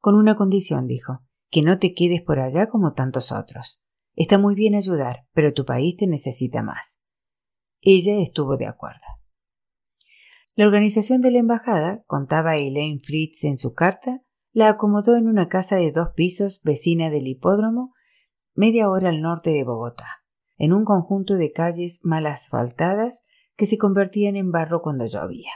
Con 0.00 0.16
una 0.16 0.36
condición, 0.36 0.88
dijo, 0.88 1.20
que 1.50 1.62
no 1.62 1.78
te 1.78 1.94
quedes 1.94 2.22
por 2.22 2.40
allá 2.40 2.68
como 2.68 2.92
tantos 2.92 3.32
otros. 3.32 3.80
Está 4.16 4.38
muy 4.38 4.54
bien 4.54 4.74
ayudar, 4.74 5.28
pero 5.32 5.54
tu 5.54 5.64
país 5.64 5.96
te 5.96 6.08
necesita 6.08 6.62
más. 6.62 7.00
Ella 7.80 8.20
estuvo 8.20 8.56
de 8.56 8.66
acuerdo. 8.66 9.04
La 10.54 10.66
organización 10.66 11.20
de 11.20 11.30
la 11.30 11.38
embajada, 11.38 12.02
contaba 12.06 12.56
Elaine 12.56 12.98
Fritz 12.98 13.44
en 13.44 13.58
su 13.58 13.74
carta, 13.74 14.22
la 14.52 14.70
acomodó 14.70 15.16
en 15.16 15.28
una 15.28 15.48
casa 15.48 15.76
de 15.76 15.92
dos 15.92 16.08
pisos 16.16 16.60
vecina 16.64 17.10
del 17.10 17.28
hipódromo, 17.28 17.92
media 18.54 18.88
hora 18.88 19.10
al 19.10 19.20
norte 19.20 19.50
de 19.50 19.62
Bogotá 19.62 20.26
en 20.58 20.72
un 20.72 20.84
conjunto 20.84 21.34
de 21.34 21.52
calles 21.52 22.00
mal 22.02 22.26
asfaltadas 22.26 23.22
que 23.56 23.66
se 23.66 23.78
convertían 23.78 24.36
en 24.36 24.50
barro 24.50 24.82
cuando 24.82 25.06
llovía. 25.06 25.50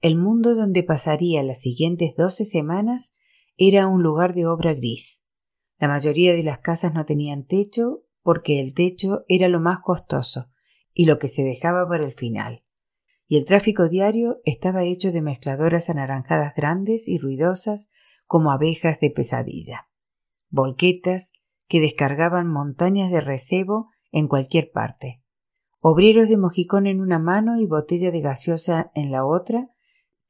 El 0.00 0.16
mundo 0.16 0.54
donde 0.54 0.82
pasaría 0.82 1.42
las 1.42 1.60
siguientes 1.60 2.14
doce 2.16 2.44
semanas 2.44 3.14
era 3.56 3.86
un 3.86 4.02
lugar 4.02 4.34
de 4.34 4.46
obra 4.46 4.74
gris. 4.74 5.23
La 5.78 5.88
mayoría 5.88 6.34
de 6.34 6.42
las 6.42 6.58
casas 6.58 6.94
no 6.94 7.04
tenían 7.04 7.44
techo 7.44 8.04
porque 8.22 8.60
el 8.60 8.74
techo 8.74 9.24
era 9.28 9.48
lo 9.48 9.60
más 9.60 9.80
costoso 9.80 10.50
y 10.92 11.06
lo 11.06 11.18
que 11.18 11.28
se 11.28 11.42
dejaba 11.42 11.88
para 11.88 12.04
el 12.04 12.14
final. 12.14 12.64
Y 13.26 13.36
el 13.36 13.44
tráfico 13.44 13.88
diario 13.88 14.40
estaba 14.44 14.84
hecho 14.84 15.10
de 15.10 15.22
mezcladoras 15.22 15.90
anaranjadas 15.90 16.54
grandes 16.54 17.08
y 17.08 17.18
ruidosas 17.18 17.90
como 18.26 18.50
abejas 18.50 19.00
de 19.00 19.10
pesadilla. 19.10 19.88
Volquetas, 20.48 21.32
que 21.66 21.80
descargaban 21.80 22.46
montañas 22.46 23.10
de 23.10 23.20
recebo 23.20 23.88
en 24.12 24.28
cualquier 24.28 24.70
parte. 24.70 25.22
Obreros 25.80 26.28
de 26.28 26.36
mojicón 26.36 26.86
en 26.86 27.00
una 27.00 27.18
mano 27.18 27.58
y 27.58 27.66
botella 27.66 28.10
de 28.10 28.20
gaseosa 28.20 28.90
en 28.94 29.10
la 29.10 29.26
otra, 29.26 29.70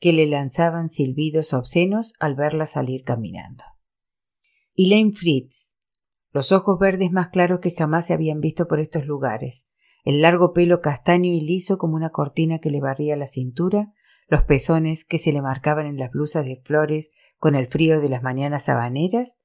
que 0.00 0.12
le 0.12 0.26
lanzaban 0.26 0.88
silbidos 0.88 1.52
obscenos 1.52 2.14
al 2.18 2.34
verla 2.34 2.66
salir 2.66 3.04
caminando. 3.04 3.64
Elaine 4.76 5.12
Fritz, 5.12 5.76
los 6.32 6.50
ojos 6.50 6.80
verdes 6.80 7.12
más 7.12 7.28
claros 7.28 7.60
que 7.60 7.70
jamás 7.70 8.06
se 8.06 8.12
habían 8.12 8.40
visto 8.40 8.66
por 8.66 8.80
estos 8.80 9.06
lugares, 9.06 9.68
el 10.02 10.20
largo 10.20 10.52
pelo 10.52 10.80
castaño 10.80 11.30
y 11.30 11.40
liso 11.40 11.76
como 11.76 11.94
una 11.94 12.10
cortina 12.10 12.58
que 12.58 12.70
le 12.70 12.80
barría 12.80 13.14
la 13.14 13.28
cintura, 13.28 13.92
los 14.26 14.42
pezones 14.42 15.04
que 15.04 15.18
se 15.18 15.30
le 15.30 15.40
marcaban 15.40 15.86
en 15.86 15.96
las 15.96 16.10
blusas 16.10 16.44
de 16.44 16.60
flores 16.64 17.12
con 17.38 17.54
el 17.54 17.68
frío 17.68 18.00
de 18.00 18.08
las 18.08 18.24
mañanas 18.24 18.68
habaneras. 18.68 19.38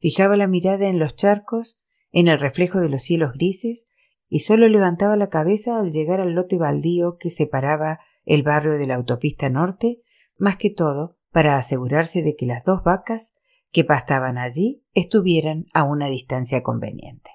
Fijaba 0.00 0.36
la 0.36 0.48
mirada 0.48 0.88
en 0.88 0.98
los 0.98 1.14
charcos, 1.14 1.80
en 2.10 2.26
el 2.26 2.40
reflejo 2.40 2.80
de 2.80 2.88
los 2.88 3.02
cielos 3.02 3.34
grises, 3.34 3.86
y 4.28 4.40
solo 4.40 4.68
levantaba 4.68 5.16
la 5.16 5.28
cabeza 5.28 5.78
al 5.78 5.92
llegar 5.92 6.20
al 6.20 6.32
lote 6.32 6.58
baldío 6.58 7.16
que 7.16 7.30
separaba 7.30 8.00
el 8.24 8.42
barrio 8.42 8.72
de 8.72 8.88
la 8.88 8.96
autopista 8.96 9.48
norte, 9.50 10.02
más 10.36 10.56
que 10.56 10.70
todo 10.70 11.16
para 11.30 11.58
asegurarse 11.58 12.22
de 12.22 12.34
que 12.34 12.46
las 12.46 12.64
dos 12.64 12.82
vacas 12.82 13.34
que 13.74 13.84
pastaban 13.84 14.38
allí 14.38 14.84
estuvieran 14.94 15.66
a 15.74 15.82
una 15.82 16.06
distancia 16.06 16.62
conveniente. 16.62 17.32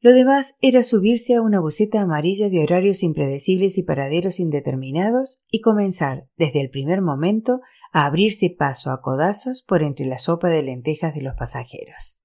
Lo 0.00 0.12
demás 0.12 0.56
era 0.60 0.82
subirse 0.82 1.36
a 1.36 1.42
una 1.42 1.60
buceta 1.60 2.00
amarilla 2.00 2.50
de 2.50 2.60
horarios 2.60 3.04
impredecibles 3.04 3.78
y 3.78 3.84
paraderos 3.84 4.40
indeterminados 4.40 5.44
y 5.48 5.60
comenzar, 5.60 6.26
desde 6.36 6.60
el 6.60 6.70
primer 6.70 7.02
momento, 7.02 7.60
a 7.92 8.04
abrirse 8.04 8.50
paso 8.50 8.90
a 8.90 9.00
codazos 9.00 9.62
por 9.62 9.84
entre 9.84 10.06
la 10.06 10.18
sopa 10.18 10.48
de 10.48 10.64
lentejas 10.64 11.14
de 11.14 11.22
los 11.22 11.34
pasajeros. 11.34 12.20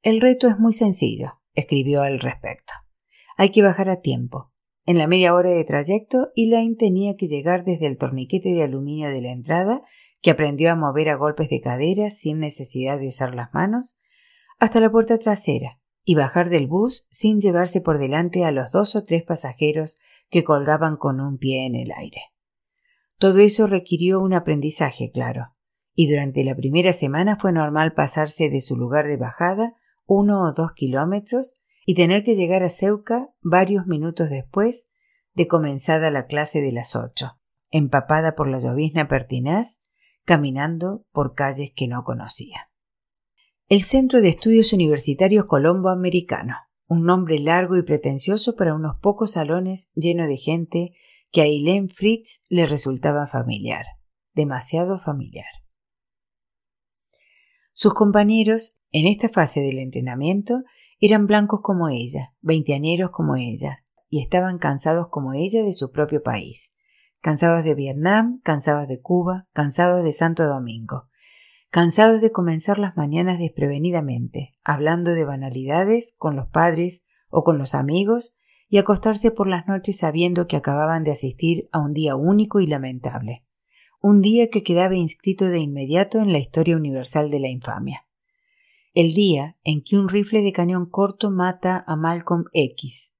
El 0.00 0.22
reto 0.22 0.48
es 0.48 0.58
muy 0.58 0.72
sencillo, 0.72 1.42
escribió 1.52 2.00
al 2.00 2.18
respecto. 2.18 2.72
Hay 3.36 3.50
que 3.50 3.60
bajar 3.60 3.90
a 3.90 4.00
tiempo. 4.00 4.52
En 4.86 4.96
la 4.96 5.06
media 5.06 5.34
hora 5.34 5.50
de 5.50 5.64
trayecto, 5.64 6.28
Elaine 6.34 6.76
tenía 6.76 7.14
que 7.14 7.26
llegar 7.26 7.64
desde 7.64 7.88
el 7.88 7.98
torniquete 7.98 8.48
de 8.48 8.62
aluminio 8.62 9.10
de 9.10 9.20
la 9.20 9.32
entrada, 9.32 9.82
que 10.22 10.30
aprendió 10.30 10.72
a 10.72 10.76
mover 10.76 11.10
a 11.10 11.16
golpes 11.16 11.50
de 11.50 11.60
cadera 11.60 12.08
sin 12.08 12.38
necesidad 12.38 12.98
de 12.98 13.08
usar 13.08 13.34
las 13.34 13.52
manos, 13.52 13.98
hasta 14.58 14.80
la 14.80 14.90
puerta 14.90 15.18
trasera, 15.18 15.80
y 16.04 16.14
bajar 16.14 16.48
del 16.48 16.66
bus 16.66 17.06
sin 17.10 17.40
llevarse 17.40 17.80
por 17.80 17.98
delante 17.98 18.44
a 18.44 18.52
los 18.52 18.72
dos 18.72 18.96
o 18.96 19.04
tres 19.04 19.22
pasajeros 19.22 19.98
que 20.30 20.44
colgaban 20.44 20.96
con 20.96 21.20
un 21.20 21.38
pie 21.38 21.66
en 21.66 21.74
el 21.74 21.92
aire. 21.92 22.22
Todo 23.18 23.40
eso 23.40 23.66
requirió 23.66 24.20
un 24.20 24.32
aprendizaje, 24.32 25.10
claro, 25.12 25.54
y 25.94 26.10
durante 26.10 26.42
la 26.44 26.56
primera 26.56 26.92
semana 26.92 27.36
fue 27.38 27.52
normal 27.52 27.92
pasarse 27.92 28.48
de 28.48 28.60
su 28.60 28.76
lugar 28.76 29.06
de 29.06 29.16
bajada 29.16 29.76
uno 30.06 30.42
o 30.42 30.52
dos 30.52 30.72
kilómetros 30.72 31.54
y 31.86 31.94
tener 31.94 32.24
que 32.24 32.34
llegar 32.34 32.62
a 32.62 32.70
Ceuca 32.70 33.30
varios 33.40 33.86
minutos 33.86 34.30
después 34.30 34.90
de 35.34 35.46
comenzada 35.46 36.10
la 36.10 36.26
clase 36.26 36.60
de 36.60 36.72
las 36.72 36.96
ocho, 36.96 37.38
empapada 37.70 38.34
por 38.34 38.48
la 38.48 38.58
llovizna 38.58 39.08
pertinaz, 39.08 39.81
caminando 40.24 41.04
por 41.12 41.34
calles 41.34 41.72
que 41.74 41.88
no 41.88 42.04
conocía 42.04 42.72
el 43.72 43.80
Centro 43.80 44.20
de 44.20 44.28
Estudios 44.28 44.74
Universitarios 44.74 45.46
Colombo 45.46 45.88
Americano, 45.88 46.56
un 46.88 47.06
nombre 47.06 47.38
largo 47.38 47.78
y 47.78 47.82
pretencioso 47.82 48.54
para 48.54 48.74
unos 48.74 48.96
pocos 49.00 49.30
salones 49.30 49.90
llenos 49.94 50.28
de 50.28 50.36
gente 50.36 50.92
que 51.30 51.40
a 51.40 51.44
Eileen 51.46 51.88
Fritz 51.88 52.44
le 52.50 52.66
resultaba 52.66 53.26
familiar, 53.26 53.86
demasiado 54.34 54.98
familiar. 54.98 55.46
Sus 57.72 57.94
compañeros, 57.94 58.78
en 58.90 59.06
esta 59.06 59.30
fase 59.30 59.60
del 59.60 59.78
entrenamiento, 59.78 60.60
eran 61.00 61.26
blancos 61.26 61.60
como 61.62 61.88
ella, 61.88 62.34
veinteañeros 62.42 63.10
como 63.10 63.36
ella, 63.36 63.86
y 64.10 64.20
estaban 64.20 64.58
cansados 64.58 65.06
como 65.08 65.32
ella 65.32 65.62
de 65.62 65.72
su 65.72 65.90
propio 65.90 66.22
país, 66.22 66.76
cansados 67.22 67.62
de 67.62 67.76
Vietnam, 67.76 68.40
cansados 68.42 68.88
de 68.88 69.00
Cuba, 69.00 69.46
cansados 69.52 70.02
de 70.02 70.12
Santo 70.12 70.44
Domingo, 70.44 71.08
cansados 71.70 72.20
de 72.20 72.32
comenzar 72.32 72.78
las 72.78 72.96
mañanas 72.96 73.38
desprevenidamente, 73.38 74.56
hablando 74.64 75.12
de 75.12 75.24
banalidades 75.24 76.14
con 76.18 76.34
los 76.34 76.48
padres 76.48 77.04
o 77.30 77.44
con 77.44 77.58
los 77.58 77.76
amigos, 77.76 78.36
y 78.68 78.78
acostarse 78.78 79.30
por 79.30 79.46
las 79.46 79.68
noches 79.68 79.98
sabiendo 79.98 80.46
que 80.46 80.56
acababan 80.56 81.04
de 81.04 81.12
asistir 81.12 81.68
a 81.72 81.78
un 81.78 81.92
día 81.92 82.16
único 82.16 82.58
y 82.58 82.66
lamentable, 82.66 83.44
un 84.00 84.20
día 84.20 84.48
que 84.50 84.64
quedaba 84.64 84.96
inscrito 84.96 85.46
de 85.46 85.58
inmediato 85.58 86.18
en 86.18 86.32
la 86.32 86.38
historia 86.38 86.76
universal 86.76 87.30
de 87.30 87.38
la 87.38 87.48
infamia. 87.48 88.06
El 88.94 89.14
día 89.14 89.56
en 89.62 89.82
que 89.84 89.96
un 89.96 90.08
rifle 90.08 90.42
de 90.42 90.52
cañón 90.52 90.86
corto 90.86 91.30
mata 91.30 91.84
a 91.86 91.94
Malcolm 91.94 92.46
X, 92.52 93.14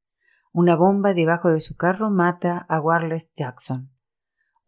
una 0.53 0.75
bomba 0.75 1.15
debajo 1.15 1.51
de 1.51 1.61
su 1.61 1.77
carro 1.77 2.11
mata 2.11 2.59
a 2.69 2.81
Warles 2.81 3.31
Jackson, 3.35 3.92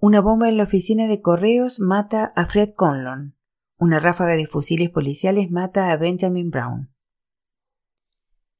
una 0.07 0.21
bomba 0.21 0.51
en 0.51 0.59
la 0.59 0.65
oficina 0.65 1.07
de 1.07 1.23
correos 1.23 1.81
mata 1.81 2.35
a 2.37 2.45
Fred 2.45 2.75
Conlon, 2.77 3.39
una 3.79 4.01
ráfaga 4.01 4.37
de 4.37 4.47
fusiles 4.47 4.91
policiales 4.91 5.51
mata 5.51 5.91
a 5.91 5.97
Benjamin 5.97 6.51
Brown. 6.51 6.93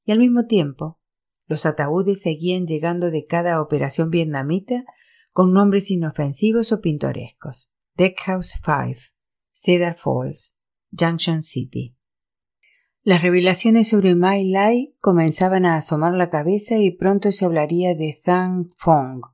Y 0.07 0.13
al 0.13 0.21
mismo 0.21 0.47
tiempo, 0.47 1.03
los 1.47 1.67
ataúdes 1.67 2.23
seguían 2.23 2.67
llegando 2.67 3.11
de 3.11 3.27
cada 3.27 3.61
operación 3.61 4.09
vietnamita 4.09 4.87
con 5.33 5.53
nombres 5.53 5.91
inofensivos 5.91 6.73
o 6.73 6.81
pintorescos. 6.81 7.71
Deckhouse 7.95 8.59
Five, 8.65 9.01
Cedar 9.53 9.97
Falls, 9.97 10.57
Junction 10.99 11.43
City. 11.43 11.95
Las 13.03 13.21
revelaciones 13.21 13.89
sobre 13.89 14.15
Mai 14.15 14.49
Lai 14.49 14.97
comenzaban 14.99 15.67
a 15.67 15.77
asomar 15.77 16.15
la 16.15 16.31
cabeza 16.31 16.79
y 16.79 16.91
pronto 16.93 17.33
se 17.33 17.45
hablaría 17.45 17.95
de 17.95 18.19
Zhang 18.25 18.71
Fong. 18.79 19.34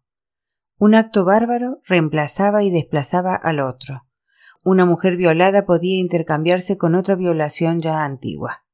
Un 0.80 0.94
acto 0.94 1.26
bárbaro 1.26 1.82
reemplazaba 1.84 2.64
y 2.64 2.70
desplazaba 2.70 3.34
al 3.34 3.60
otro. 3.60 4.06
Una 4.62 4.86
mujer 4.86 5.18
violada 5.18 5.66
podía 5.66 6.00
intercambiarse 6.00 6.78
con 6.78 6.94
otra 6.94 7.16
violación 7.16 7.82
ya 7.82 8.02
antigua. 8.02 8.64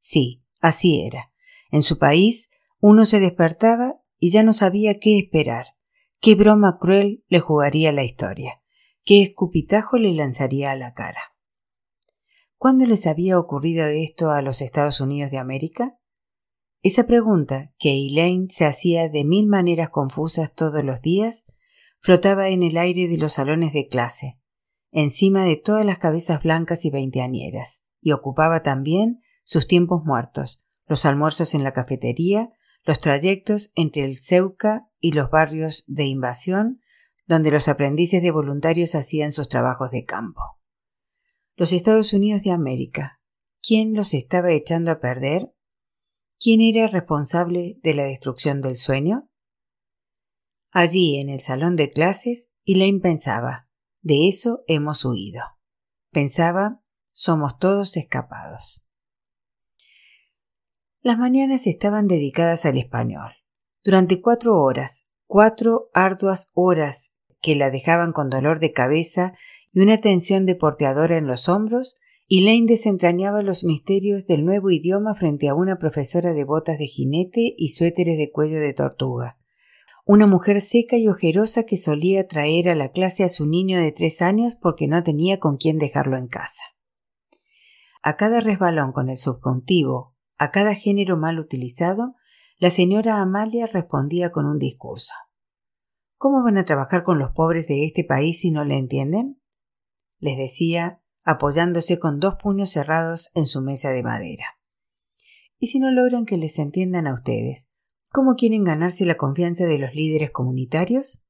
Sí, 0.00 0.42
así 0.60 1.06
era. 1.06 1.30
En 1.70 1.84
su 1.84 1.98
país, 1.98 2.50
uno 2.80 3.06
se 3.06 3.20
despertaba 3.20 4.02
y 4.18 4.32
ya 4.32 4.42
no 4.42 4.52
sabía 4.52 4.98
qué 4.98 5.20
esperar. 5.20 5.76
Qué 6.18 6.34
broma 6.34 6.78
cruel 6.80 7.24
le 7.28 7.38
jugaría 7.38 7.92
la 7.92 8.02
historia. 8.02 8.60
Qué 9.04 9.22
escupitajo 9.22 9.98
le 9.98 10.12
lanzaría 10.14 10.72
a 10.72 10.76
la 10.76 10.94
cara. 10.94 11.36
¿Cuándo 12.56 12.86
les 12.86 13.06
había 13.06 13.38
ocurrido 13.38 13.86
esto 13.86 14.32
a 14.32 14.42
los 14.42 14.62
Estados 14.62 15.00
Unidos 15.00 15.30
de 15.30 15.38
América? 15.38 15.96
Esa 16.84 17.06
pregunta, 17.06 17.72
que 17.78 17.90
Elaine 17.90 18.48
se 18.50 18.64
hacía 18.64 19.08
de 19.08 19.22
mil 19.22 19.46
maneras 19.46 19.90
confusas 19.90 20.52
todos 20.52 20.82
los 20.82 21.00
días, 21.00 21.46
flotaba 22.00 22.48
en 22.48 22.64
el 22.64 22.76
aire 22.76 23.06
de 23.06 23.18
los 23.18 23.34
salones 23.34 23.72
de 23.72 23.86
clase, 23.86 24.40
encima 24.90 25.44
de 25.44 25.56
todas 25.56 25.86
las 25.86 25.98
cabezas 25.98 26.42
blancas 26.42 26.84
y 26.84 26.90
veinteañeras, 26.90 27.84
y 28.00 28.10
ocupaba 28.10 28.64
también 28.64 29.20
sus 29.44 29.68
tiempos 29.68 30.02
muertos, 30.04 30.64
los 30.88 31.06
almuerzos 31.06 31.54
en 31.54 31.62
la 31.62 31.72
cafetería, 31.72 32.50
los 32.84 33.00
trayectos 33.00 33.70
entre 33.76 34.04
el 34.04 34.16
Ceuca 34.16 34.88
y 34.98 35.12
los 35.12 35.30
barrios 35.30 35.84
de 35.86 36.06
invasión, 36.06 36.80
donde 37.26 37.52
los 37.52 37.68
aprendices 37.68 38.22
de 38.22 38.32
voluntarios 38.32 38.96
hacían 38.96 39.30
sus 39.30 39.48
trabajos 39.48 39.92
de 39.92 40.04
campo. 40.04 40.42
Los 41.54 41.72
Estados 41.72 42.12
Unidos 42.12 42.42
de 42.42 42.50
América. 42.50 43.20
¿Quién 43.62 43.94
los 43.94 44.14
estaba 44.14 44.50
echando 44.50 44.90
a 44.90 44.98
perder? 44.98 45.52
¿Quién 46.42 46.60
era 46.60 46.88
responsable 46.88 47.78
de 47.84 47.94
la 47.94 48.02
destrucción 48.02 48.62
del 48.62 48.76
sueño? 48.76 49.30
Allí, 50.72 51.20
en 51.20 51.28
el 51.28 51.38
salón 51.38 51.76
de 51.76 51.88
clases, 51.88 52.50
Elaine 52.64 53.00
pensaba, 53.00 53.68
de 54.00 54.26
eso 54.26 54.64
hemos 54.66 55.04
huido. 55.04 55.40
Pensaba, 56.10 56.82
somos 57.12 57.58
todos 57.58 57.96
escapados. 57.96 58.84
Las 61.00 61.16
mañanas 61.16 61.68
estaban 61.68 62.08
dedicadas 62.08 62.66
al 62.66 62.76
español. 62.76 63.34
Durante 63.84 64.20
cuatro 64.20 64.60
horas, 64.60 65.06
cuatro 65.26 65.90
arduas 65.94 66.50
horas 66.54 67.14
que 67.40 67.54
la 67.54 67.70
dejaban 67.70 68.12
con 68.12 68.30
dolor 68.30 68.58
de 68.58 68.72
cabeza 68.72 69.34
y 69.70 69.80
una 69.80 69.98
tensión 69.98 70.44
deporteadora 70.46 71.18
en 71.18 71.28
los 71.28 71.48
hombros, 71.48 72.00
Elaine 72.34 72.66
desentrañaba 72.66 73.42
los 73.42 73.62
misterios 73.62 74.24
del 74.24 74.46
nuevo 74.46 74.70
idioma 74.70 75.14
frente 75.14 75.50
a 75.50 75.54
una 75.54 75.76
profesora 75.76 76.32
de 76.32 76.44
botas 76.44 76.78
de 76.78 76.86
jinete 76.86 77.54
y 77.58 77.68
suéteres 77.68 78.16
de 78.16 78.30
cuello 78.30 78.58
de 78.58 78.72
tortuga. 78.72 79.38
Una 80.06 80.26
mujer 80.26 80.62
seca 80.62 80.96
y 80.96 81.08
ojerosa 81.08 81.64
que 81.64 81.76
solía 81.76 82.26
traer 82.26 82.70
a 82.70 82.74
la 82.74 82.90
clase 82.90 83.22
a 83.22 83.28
su 83.28 83.44
niño 83.44 83.78
de 83.78 83.92
tres 83.92 84.22
años 84.22 84.56
porque 84.56 84.88
no 84.88 85.02
tenía 85.02 85.40
con 85.40 85.58
quién 85.58 85.76
dejarlo 85.76 86.16
en 86.16 86.26
casa. 86.26 86.64
A 88.02 88.16
cada 88.16 88.40
resbalón 88.40 88.92
con 88.92 89.10
el 89.10 89.18
subjuntivo, 89.18 90.16
a 90.38 90.50
cada 90.50 90.74
género 90.74 91.18
mal 91.18 91.38
utilizado, 91.38 92.14
la 92.56 92.70
señora 92.70 93.20
Amalia 93.20 93.66
respondía 93.66 94.32
con 94.32 94.46
un 94.46 94.58
discurso. 94.58 95.12
¿Cómo 96.16 96.42
van 96.42 96.56
a 96.56 96.64
trabajar 96.64 97.02
con 97.02 97.18
los 97.18 97.32
pobres 97.32 97.68
de 97.68 97.84
este 97.84 98.04
país 98.04 98.40
si 98.40 98.50
no 98.50 98.64
le 98.64 98.78
entienden? 98.78 99.38
les 100.18 100.38
decía, 100.38 101.01
apoyándose 101.24 101.98
con 101.98 102.20
dos 102.20 102.34
puños 102.42 102.70
cerrados 102.70 103.30
en 103.34 103.46
su 103.46 103.60
mesa 103.60 103.90
de 103.90 104.02
madera. 104.02 104.58
¿Y 105.58 105.68
si 105.68 105.78
no 105.78 105.90
logran 105.90 106.26
que 106.26 106.36
les 106.36 106.58
entiendan 106.58 107.06
a 107.06 107.14
ustedes? 107.14 107.68
¿Cómo 108.08 108.34
quieren 108.34 108.64
ganarse 108.64 109.04
la 109.04 109.16
confianza 109.16 109.64
de 109.64 109.78
los 109.78 109.94
líderes 109.94 110.30
comunitarios? 110.30 111.24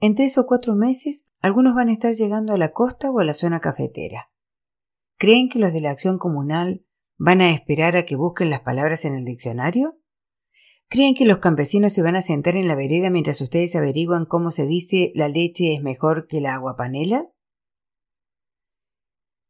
En 0.00 0.14
tres 0.14 0.36
o 0.38 0.46
cuatro 0.46 0.74
meses, 0.74 1.26
algunos 1.40 1.74
van 1.74 1.88
a 1.88 1.92
estar 1.92 2.12
llegando 2.14 2.52
a 2.52 2.58
la 2.58 2.72
costa 2.72 3.10
o 3.10 3.20
a 3.20 3.24
la 3.24 3.34
zona 3.34 3.60
cafetera. 3.60 4.30
¿Creen 5.16 5.48
que 5.48 5.58
los 5.58 5.72
de 5.72 5.80
la 5.80 5.90
acción 5.90 6.18
comunal 6.18 6.84
van 7.16 7.40
a 7.40 7.52
esperar 7.52 7.96
a 7.96 8.04
que 8.04 8.16
busquen 8.16 8.50
las 8.50 8.60
palabras 8.60 9.04
en 9.04 9.14
el 9.14 9.24
diccionario? 9.24 9.98
¿Creen 10.88 11.14
que 11.14 11.24
los 11.24 11.38
campesinos 11.38 11.92
se 11.92 12.02
van 12.02 12.16
a 12.16 12.22
sentar 12.22 12.56
en 12.56 12.68
la 12.68 12.74
vereda 12.74 13.08
mientras 13.10 13.40
ustedes 13.40 13.74
averiguan 13.76 14.26
cómo 14.26 14.50
se 14.50 14.66
dice 14.66 15.12
la 15.14 15.28
leche 15.28 15.74
es 15.74 15.82
mejor 15.82 16.26
que 16.26 16.40
la 16.40 16.54
agua 16.54 16.76
panela? 16.76 17.30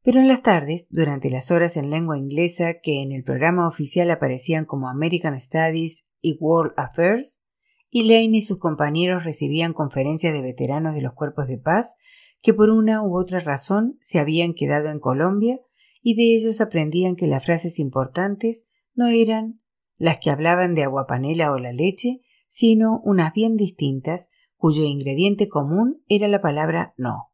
Pero 0.05 0.21
en 0.21 0.29
las 0.29 0.43
tardes, 0.43 0.87
durante 0.91 1.31
las 1.31 1.51
horas 1.51 1.79
en 1.79 1.89
lengua 1.89 2.19
inglesa 2.19 2.75
que 2.83 3.03
en 3.03 3.11
el 3.11 3.25
programa 3.25 3.67
oficial 3.67 4.11
aparecían 4.11 4.67
como 4.67 4.91
American 4.91 5.41
Studies 5.41 6.07
y 6.21 6.37
World 6.39 6.75
Affairs, 6.77 7.41
Elaine 7.91 8.35
y 8.35 8.43
sus 8.43 8.59
compañeros 8.59 9.25
recibían 9.25 9.73
conferencias 9.73 10.35
de 10.35 10.43
veteranos 10.43 10.95
de 10.95 11.01
los 11.01 11.15
cuerpos 11.15 11.49
de 11.49 11.57
paz 11.57 11.97
que 12.43 12.53
por 12.53 12.69
una 12.69 13.03
u 13.03 13.19
otra 13.19 13.41
razón 13.41 13.97
se 14.01 14.19
habían 14.19 14.53
quedado 14.53 14.91
en 14.91 15.01
Colombia 15.01 15.59
y 16.03 16.15
de 16.17 16.37
ellos 16.37 16.61
aprendían 16.61 17.17
que 17.17 17.27
las 17.27 17.43
frases 17.43 17.79
importantes 17.79 18.67
no 18.95 19.09
eran 19.09 19.63
las 19.97 20.19
que 20.19 20.29
hablaban 20.29 20.75
de 20.75 20.83
aguapanela 20.83 21.51
o 21.51 21.59
la 21.59 21.73
leche, 21.73 22.21
sino 22.47 23.01
unas 23.05 23.33
bien 23.33 23.57
distintas, 23.57 24.29
cuyo 24.57 24.83
ingrediente 24.85 25.49
común 25.49 26.05
era 26.09 26.29
la 26.29 26.43
palabra 26.43 26.93
no. 26.99 27.34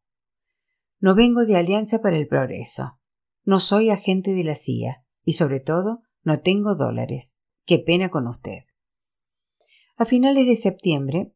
No 1.00 1.14
vengo 1.14 1.46
de 1.46 1.56
Alianza 1.56 2.02
para 2.02 2.18
el 2.18 2.28
Progreso. 2.28 2.98
No 3.44 3.58
soy 3.58 3.88
agente 3.88 4.32
de 4.32 4.44
la 4.44 4.54
CIA 4.54 5.02
y 5.24 5.32
sobre 5.32 5.58
todo 5.58 6.02
no 6.22 6.40
tengo 6.40 6.74
dólares. 6.74 7.38
Qué 7.64 7.78
pena 7.78 8.10
con 8.10 8.26
usted. 8.26 8.64
A 9.96 10.04
finales 10.04 10.46
de 10.46 10.56
septiembre, 10.56 11.34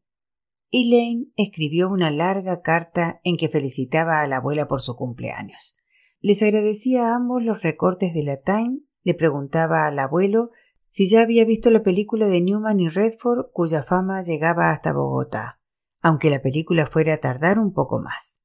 Elaine 0.69 1.31
escribió 1.35 1.89
una 1.89 2.11
larga 2.11 2.61
carta 2.61 3.19
en 3.23 3.37
que 3.37 3.49
felicitaba 3.49 4.21
a 4.21 4.27
la 4.27 4.37
abuela 4.37 4.67
por 4.67 4.81
su 4.81 4.95
cumpleaños. 4.95 5.77
Les 6.19 6.43
agradecía 6.43 7.07
a 7.07 7.15
ambos 7.15 7.43
los 7.43 7.63
recortes 7.63 8.13
de 8.13 8.23
la 8.23 8.41
Time, 8.41 8.81
le 9.03 9.15
preguntaba 9.15 9.87
al 9.87 9.97
abuelo 9.97 10.51
si 10.87 11.09
ya 11.09 11.21
había 11.21 11.43
visto 11.43 11.71
la 11.71 11.81
película 11.81 12.27
de 12.27 12.39
Newman 12.39 12.79
y 12.79 12.89
Redford 12.89 13.51
cuya 13.51 13.81
fama 13.81 14.21
llegaba 14.21 14.69
hasta 14.69 14.93
Bogotá, 14.93 15.59
aunque 16.01 16.29
la 16.29 16.41
película 16.41 16.85
fuera 16.85 17.15
a 17.15 17.17
tardar 17.17 17.57
un 17.57 17.73
poco 17.73 17.99
más. 17.99 18.44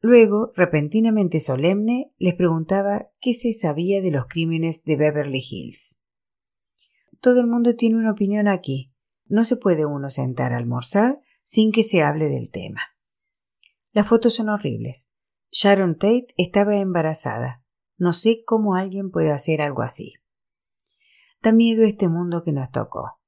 Luego, 0.00 0.52
repentinamente 0.54 1.40
solemne, 1.40 2.12
les 2.18 2.34
preguntaba 2.34 3.10
qué 3.20 3.34
se 3.34 3.52
sabía 3.54 4.02
de 4.02 4.10
los 4.10 4.26
crímenes 4.26 4.84
de 4.84 4.96
Beverly 4.96 5.42
Hills. 5.48 6.00
Todo 7.20 7.40
el 7.40 7.46
mundo 7.46 7.76
tiene 7.76 7.96
una 7.96 8.12
opinión 8.12 8.46
aquí. 8.46 8.92
No 9.24 9.44
se 9.44 9.56
puede 9.56 9.86
uno 9.86 10.10
sentar 10.10 10.52
a 10.52 10.58
almorzar 10.58 11.20
sin 11.42 11.72
que 11.72 11.82
se 11.82 12.02
hable 12.02 12.28
del 12.28 12.50
tema. 12.50 12.80
Las 13.92 14.06
fotos 14.06 14.34
son 14.34 14.48
horribles. 14.48 15.10
Sharon 15.50 15.94
Tate 15.94 16.28
estaba 16.36 16.76
embarazada. 16.76 17.64
No 17.96 18.12
sé 18.12 18.42
cómo 18.44 18.74
alguien 18.74 19.10
puede 19.10 19.32
hacer 19.32 19.62
algo 19.62 19.82
así. 19.82 20.14
Da 21.40 21.52
miedo 21.52 21.84
este 21.84 22.08
mundo 22.08 22.42
que 22.42 22.52
nos 22.52 22.70
tocó. 22.70 23.18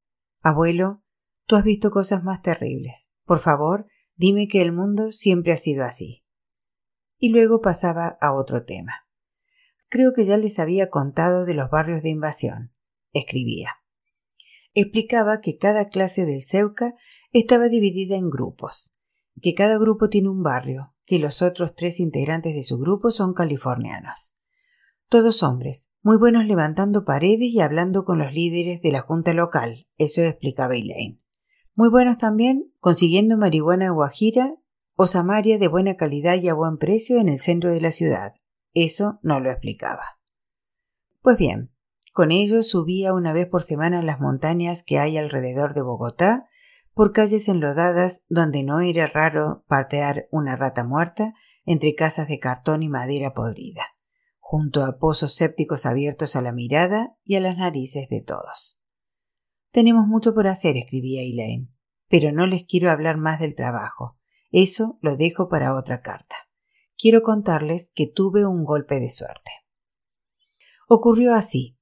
Abuelo, 0.43 1.03
tú 1.47 1.57
has 1.57 1.65
visto 1.65 1.91
cosas 1.91 2.23
más 2.23 2.43
terribles. 2.43 3.11
Por 3.25 3.39
favor, 3.39 3.87
dime 4.17 4.47
que 4.47 4.61
el 4.61 4.73
mundo 4.73 5.11
siempre 5.11 5.53
ha 5.53 5.57
sido 5.57 5.85
así. 5.85 6.25
Y 7.19 7.31
luego 7.31 7.61
pasaba 7.61 8.17
a 8.21 8.33
otro 8.33 8.65
tema. 8.65 9.07
Creo 9.89 10.13
que 10.13 10.25
ya 10.25 10.37
les 10.37 10.59
había 10.59 10.91
contado 10.91 11.45
de 11.45 11.55
los 11.55 11.71
barrios 11.71 12.03
de 12.03 12.11
invasión. 12.11 12.73
Escribía. 13.13 13.71
Explicaba 14.75 15.41
que 15.41 15.57
cada 15.57 15.89
clase 15.89 16.27
del 16.27 16.43
Ceuca 16.43 16.95
estaba 17.33 17.69
dividida 17.69 18.17
en 18.17 18.31
grupos, 18.31 18.95
que 19.41 19.55
cada 19.55 19.79
grupo 19.79 20.09
tiene 20.09 20.29
un 20.29 20.43
barrio, 20.43 20.95
que 21.05 21.19
los 21.19 21.43
otros 21.43 21.75
tres 21.75 22.01
integrantes 22.01 22.55
de 22.55 22.63
su 22.63 22.79
grupo 22.79 23.11
son 23.11 23.33
californianos. 23.33 24.37
Todos 25.09 25.43
hombres, 25.43 25.91
muy 26.03 26.19
buenos 26.19 26.45
levantando 26.45 27.07
paredes 27.07 27.49
y 27.51 27.61
hablando 27.61 28.05
con 28.05 28.19
los 28.19 28.33
líderes 28.33 28.83
de 28.83 28.93
la 28.93 29.01
junta 29.01 29.33
local, 29.33 29.87
eso 29.97 30.23
explicaba 30.23 30.77
Elaine. 30.77 31.23
Muy 31.75 31.89
buenos 31.89 32.19
también 32.19 32.73
consiguiendo 32.79 33.39
marihuana 33.39 33.91
guajira 33.91 34.55
o 35.01 35.07
samaria 35.07 35.61
de 35.61 35.69
buena 35.69 35.95
calidad 35.95 36.43
y 36.43 36.49
a 36.49 36.55
buen 36.55 36.77
precio 36.77 37.21
en 37.21 37.29
el 37.29 37.39
centro 37.39 37.71
de 37.71 37.81
la 37.81 37.93
ciudad, 37.93 38.35
eso 38.75 39.21
no 39.23 39.39
lo 39.39 39.49
explicaba. 39.49 40.19
Pues 41.23 41.37
bien, 41.37 41.73
con 42.13 42.33
ellos 42.33 42.69
subía 42.69 43.15
una 43.15 43.33
vez 43.33 43.47
por 43.47 43.63
semana 43.63 44.03
las 44.03 44.19
montañas 44.19 44.83
que 44.83 44.99
hay 44.99 45.17
alrededor 45.17 45.73
de 45.73 45.83
Bogotá, 45.83 46.49
por 46.95 47.13
calles 47.13 47.49
enlodadas 47.49 48.25
donde 48.29 48.65
no 48.65 48.81
era 48.81 49.07
raro 49.07 49.63
partear 49.69 50.27
una 50.33 50.57
rata 50.57 50.83
muerta 50.83 51.33
entre 51.65 51.95
casas 51.95 52.27
de 52.27 52.41
cartón 52.41 52.83
y 52.83 52.89
madera 52.89 53.35
podrida, 53.35 53.85
junto 54.41 54.85
a 54.85 54.99
pozos 54.99 55.33
sépticos 55.37 55.87
abiertos 55.87 56.35
a 56.35 56.43
la 56.43 56.51
mirada 56.51 57.17
y 57.23 57.37
a 57.37 57.41
las 57.41 57.57
narices 57.57 58.09
de 58.09 58.21
todos. 58.21 58.81
Tenemos 59.71 60.09
mucho 60.09 60.35
por 60.35 60.49
hacer, 60.49 60.77
escribía 60.77 61.23
Elaine, 61.23 61.73
pero 62.09 62.33
no 62.33 62.49
les 62.49 62.65
quiero 62.65 62.91
hablar 62.91 63.17
más 63.17 63.39
del 63.39 63.55
trabajo. 63.55 64.18
Eso 64.51 64.99
lo 65.03 65.17
dejo 65.17 65.49
para 65.49 65.75
otra 65.75 66.03
carta 66.03 66.37
quiero 66.99 67.23
contarles 67.23 67.91
que 67.95 68.07
tuve 68.07 68.45
un 68.45 68.65
golpe 68.65 69.01
de 69.01 69.09
suerte. 69.09 69.51
Ocurrió 70.89 71.35
así. 71.35 71.77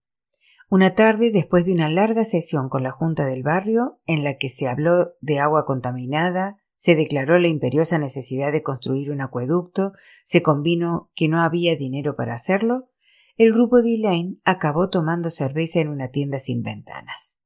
Una 0.69 0.95
tarde, 0.95 1.31
después 1.31 1.65
de 1.65 1.73
una 1.73 1.89
larga 1.89 2.25
sesión 2.25 2.69
con 2.69 2.83
la 2.83 2.91
Junta 2.91 3.25
del 3.25 3.43
Barrio, 3.43 4.01
en 4.07 4.25
la 4.25 4.37
que 4.37 4.49
se 4.49 4.69
habló 4.69 5.15
de 5.21 5.39
agua 5.39 5.65
contaminada, 5.65 6.59
se 6.75 6.95
declaró 6.95 7.39
la 7.39 7.49
imperiosa 7.49 7.99
necesidad 7.99 8.53
de 8.53 8.63
construir 8.63 9.11
un 9.11 9.21
acueducto, 9.21 9.93
se 10.25 10.43
convino 10.43 11.11
que 11.15 11.29
no 11.29 11.41
había 11.41 11.77
dinero 11.77 12.17
para 12.17 12.35
hacerlo, 12.35 12.91
el 13.37 13.53
grupo 13.53 13.81
de 13.81 13.95
Elaine 13.95 14.41
acabó 14.45 14.91
tomando 14.91 15.31
cerveza 15.31 15.81
en 15.81 15.89
una 15.89 16.09
tienda 16.09 16.39
sin 16.39 16.63
ventanas. 16.63 17.39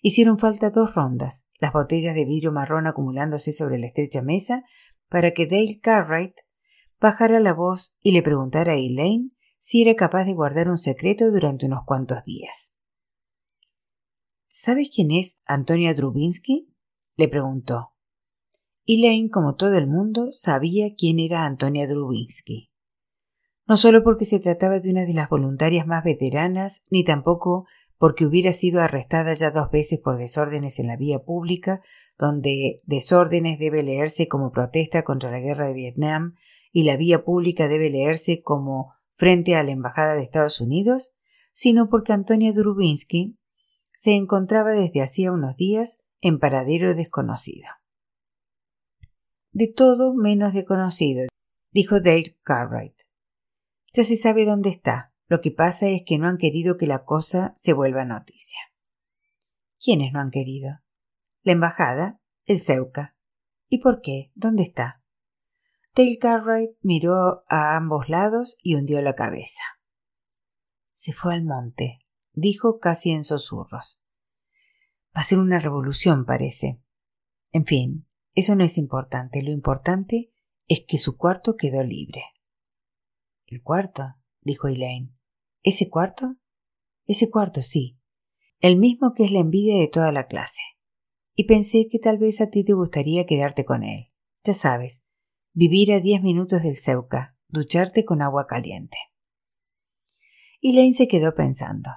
Hicieron 0.00 0.38
falta 0.38 0.70
dos 0.70 0.94
rondas, 0.94 1.48
las 1.60 1.72
botellas 1.72 2.14
de 2.14 2.24
vidrio 2.24 2.52
marrón 2.52 2.86
acumulándose 2.86 3.52
sobre 3.52 3.78
la 3.78 3.86
estrecha 3.86 4.22
mesa, 4.22 4.64
para 5.08 5.32
que 5.32 5.46
Dale 5.46 5.78
Cartwright 5.80 6.34
bajara 7.00 7.40
la 7.40 7.52
voz 7.52 7.94
y 8.00 8.12
le 8.12 8.22
preguntara 8.22 8.72
a 8.72 8.76
Elaine 8.76 9.30
si 9.58 9.82
era 9.82 9.94
capaz 9.94 10.24
de 10.24 10.32
guardar 10.32 10.68
un 10.68 10.78
secreto 10.78 11.30
durante 11.30 11.66
unos 11.66 11.80
cuantos 11.84 12.24
días. 12.24 12.74
¿Sabes 14.48 14.90
quién 14.94 15.10
es 15.10 15.40
Antonia 15.44 15.94
Drubinsky? 15.94 16.74
le 17.16 17.28
preguntó. 17.28 17.92
Elaine, 18.86 19.28
como 19.28 19.54
todo 19.54 19.76
el 19.76 19.86
mundo, 19.86 20.32
sabía 20.32 20.94
quién 20.96 21.20
era 21.20 21.44
Antonia 21.44 21.86
Drubinsky. 21.86 22.72
No 23.66 23.76
solo 23.76 24.02
porque 24.02 24.24
se 24.24 24.40
trataba 24.40 24.80
de 24.80 24.90
una 24.90 25.02
de 25.02 25.12
las 25.12 25.28
voluntarias 25.28 25.86
más 25.86 26.02
veteranas, 26.02 26.82
ni 26.90 27.04
tampoco 27.04 27.66
porque 28.00 28.24
hubiera 28.24 28.54
sido 28.54 28.80
arrestada 28.80 29.34
ya 29.34 29.50
dos 29.50 29.70
veces 29.70 30.00
por 30.00 30.16
desórdenes 30.16 30.78
en 30.78 30.86
la 30.86 30.96
vía 30.96 31.18
pública, 31.18 31.82
donde 32.16 32.80
desórdenes 32.84 33.58
debe 33.58 33.82
leerse 33.82 34.26
como 34.26 34.52
protesta 34.52 35.04
contra 35.04 35.30
la 35.30 35.38
guerra 35.38 35.66
de 35.66 35.74
Vietnam 35.74 36.34
y 36.72 36.84
la 36.84 36.96
vía 36.96 37.24
pública 37.24 37.68
debe 37.68 37.90
leerse 37.90 38.40
como 38.40 38.94
frente 39.16 39.54
a 39.54 39.62
la 39.64 39.72
Embajada 39.72 40.14
de 40.14 40.22
Estados 40.22 40.62
Unidos, 40.62 41.14
sino 41.52 41.90
porque 41.90 42.14
Antonia 42.14 42.54
Drubinsky 42.54 43.38
se 43.92 44.12
encontraba 44.12 44.70
desde 44.70 45.02
hacía 45.02 45.30
unos 45.30 45.58
días 45.58 45.98
en 46.22 46.38
paradero 46.38 46.94
desconocido. 46.94 47.68
De 49.52 49.68
todo 49.68 50.14
menos 50.14 50.54
desconocido, 50.54 51.28
dijo 51.70 52.00
Dale 52.00 52.38
Cartwright. 52.44 52.96
Ya 53.92 54.04
se 54.04 54.16
sabe 54.16 54.46
dónde 54.46 54.70
está. 54.70 55.09
Lo 55.30 55.40
que 55.40 55.52
pasa 55.52 55.88
es 55.88 56.02
que 56.04 56.18
no 56.18 56.26
han 56.26 56.38
querido 56.38 56.76
que 56.76 56.88
la 56.88 57.04
cosa 57.04 57.52
se 57.54 57.72
vuelva 57.72 58.04
noticia. 58.04 58.58
¿Quiénes 59.78 60.12
no 60.12 60.18
han 60.18 60.32
querido? 60.32 60.80
La 61.42 61.52
embajada, 61.52 62.20
el 62.46 62.58
Ceuca. 62.58 63.16
¿Y 63.68 63.78
por 63.78 64.00
qué? 64.00 64.32
¿Dónde 64.34 64.64
está? 64.64 65.04
Dale 65.94 66.18
Cartwright 66.18 66.72
miró 66.82 67.44
a 67.46 67.76
ambos 67.76 68.08
lados 68.08 68.56
y 68.60 68.74
hundió 68.74 69.00
la 69.02 69.14
cabeza. 69.14 69.62
Se 70.90 71.12
fue 71.12 71.34
al 71.34 71.44
monte, 71.44 72.00
dijo 72.32 72.80
casi 72.80 73.12
en 73.12 73.22
susurros. 73.22 74.02
Va 75.16 75.20
a 75.20 75.24
ser 75.24 75.38
una 75.38 75.60
revolución, 75.60 76.26
parece. 76.26 76.82
En 77.52 77.66
fin, 77.66 78.08
eso 78.34 78.56
no 78.56 78.64
es 78.64 78.76
importante. 78.78 79.44
Lo 79.44 79.52
importante 79.52 80.32
es 80.66 80.82
que 80.88 80.98
su 80.98 81.16
cuarto 81.16 81.54
quedó 81.56 81.84
libre. 81.84 82.24
¿El 83.46 83.62
cuarto? 83.62 84.02
dijo 84.40 84.66
Elaine. 84.66 85.19
¿Ese 85.62 85.90
cuarto? 85.90 86.36
Ese 87.06 87.30
cuarto, 87.30 87.60
sí. 87.60 87.98
El 88.60 88.76
mismo 88.76 89.12
que 89.14 89.24
es 89.24 89.30
la 89.30 89.40
envidia 89.40 89.78
de 89.78 89.88
toda 89.88 90.12
la 90.12 90.26
clase. 90.26 90.62
Y 91.34 91.44
pensé 91.44 91.86
que 91.90 91.98
tal 91.98 92.18
vez 92.18 92.40
a 92.40 92.50
ti 92.50 92.64
te 92.64 92.72
gustaría 92.72 93.26
quedarte 93.26 93.64
con 93.64 93.82
él. 93.82 94.10
Ya 94.44 94.54
sabes, 94.54 95.04
vivir 95.52 95.92
a 95.92 96.00
diez 96.00 96.22
minutos 96.22 96.62
del 96.62 96.76
Ceuca, 96.76 97.36
ducharte 97.48 98.04
con 98.04 98.22
agua 98.22 98.46
caliente. 98.46 98.96
Elaine 100.62 100.94
se 100.94 101.08
quedó 101.08 101.34
pensando. 101.34 101.90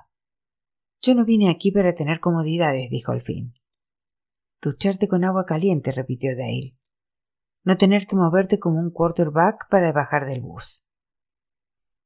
Yo 1.02 1.16
no 1.16 1.26
vine 1.26 1.50
aquí 1.50 1.72
para 1.72 1.96
tener 1.96 2.20
comodidades, 2.20 2.90
dijo 2.90 3.12
al 3.12 3.22
fin. 3.22 3.54
Ducharte 4.62 5.08
con 5.08 5.26
agua 5.26 5.46
caliente, 5.46 5.92
repitió 5.92 6.36
Dale. 6.38 6.78
No 7.64 7.78
tener 7.78 8.08
que 8.08 8.16
moverte 8.16 8.60
como 8.60 8.80
un 8.80 8.92
quarterback 8.92 9.70
para 9.70 9.92
bajar 9.92 10.26
del 10.26 10.42
bus. 10.42 10.86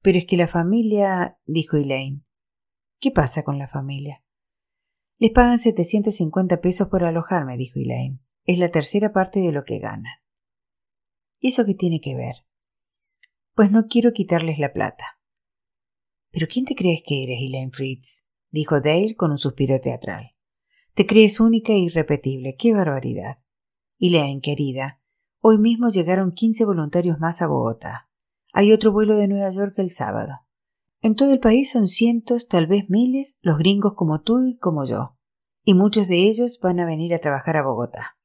Pero 0.02 0.18
es 0.18 0.26
que 0.26 0.38
la 0.38 0.48
familia, 0.48 1.40
dijo 1.46 1.78
Elaine. 1.78 2.26
¿Qué 3.00 3.12
pasa 3.12 3.44
con 3.44 3.58
la 3.58 3.68
familia? 3.68 4.24
Les 5.20 5.32
pagan 5.32 5.58
750 5.58 6.62
pesos 6.62 6.88
por 6.90 7.04
alojarme, 7.04 7.58
dijo 7.58 7.80
Elaine. 7.80 8.20
Es 8.44 8.60
la 8.60 8.70
tercera 8.70 9.12
parte 9.12 9.40
de 9.40 9.52
lo 9.52 9.64
que 9.64 9.80
ganan. 9.80 10.14
¿Y 11.40 11.50
eso 11.50 11.66
qué 11.66 11.74
tiene 11.74 12.00
que 12.00 12.16
ver? 12.16 12.46
Pues 13.54 13.72
no 13.72 13.88
quiero 13.88 14.14
quitarles 14.14 14.60
la 14.60 14.74
plata. 14.74 15.20
¿Pero 16.32 16.48
quién 16.48 16.66
te 16.66 16.76
crees 16.76 17.02
que 17.06 17.24
eres, 17.24 17.40
Elaine 17.42 17.72
Fritz? 17.72 18.28
dijo 18.52 18.80
Dale 18.82 19.16
con 19.16 19.32
un 19.32 19.38
suspiro 19.38 19.80
teatral. 19.80 20.36
Te 20.94 21.06
crees 21.06 21.40
única 21.40 21.74
e 21.74 21.80
irrepetible. 21.80 22.56
¡Qué 22.56 22.74
barbaridad! 22.74 23.44
Elaine, 24.00 24.42
querida, 24.42 25.02
hoy 25.42 25.58
mismo 25.58 25.90
llegaron 25.90 26.32
quince 26.32 26.66
voluntarios 26.66 27.20
más 27.20 27.42
a 27.42 27.48
Bogotá. 27.48 28.07
Hay 28.60 28.74
otro 28.74 28.92
vuelo 28.92 29.16
de 29.16 29.28
Nueva 29.28 29.52
York 29.52 29.76
el 29.78 29.92
sábado. 29.92 30.40
En 31.04 31.14
todo 31.14 31.32
el 31.32 31.40
país 31.40 31.70
son 31.70 31.88
cientos, 31.88 32.48
tal 32.48 32.66
vez 32.66 32.90
miles, 32.90 33.38
los 33.42 33.60
gringos 33.60 33.94
como 33.96 34.22
tú 34.22 34.48
y 34.48 34.58
como 34.58 34.84
yo. 34.84 35.16
Y 35.64 35.76
muchos 35.76 36.08
de 36.08 36.28
ellos 36.28 36.60
van 36.60 36.80
a 36.80 36.86
venir 36.88 37.14
a 37.14 37.20
trabajar 37.20 37.56
a 37.56 37.64
Bogotá. 37.64 38.18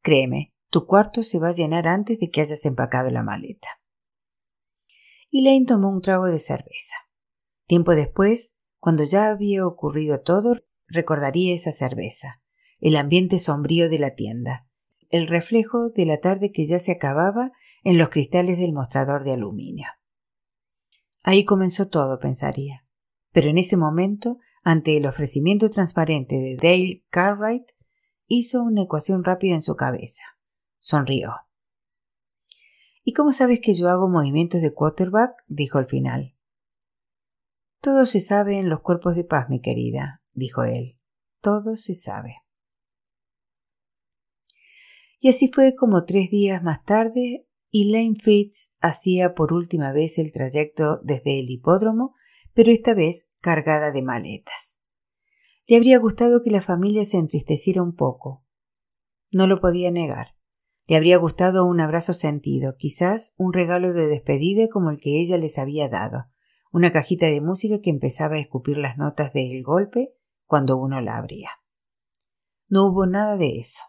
Créeme, 0.00 0.54
tu 0.70 0.86
cuarto 0.86 1.24
se 1.24 1.40
va 1.40 1.48
a 1.48 1.52
llenar 1.52 1.88
antes 1.88 2.20
de 2.20 2.30
que 2.30 2.42
hayas 2.42 2.64
empacado 2.64 3.10
la 3.10 3.24
maleta. 3.24 3.66
Elaine 5.32 5.66
tomó 5.66 5.90
un 5.90 6.00
trago 6.00 6.26
de 6.26 6.38
cerveza. 6.38 6.94
Tiempo 7.66 7.96
después, 7.96 8.54
cuando 8.78 9.02
ya 9.02 9.30
había 9.30 9.66
ocurrido 9.66 10.20
todo, 10.20 10.58
recordaría 10.86 11.56
esa 11.56 11.72
cerveza, 11.72 12.40
el 12.78 12.94
ambiente 12.94 13.40
sombrío 13.40 13.90
de 13.90 13.98
la 13.98 14.14
tienda, 14.14 14.64
el 15.10 15.26
reflejo 15.26 15.90
de 15.90 16.06
la 16.06 16.18
tarde 16.18 16.52
que 16.52 16.66
ya 16.66 16.78
se 16.78 16.92
acababa 16.92 17.50
en 17.84 17.98
los 17.98 18.08
cristales 18.08 18.58
del 18.58 18.72
mostrador 18.72 19.24
de 19.24 19.32
aluminio. 19.32 19.86
Ahí 21.22 21.44
comenzó 21.44 21.88
todo, 21.88 22.18
pensaría. 22.18 22.86
Pero 23.32 23.48
en 23.48 23.58
ese 23.58 23.76
momento, 23.76 24.38
ante 24.62 24.96
el 24.96 25.06
ofrecimiento 25.06 25.70
transparente 25.70 26.36
de 26.36 26.56
Dale 26.56 27.04
Cartwright, 27.10 27.66
hizo 28.26 28.62
una 28.62 28.82
ecuación 28.82 29.24
rápida 29.24 29.54
en 29.54 29.62
su 29.62 29.76
cabeza. 29.76 30.22
Sonrió. 30.78 31.32
¿Y 33.04 33.12
cómo 33.14 33.32
sabes 33.32 33.60
que 33.60 33.74
yo 33.74 33.88
hago 33.88 34.08
movimientos 34.08 34.60
de 34.60 34.72
quarterback? 34.72 35.32
dijo 35.46 35.78
al 35.78 35.86
final. 35.86 36.36
Todo 37.80 38.06
se 38.06 38.20
sabe 38.20 38.58
en 38.58 38.68
los 38.68 38.80
cuerpos 38.80 39.16
de 39.16 39.24
paz, 39.24 39.48
mi 39.48 39.60
querida, 39.60 40.22
dijo 40.34 40.62
él. 40.62 41.00
Todo 41.40 41.74
se 41.74 41.94
sabe. 41.94 42.36
Y 45.18 45.28
así 45.28 45.50
fue 45.52 45.74
como 45.74 46.04
tres 46.04 46.30
días 46.30 46.62
más 46.62 46.84
tarde, 46.84 47.48
Elaine 47.72 48.16
Fritz 48.16 48.74
hacía 48.80 49.34
por 49.34 49.54
última 49.54 49.92
vez 49.92 50.18
el 50.18 50.30
trayecto 50.30 51.00
desde 51.02 51.40
el 51.40 51.48
hipódromo, 51.48 52.14
pero 52.52 52.70
esta 52.70 52.92
vez 52.92 53.30
cargada 53.40 53.92
de 53.92 54.02
maletas. 54.02 54.82
Le 55.66 55.76
habría 55.76 55.98
gustado 55.98 56.42
que 56.42 56.50
la 56.50 56.60
familia 56.60 57.06
se 57.06 57.16
entristeciera 57.16 57.82
un 57.82 57.94
poco. 57.96 58.44
No 59.30 59.46
lo 59.46 59.60
podía 59.60 59.90
negar. 59.90 60.36
Le 60.86 60.96
habría 60.96 61.16
gustado 61.16 61.64
un 61.64 61.80
abrazo 61.80 62.12
sentido, 62.12 62.76
quizás 62.76 63.32
un 63.38 63.54
regalo 63.54 63.94
de 63.94 64.06
despedida 64.06 64.68
como 64.68 64.90
el 64.90 65.00
que 65.00 65.22
ella 65.22 65.38
les 65.38 65.56
había 65.56 65.88
dado, 65.88 66.26
una 66.72 66.92
cajita 66.92 67.26
de 67.26 67.40
música 67.40 67.80
que 67.80 67.88
empezaba 67.88 68.34
a 68.34 68.40
escupir 68.40 68.76
las 68.76 68.98
notas 68.98 69.32
del 69.32 69.62
golpe 69.62 70.12
cuando 70.44 70.76
uno 70.76 71.00
la 71.00 71.16
abría. 71.16 71.50
No 72.68 72.86
hubo 72.86 73.06
nada 73.06 73.38
de 73.38 73.58
eso. 73.58 73.82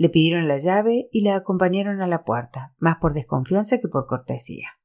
Le 0.00 0.08
pidieron 0.08 0.48
la 0.48 0.56
llave 0.56 1.10
y 1.12 1.20
la 1.20 1.34
acompañaron 1.34 2.00
a 2.00 2.06
la 2.06 2.24
puerta, 2.24 2.74
más 2.78 2.96
por 3.02 3.12
desconfianza 3.12 3.80
que 3.80 3.88
por 3.88 4.06
cortesía. 4.06 4.78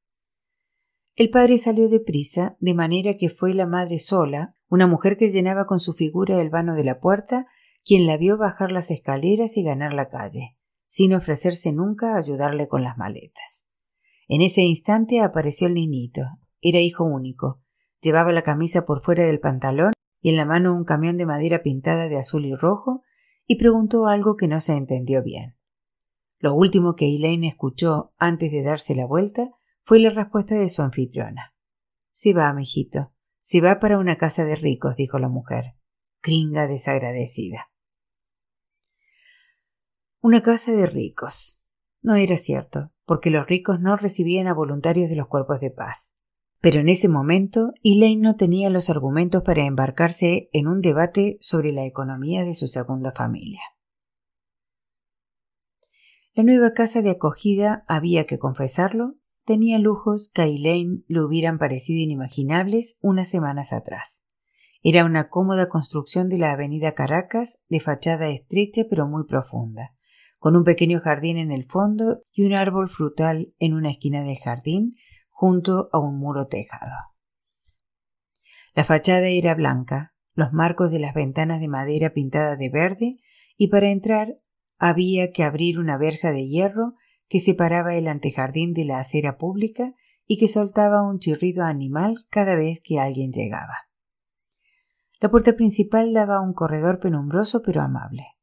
El 1.14 1.30
padre 1.30 1.56
salió 1.56 1.88
deprisa, 1.88 2.58
de 2.60 2.74
manera 2.74 3.16
que 3.16 3.30
fue 3.30 3.54
la 3.54 3.66
madre 3.66 3.98
sola, 3.98 4.54
una 4.68 4.86
mujer 4.86 5.16
que 5.16 5.30
llenaba 5.30 5.64
con 5.64 5.80
su 5.80 5.94
figura 5.94 6.38
el 6.42 6.50
vano 6.50 6.74
de 6.74 6.84
la 6.84 7.00
puerta, 7.00 7.46
quien 7.82 8.06
la 8.06 8.18
vio 8.18 8.36
bajar 8.36 8.70
las 8.70 8.90
escaleras 8.90 9.56
y 9.56 9.62
ganar 9.62 9.94
la 9.94 10.10
calle, 10.10 10.58
sin 10.86 11.14
ofrecerse 11.14 11.72
nunca 11.72 12.12
a 12.12 12.18
ayudarle 12.18 12.68
con 12.68 12.82
las 12.82 12.98
maletas. 12.98 13.66
En 14.28 14.42
ese 14.42 14.64
instante 14.64 15.22
apareció 15.22 15.66
el 15.66 15.72
niñito. 15.72 16.20
Era 16.60 16.80
hijo 16.80 17.04
único. 17.04 17.62
Llevaba 18.02 18.32
la 18.32 18.42
camisa 18.42 18.84
por 18.84 19.00
fuera 19.00 19.24
del 19.24 19.40
pantalón 19.40 19.94
y 20.20 20.28
en 20.28 20.36
la 20.36 20.44
mano 20.44 20.76
un 20.76 20.84
camión 20.84 21.16
de 21.16 21.24
madera 21.24 21.62
pintada 21.62 22.10
de 22.10 22.18
azul 22.18 22.44
y 22.44 22.54
rojo, 22.54 23.00
y 23.46 23.56
preguntó 23.56 24.06
algo 24.06 24.36
que 24.36 24.48
no 24.48 24.60
se 24.60 24.76
entendió 24.76 25.22
bien. 25.22 25.56
Lo 26.38 26.54
último 26.54 26.96
que 26.96 27.14
Elaine 27.14 27.48
escuchó 27.48 28.12
antes 28.18 28.52
de 28.52 28.62
darse 28.62 28.94
la 28.94 29.06
vuelta 29.06 29.50
fue 29.82 30.00
la 30.00 30.10
respuesta 30.10 30.56
de 30.56 30.68
su 30.68 30.82
anfitriona. 30.82 31.54
Si 32.10 32.32
va, 32.32 32.52
mijito. 32.52 33.12
Si 33.40 33.60
va 33.60 33.78
para 33.78 33.98
una 33.98 34.18
casa 34.18 34.44
de 34.44 34.56
ricos, 34.56 34.96
dijo 34.96 35.18
la 35.18 35.28
mujer. 35.28 35.76
Cringa 36.20 36.66
desagradecida. 36.66 37.70
Una 40.20 40.42
casa 40.42 40.72
de 40.72 40.86
ricos. 40.86 41.64
No 42.02 42.16
era 42.16 42.36
cierto, 42.36 42.92
porque 43.04 43.30
los 43.30 43.46
ricos 43.46 43.80
no 43.80 43.96
recibían 43.96 44.48
a 44.48 44.54
voluntarios 44.54 45.08
de 45.08 45.16
los 45.16 45.28
cuerpos 45.28 45.60
de 45.60 45.70
paz. 45.70 46.15
Pero 46.66 46.80
en 46.80 46.88
ese 46.88 47.08
momento, 47.08 47.74
Elaine 47.84 48.20
no 48.20 48.34
tenía 48.34 48.70
los 48.70 48.90
argumentos 48.90 49.44
para 49.44 49.64
embarcarse 49.64 50.50
en 50.52 50.66
un 50.66 50.80
debate 50.80 51.38
sobre 51.40 51.70
la 51.70 51.86
economía 51.86 52.42
de 52.42 52.56
su 52.56 52.66
segunda 52.66 53.12
familia. 53.12 53.60
La 56.34 56.42
nueva 56.42 56.72
casa 56.72 57.02
de 57.02 57.10
acogida, 57.10 57.84
había 57.86 58.26
que 58.26 58.40
confesarlo, 58.40 59.14
tenía 59.44 59.78
lujos 59.78 60.28
que 60.34 60.42
a 60.42 60.46
Elaine 60.46 61.04
le 61.06 61.20
hubieran 61.20 61.58
parecido 61.58 62.02
inimaginables 62.02 62.98
unas 63.00 63.28
semanas 63.28 63.72
atrás. 63.72 64.24
Era 64.82 65.04
una 65.04 65.28
cómoda 65.28 65.68
construcción 65.68 66.28
de 66.28 66.38
la 66.38 66.50
avenida 66.50 66.94
Caracas, 66.94 67.60
de 67.68 67.78
fachada 67.78 68.28
estrecha 68.30 68.86
pero 68.90 69.06
muy 69.06 69.24
profunda, 69.24 69.94
con 70.40 70.56
un 70.56 70.64
pequeño 70.64 70.98
jardín 70.98 71.36
en 71.36 71.52
el 71.52 71.66
fondo 71.66 72.24
y 72.32 72.44
un 72.44 72.54
árbol 72.54 72.88
frutal 72.88 73.54
en 73.60 73.72
una 73.72 73.92
esquina 73.92 74.24
del 74.24 74.38
jardín, 74.38 74.96
junto 75.36 75.90
a 75.92 75.98
un 75.98 76.18
muro 76.18 76.46
tejado. 76.46 76.96
La 78.74 78.84
fachada 78.84 79.28
era 79.28 79.54
blanca, 79.54 80.14
los 80.32 80.54
marcos 80.54 80.90
de 80.90 80.98
las 80.98 81.12
ventanas 81.12 81.60
de 81.60 81.68
madera 81.68 82.14
pintada 82.14 82.56
de 82.56 82.70
verde, 82.70 83.20
y 83.58 83.68
para 83.68 83.90
entrar 83.90 84.38
había 84.78 85.32
que 85.32 85.42
abrir 85.42 85.78
una 85.78 85.98
verja 85.98 86.30
de 86.30 86.48
hierro 86.48 86.94
que 87.28 87.38
separaba 87.38 87.94
el 87.96 88.08
antejardín 88.08 88.72
de 88.72 88.86
la 88.86 88.98
acera 88.98 89.36
pública 89.36 89.92
y 90.26 90.38
que 90.38 90.48
soltaba 90.48 91.02
un 91.02 91.18
chirrido 91.18 91.64
animal 91.64 92.16
cada 92.30 92.56
vez 92.56 92.80
que 92.82 92.98
alguien 92.98 93.30
llegaba. 93.30 93.90
La 95.20 95.30
puerta 95.30 95.52
principal 95.52 96.14
daba 96.14 96.36
a 96.36 96.40
un 96.40 96.54
corredor 96.54 96.98
penumbroso 96.98 97.60
pero 97.62 97.82
amable. 97.82 98.35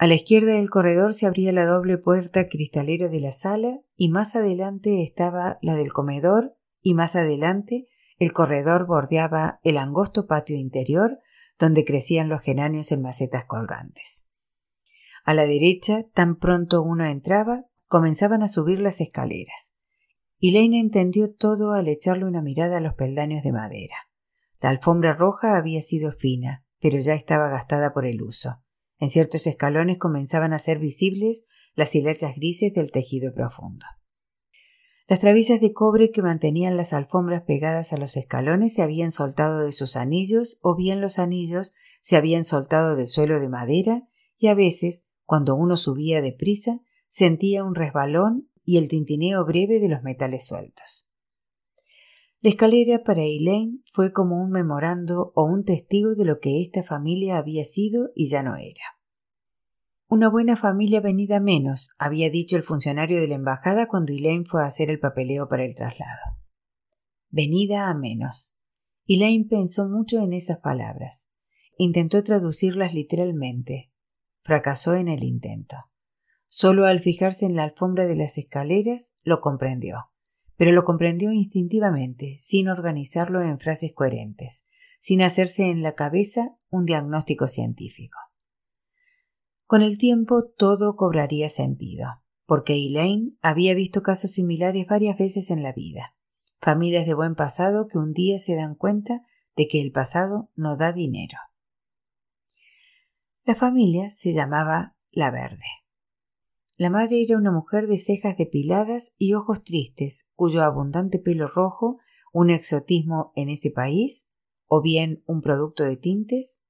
A 0.00 0.06
la 0.06 0.14
izquierda 0.14 0.52
del 0.52 0.70
corredor 0.70 1.12
se 1.12 1.26
abría 1.26 1.52
la 1.52 1.66
doble 1.66 1.98
puerta 1.98 2.48
cristalera 2.48 3.08
de 3.08 3.20
la 3.20 3.32
sala 3.32 3.82
y 3.96 4.08
más 4.08 4.34
adelante 4.34 5.02
estaba 5.02 5.58
la 5.60 5.74
del 5.74 5.92
comedor 5.92 6.56
y 6.80 6.94
más 6.94 7.16
adelante 7.16 7.86
el 8.16 8.32
corredor 8.32 8.86
bordeaba 8.86 9.60
el 9.62 9.76
angosto 9.76 10.26
patio 10.26 10.56
interior 10.56 11.18
donde 11.58 11.84
crecían 11.84 12.30
los 12.30 12.42
geranios 12.42 12.92
en 12.92 13.02
macetas 13.02 13.44
colgantes. 13.44 14.26
A 15.22 15.34
la 15.34 15.44
derecha, 15.44 16.06
tan 16.14 16.38
pronto 16.38 16.80
uno 16.80 17.04
entraba, 17.04 17.66
comenzaban 17.84 18.42
a 18.42 18.48
subir 18.48 18.80
las 18.80 19.02
escaleras. 19.02 19.74
Y 20.38 20.56
entendió 20.56 21.30
todo 21.34 21.72
al 21.72 21.88
echarle 21.88 22.24
una 22.24 22.40
mirada 22.40 22.78
a 22.78 22.80
los 22.80 22.94
peldaños 22.94 23.42
de 23.42 23.52
madera. 23.52 23.96
La 24.62 24.70
alfombra 24.70 25.12
roja 25.12 25.58
había 25.58 25.82
sido 25.82 26.10
fina, 26.10 26.64
pero 26.80 26.98
ya 27.00 27.12
estaba 27.12 27.50
gastada 27.50 27.92
por 27.92 28.06
el 28.06 28.22
uso. 28.22 28.62
En 29.00 29.08
ciertos 29.10 29.46
escalones 29.46 29.98
comenzaban 29.98 30.52
a 30.52 30.58
ser 30.58 30.78
visibles 30.78 31.44
las 31.74 31.94
hilachas 31.94 32.36
grises 32.36 32.74
del 32.74 32.92
tejido 32.92 33.32
profundo. 33.34 33.86
Las 35.08 35.18
travisas 35.18 35.60
de 35.60 35.72
cobre 35.72 36.12
que 36.12 36.22
mantenían 36.22 36.76
las 36.76 36.92
alfombras 36.92 37.42
pegadas 37.42 37.92
a 37.92 37.96
los 37.96 38.16
escalones 38.16 38.74
se 38.74 38.82
habían 38.82 39.10
soltado 39.10 39.64
de 39.64 39.72
sus 39.72 39.96
anillos 39.96 40.60
o 40.62 40.76
bien 40.76 41.00
los 41.00 41.18
anillos 41.18 41.74
se 42.00 42.14
habían 42.14 42.44
soltado 42.44 42.94
del 42.94 43.08
suelo 43.08 43.40
de 43.40 43.48
madera 43.48 44.06
y 44.38 44.46
a 44.46 44.54
veces, 44.54 45.04
cuando 45.24 45.56
uno 45.56 45.76
subía 45.76 46.22
deprisa, 46.22 46.80
sentía 47.08 47.64
un 47.64 47.74
resbalón 47.74 48.50
y 48.64 48.78
el 48.78 48.88
tintineo 48.88 49.44
breve 49.44 49.80
de 49.80 49.88
los 49.88 50.02
metales 50.02 50.46
sueltos. 50.46 51.09
La 52.42 52.48
escalera 52.48 53.02
para 53.04 53.20
Elaine 53.20 53.82
fue 53.92 54.14
como 54.14 54.42
un 54.42 54.50
memorando 54.50 55.30
o 55.34 55.44
un 55.44 55.62
testigo 55.62 56.14
de 56.14 56.24
lo 56.24 56.40
que 56.40 56.62
esta 56.62 56.82
familia 56.82 57.36
había 57.36 57.66
sido 57.66 58.12
y 58.14 58.30
ya 58.30 58.42
no 58.42 58.56
era. 58.56 58.98
Una 60.08 60.30
buena 60.30 60.56
familia 60.56 61.02
venida 61.02 61.38
menos, 61.38 61.90
había 61.98 62.30
dicho 62.30 62.56
el 62.56 62.62
funcionario 62.62 63.20
de 63.20 63.28
la 63.28 63.34
embajada 63.34 63.88
cuando 63.88 64.14
Elaine 64.14 64.46
fue 64.46 64.62
a 64.62 64.68
hacer 64.68 64.88
el 64.88 64.98
papeleo 64.98 65.50
para 65.50 65.66
el 65.66 65.74
traslado. 65.74 66.38
Venida 67.28 67.90
a 67.90 67.94
menos. 67.94 68.56
Elaine 69.06 69.46
pensó 69.46 69.90
mucho 69.90 70.18
en 70.20 70.32
esas 70.32 70.60
palabras. 70.60 71.30
Intentó 71.76 72.24
traducirlas 72.24 72.94
literalmente. 72.94 73.92
Fracasó 74.40 74.94
en 74.94 75.08
el 75.08 75.24
intento. 75.24 75.76
Solo 76.48 76.86
al 76.86 77.00
fijarse 77.00 77.44
en 77.44 77.54
la 77.54 77.64
alfombra 77.64 78.06
de 78.06 78.16
las 78.16 78.38
escaleras 78.38 79.12
lo 79.24 79.42
comprendió 79.42 80.10
pero 80.60 80.72
lo 80.72 80.84
comprendió 80.84 81.32
instintivamente, 81.32 82.36
sin 82.38 82.68
organizarlo 82.68 83.40
en 83.40 83.58
frases 83.58 83.94
coherentes, 83.94 84.68
sin 84.98 85.22
hacerse 85.22 85.70
en 85.70 85.82
la 85.82 85.94
cabeza 85.94 86.54
un 86.68 86.84
diagnóstico 86.84 87.46
científico. 87.46 88.18
Con 89.64 89.80
el 89.80 89.96
tiempo 89.96 90.44
todo 90.44 90.96
cobraría 90.96 91.48
sentido, 91.48 92.08
porque 92.44 92.74
Elaine 92.74 93.38
había 93.40 93.72
visto 93.72 94.02
casos 94.02 94.32
similares 94.32 94.86
varias 94.86 95.16
veces 95.16 95.50
en 95.50 95.62
la 95.62 95.72
vida. 95.72 96.14
Familias 96.60 97.06
de 97.06 97.14
buen 97.14 97.36
pasado 97.36 97.86
que 97.86 97.96
un 97.96 98.12
día 98.12 98.38
se 98.38 98.54
dan 98.54 98.74
cuenta 98.74 99.22
de 99.56 99.66
que 99.66 99.80
el 99.80 99.92
pasado 99.92 100.50
no 100.56 100.76
da 100.76 100.92
dinero. 100.92 101.38
La 103.44 103.54
familia 103.54 104.10
se 104.10 104.34
llamaba 104.34 104.94
La 105.10 105.30
Verde. 105.30 105.79
La 106.80 106.88
madre 106.88 107.22
era 107.22 107.36
una 107.36 107.52
mujer 107.52 107.88
de 107.88 107.98
cejas 107.98 108.38
depiladas 108.38 109.12
y 109.18 109.34
ojos 109.34 109.64
tristes, 109.64 110.30
cuyo 110.34 110.62
abundante 110.62 111.18
pelo 111.18 111.46
rojo, 111.46 111.98
un 112.32 112.48
exotismo 112.48 113.32
en 113.36 113.50
ese 113.50 113.70
país, 113.70 114.30
o 114.64 114.80
bien 114.80 115.22
un 115.26 115.42
producto 115.42 115.84
de 115.84 115.98
tintes, 115.98 116.62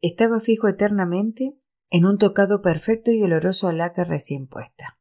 estaba 0.00 0.40
fijo 0.40 0.66
eternamente 0.66 1.56
en 1.90 2.06
un 2.06 2.18
tocado 2.18 2.60
perfecto 2.60 3.12
y 3.12 3.22
oloroso 3.22 3.68
a 3.68 3.72
laca 3.72 4.02
recién 4.02 4.48
puesta. 4.48 4.98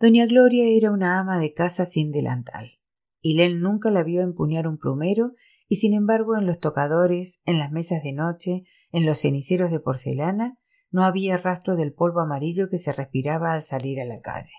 Doña 0.00 0.24
Gloria 0.24 0.64
era 0.68 0.90
una 0.90 1.20
ama 1.20 1.38
de 1.38 1.52
casa 1.52 1.84
sin 1.84 2.12
delantal. 2.12 2.80
Len 3.20 3.60
nunca 3.60 3.90
la 3.90 4.02
vio 4.02 4.22
empuñar 4.22 4.66
un 4.66 4.78
plumero 4.78 5.34
y 5.68 5.76
sin 5.76 5.92
embargo 5.92 6.38
en 6.38 6.46
los 6.46 6.58
tocadores, 6.58 7.42
en 7.44 7.58
las 7.58 7.70
mesas 7.70 8.02
de 8.02 8.14
noche, 8.14 8.64
en 8.92 9.04
los 9.04 9.18
ceniceros 9.20 9.70
de 9.70 9.80
porcelana, 9.80 10.58
no 10.90 11.04
había 11.04 11.36
rastro 11.36 11.76
del 11.76 11.92
polvo 11.92 12.20
amarillo 12.20 12.68
que 12.68 12.78
se 12.78 12.92
respiraba 12.92 13.52
al 13.52 13.62
salir 13.62 14.00
a 14.00 14.04
la 14.04 14.20
calle. 14.20 14.54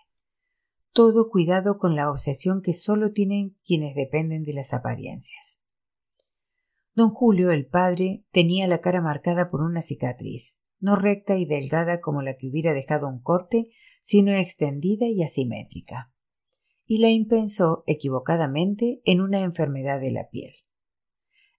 Todo 0.91 1.29
cuidado 1.29 1.77
con 1.77 1.95
la 1.95 2.09
obsesión 2.09 2.61
que 2.61 2.73
solo 2.73 3.11
tienen 3.11 3.57
quienes 3.63 3.95
dependen 3.95 4.43
de 4.43 4.53
las 4.53 4.73
apariencias. 4.73 5.61
Don 6.93 7.11
Julio, 7.11 7.51
el 7.51 7.67
padre, 7.67 8.25
tenía 8.31 8.67
la 8.67 8.81
cara 8.81 9.01
marcada 9.01 9.51
por 9.51 9.61
una 9.61 9.83
cicatriz, 9.83 10.59
no 10.79 10.95
recta 10.95 11.37
y 11.37 11.45
delgada 11.45 12.01
como 12.01 12.21
la 12.21 12.35
que 12.35 12.47
hubiera 12.47 12.73
dejado 12.73 13.07
un 13.07 13.21
corte, 13.21 13.69
sino 14.01 14.33
extendida 14.33 15.05
y 15.07 15.21
asimétrica. 15.21 16.11
Y 16.85 16.99
la 16.99 17.09
impensó 17.09 17.83
equivocadamente 17.85 19.01
en 19.05 19.21
una 19.21 19.41
enfermedad 19.41 19.99
de 19.99 20.11
la 20.11 20.29
piel. 20.29 20.53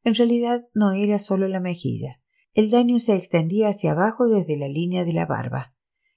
En 0.02 0.14
realidad 0.14 0.66
no 0.74 0.92
era 0.92 1.18
solo 1.18 1.46
la 1.48 1.60
mejilla, 1.60 2.20
el 2.58 2.70
daño 2.70 2.98
se 2.98 3.14
extendía 3.14 3.68
hacia 3.68 3.92
abajo 3.92 4.26
desde 4.26 4.56
la 4.56 4.66
línea 4.66 5.04
de 5.04 5.12
la 5.12 5.26
barba. 5.26 5.76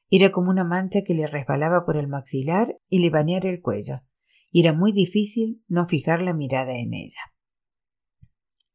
Era 0.09 0.31
como 0.31 0.49
una 0.49 0.63
mancha 0.63 1.03
que 1.05 1.13
le 1.13 1.27
resbalaba 1.27 1.85
por 1.85 1.97
el 1.97 2.07
maxilar 2.07 2.79
y 2.89 2.97
le 2.97 3.11
bañara 3.11 3.47
el 3.47 3.61
cuello, 3.61 4.01
y 4.49 4.61
era 4.61 4.73
muy 4.73 4.91
difícil 4.91 5.63
no 5.67 5.87
fijar 5.87 6.19
la 6.19 6.33
mirada 6.33 6.73
en 6.73 6.95
ella. 6.95 7.21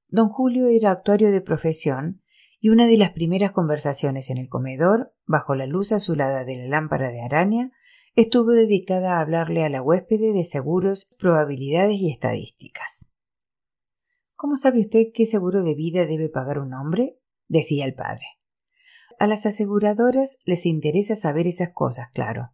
Don 0.06 0.28
Julio 0.28 0.68
era 0.68 0.92
actuario 0.92 1.32
de 1.32 1.40
profesión 1.40 2.22
y 2.60 2.68
una 2.68 2.86
de 2.86 2.98
las 2.98 3.10
primeras 3.10 3.50
conversaciones 3.50 4.30
en 4.30 4.38
el 4.38 4.48
comedor, 4.48 5.12
bajo 5.26 5.56
la 5.56 5.66
luz 5.66 5.90
azulada 5.90 6.44
de 6.44 6.58
la 6.58 6.68
lámpara 6.68 7.08
de 7.08 7.20
araña, 7.20 7.72
estuvo 8.14 8.52
dedicada 8.52 9.16
a 9.16 9.20
hablarle 9.20 9.64
a 9.64 9.68
la 9.70 9.82
huéspede 9.82 10.32
de 10.32 10.44
seguros, 10.44 11.10
probabilidades 11.18 11.96
y 11.96 12.12
estadísticas. 12.12 13.10
¿Cómo 14.36 14.54
sabe 14.54 14.78
usted 14.78 15.06
qué 15.12 15.26
seguro 15.26 15.64
de 15.64 15.74
vida 15.74 16.06
debe 16.06 16.28
pagar 16.28 16.60
un 16.60 16.72
hombre? 16.72 17.18
Decía 17.48 17.84
el 17.84 17.94
padre. 17.94 18.26
A 19.18 19.26
las 19.26 19.46
aseguradoras 19.46 20.38
les 20.44 20.66
interesa 20.66 21.16
saber 21.16 21.46
esas 21.46 21.70
cosas, 21.72 22.10
claro. 22.10 22.52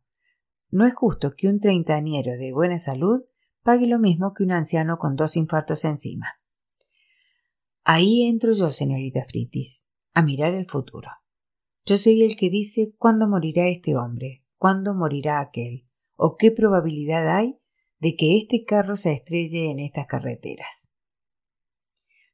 No 0.70 0.86
es 0.86 0.94
justo 0.94 1.34
que 1.36 1.48
un 1.48 1.60
treintañero 1.60 2.32
de 2.32 2.52
buena 2.52 2.78
salud 2.78 3.20
pague 3.62 3.86
lo 3.86 3.98
mismo 3.98 4.32
que 4.32 4.44
un 4.44 4.52
anciano 4.52 4.98
con 4.98 5.16
dos 5.16 5.36
infartos 5.36 5.84
encima. 5.84 6.40
Ahí 7.84 8.28
entro 8.28 8.52
yo, 8.52 8.70
señorita 8.70 9.24
Fritis, 9.24 9.86
a 10.14 10.22
mirar 10.22 10.54
el 10.54 10.68
futuro. 10.68 11.08
Yo 11.84 11.96
soy 11.96 12.22
el 12.22 12.36
que 12.36 12.48
dice 12.48 12.94
cuándo 12.96 13.26
morirá 13.26 13.68
este 13.68 13.96
hombre, 13.96 14.44
cuándo 14.56 14.94
morirá 14.94 15.40
aquel, 15.40 15.88
o 16.14 16.36
qué 16.36 16.52
probabilidad 16.52 17.36
hay 17.36 17.58
de 17.98 18.14
que 18.14 18.38
este 18.38 18.64
carro 18.64 18.94
se 18.94 19.12
estrelle 19.12 19.70
en 19.70 19.80
estas 19.80 20.06
carreteras. 20.06 20.92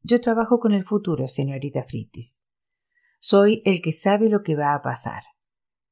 Yo 0.03 0.21
trabajo 0.21 0.61
con 0.61 0.73
el 0.73 0.85
futuro, 0.85 1.29
señorita 1.29 1.83
Fritis. 1.85 2.45
Soy 3.19 3.63
el 3.65 3.83
que 3.83 3.93
sabe 3.93 4.29
lo 4.29 4.43
que 4.43 4.57
va 4.57 4.75
a 4.75 4.83
pasar. 4.83 5.23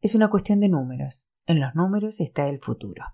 Es 0.00 0.14
una 0.14 0.30
cuestión 0.30 0.60
de 0.60 0.68
números. 0.68 1.28
En 1.46 1.60
los 1.60 1.74
números 1.74 2.20
está 2.20 2.48
el 2.48 2.60
futuro. 2.60 3.04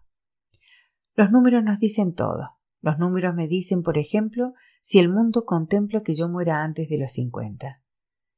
Los 1.14 1.30
números 1.30 1.64
nos 1.64 1.78
dicen 1.80 2.14
todo. 2.14 2.58
Los 2.80 2.98
números 2.98 3.34
me 3.34 3.48
dicen, 3.48 3.82
por 3.82 3.96
ejemplo, 3.96 4.54
si 4.80 4.98
el 4.98 5.08
mundo 5.08 5.44
contempla 5.44 6.02
que 6.02 6.14
yo 6.14 6.28
muera 6.28 6.62
antes 6.62 6.88
de 6.88 6.98
los 6.98 7.12
cincuenta. 7.12 7.82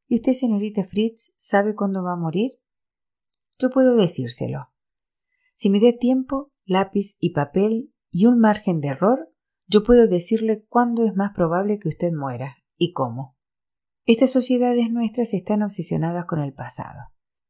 ¿Y 0.06 0.16
usted, 0.16 0.34
señorita 0.34 0.84
Fritz, 0.84 1.32
sabe 1.36 1.74
cuándo 1.74 2.02
va 2.02 2.12
a 2.12 2.20
morir? 2.20 2.60
Yo 3.58 3.70
puedo 3.70 3.96
decírselo. 3.96 4.72
Si 5.54 5.70
me 5.70 5.80
dé 5.80 5.92
tiempo, 5.92 6.52
lápiz 6.64 7.16
y 7.20 7.30
papel 7.30 7.94
y 8.10 8.26
un 8.26 8.38
margen 8.38 8.80
de 8.80 8.88
error, 8.88 9.32
yo 9.66 9.82
puedo 9.82 10.06
decirle 10.06 10.66
cuándo 10.68 11.04
es 11.04 11.16
más 11.16 11.32
probable 11.32 11.78
que 11.78 11.88
usted 11.88 12.12
muera 12.12 12.58
y 12.76 12.92
cómo. 12.92 13.33
Estas 14.06 14.30
sociedades 14.30 14.90
nuestras 14.90 15.34
están 15.34 15.62
obsesionadas 15.62 16.24
con 16.26 16.40
el 16.40 16.52
pasado. 16.52 17.00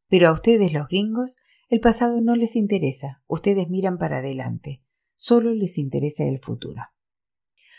Pero 0.09 0.29
a 0.29 0.33
ustedes 0.33 0.73
los 0.73 0.89
gringos 0.89 1.37
el 1.69 1.81
pasado 1.81 2.21
no 2.21 2.37
les 2.37 2.57
interesa, 2.57 3.23
ustedes 3.27 3.69
miran 3.69 3.99
para 3.99 4.19
adelante 4.19 4.85
solo 5.25 5.55
les 5.55 5.79
interesa 5.79 6.25
el 6.25 6.39
futuro. 6.39 6.83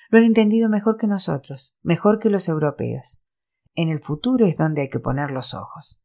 Lo 0.09 0.17
han 0.17 0.25
entendido 0.25 0.67
mejor 0.67 0.97
que 0.97 1.05
nosotros, 1.05 1.75
mejor 1.83 2.19
que 2.19 2.31
los 2.31 2.47
europeos. 2.47 3.23
En 3.75 3.89
el 3.89 3.99
futuro 3.99 4.47
es 4.47 4.57
donde 4.57 4.81
hay 4.81 4.89
que 4.89 4.99
poner 4.99 5.29
los 5.29 5.53
ojos. 5.53 6.01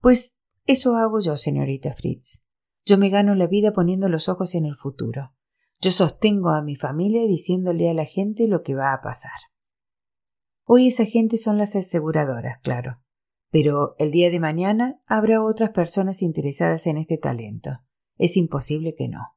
Pues 0.00 0.38
eso 0.64 0.94
hago 0.96 1.20
yo, 1.20 1.36
señorita 1.36 1.92
Fritz. 1.94 2.46
Yo 2.86 2.96
me 2.96 3.10
gano 3.10 3.34
la 3.34 3.46
vida 3.46 3.72
poniendo 3.72 4.08
los 4.08 4.30
ojos 4.30 4.54
en 4.54 4.64
el 4.64 4.76
futuro. 4.76 5.34
Yo 5.80 5.90
sostengo 5.90 6.50
a 6.50 6.62
mi 6.62 6.74
familia 6.74 7.26
diciéndole 7.26 7.90
a 7.90 7.94
la 7.94 8.06
gente 8.06 8.48
lo 8.48 8.62
que 8.62 8.74
va 8.74 8.94
a 8.94 9.02
pasar. 9.02 9.38
Hoy 10.68 10.88
esa 10.88 11.04
gente 11.04 11.38
son 11.38 11.58
las 11.58 11.76
aseguradoras, 11.76 12.58
claro. 12.58 13.00
Pero 13.50 13.94
el 13.98 14.10
día 14.10 14.30
de 14.30 14.40
mañana 14.40 15.00
habrá 15.06 15.40
otras 15.40 15.70
personas 15.70 16.22
interesadas 16.22 16.88
en 16.88 16.98
este 16.98 17.18
talento. 17.18 17.70
Es 18.16 18.36
imposible 18.36 18.96
que 18.96 19.08
no. 19.08 19.36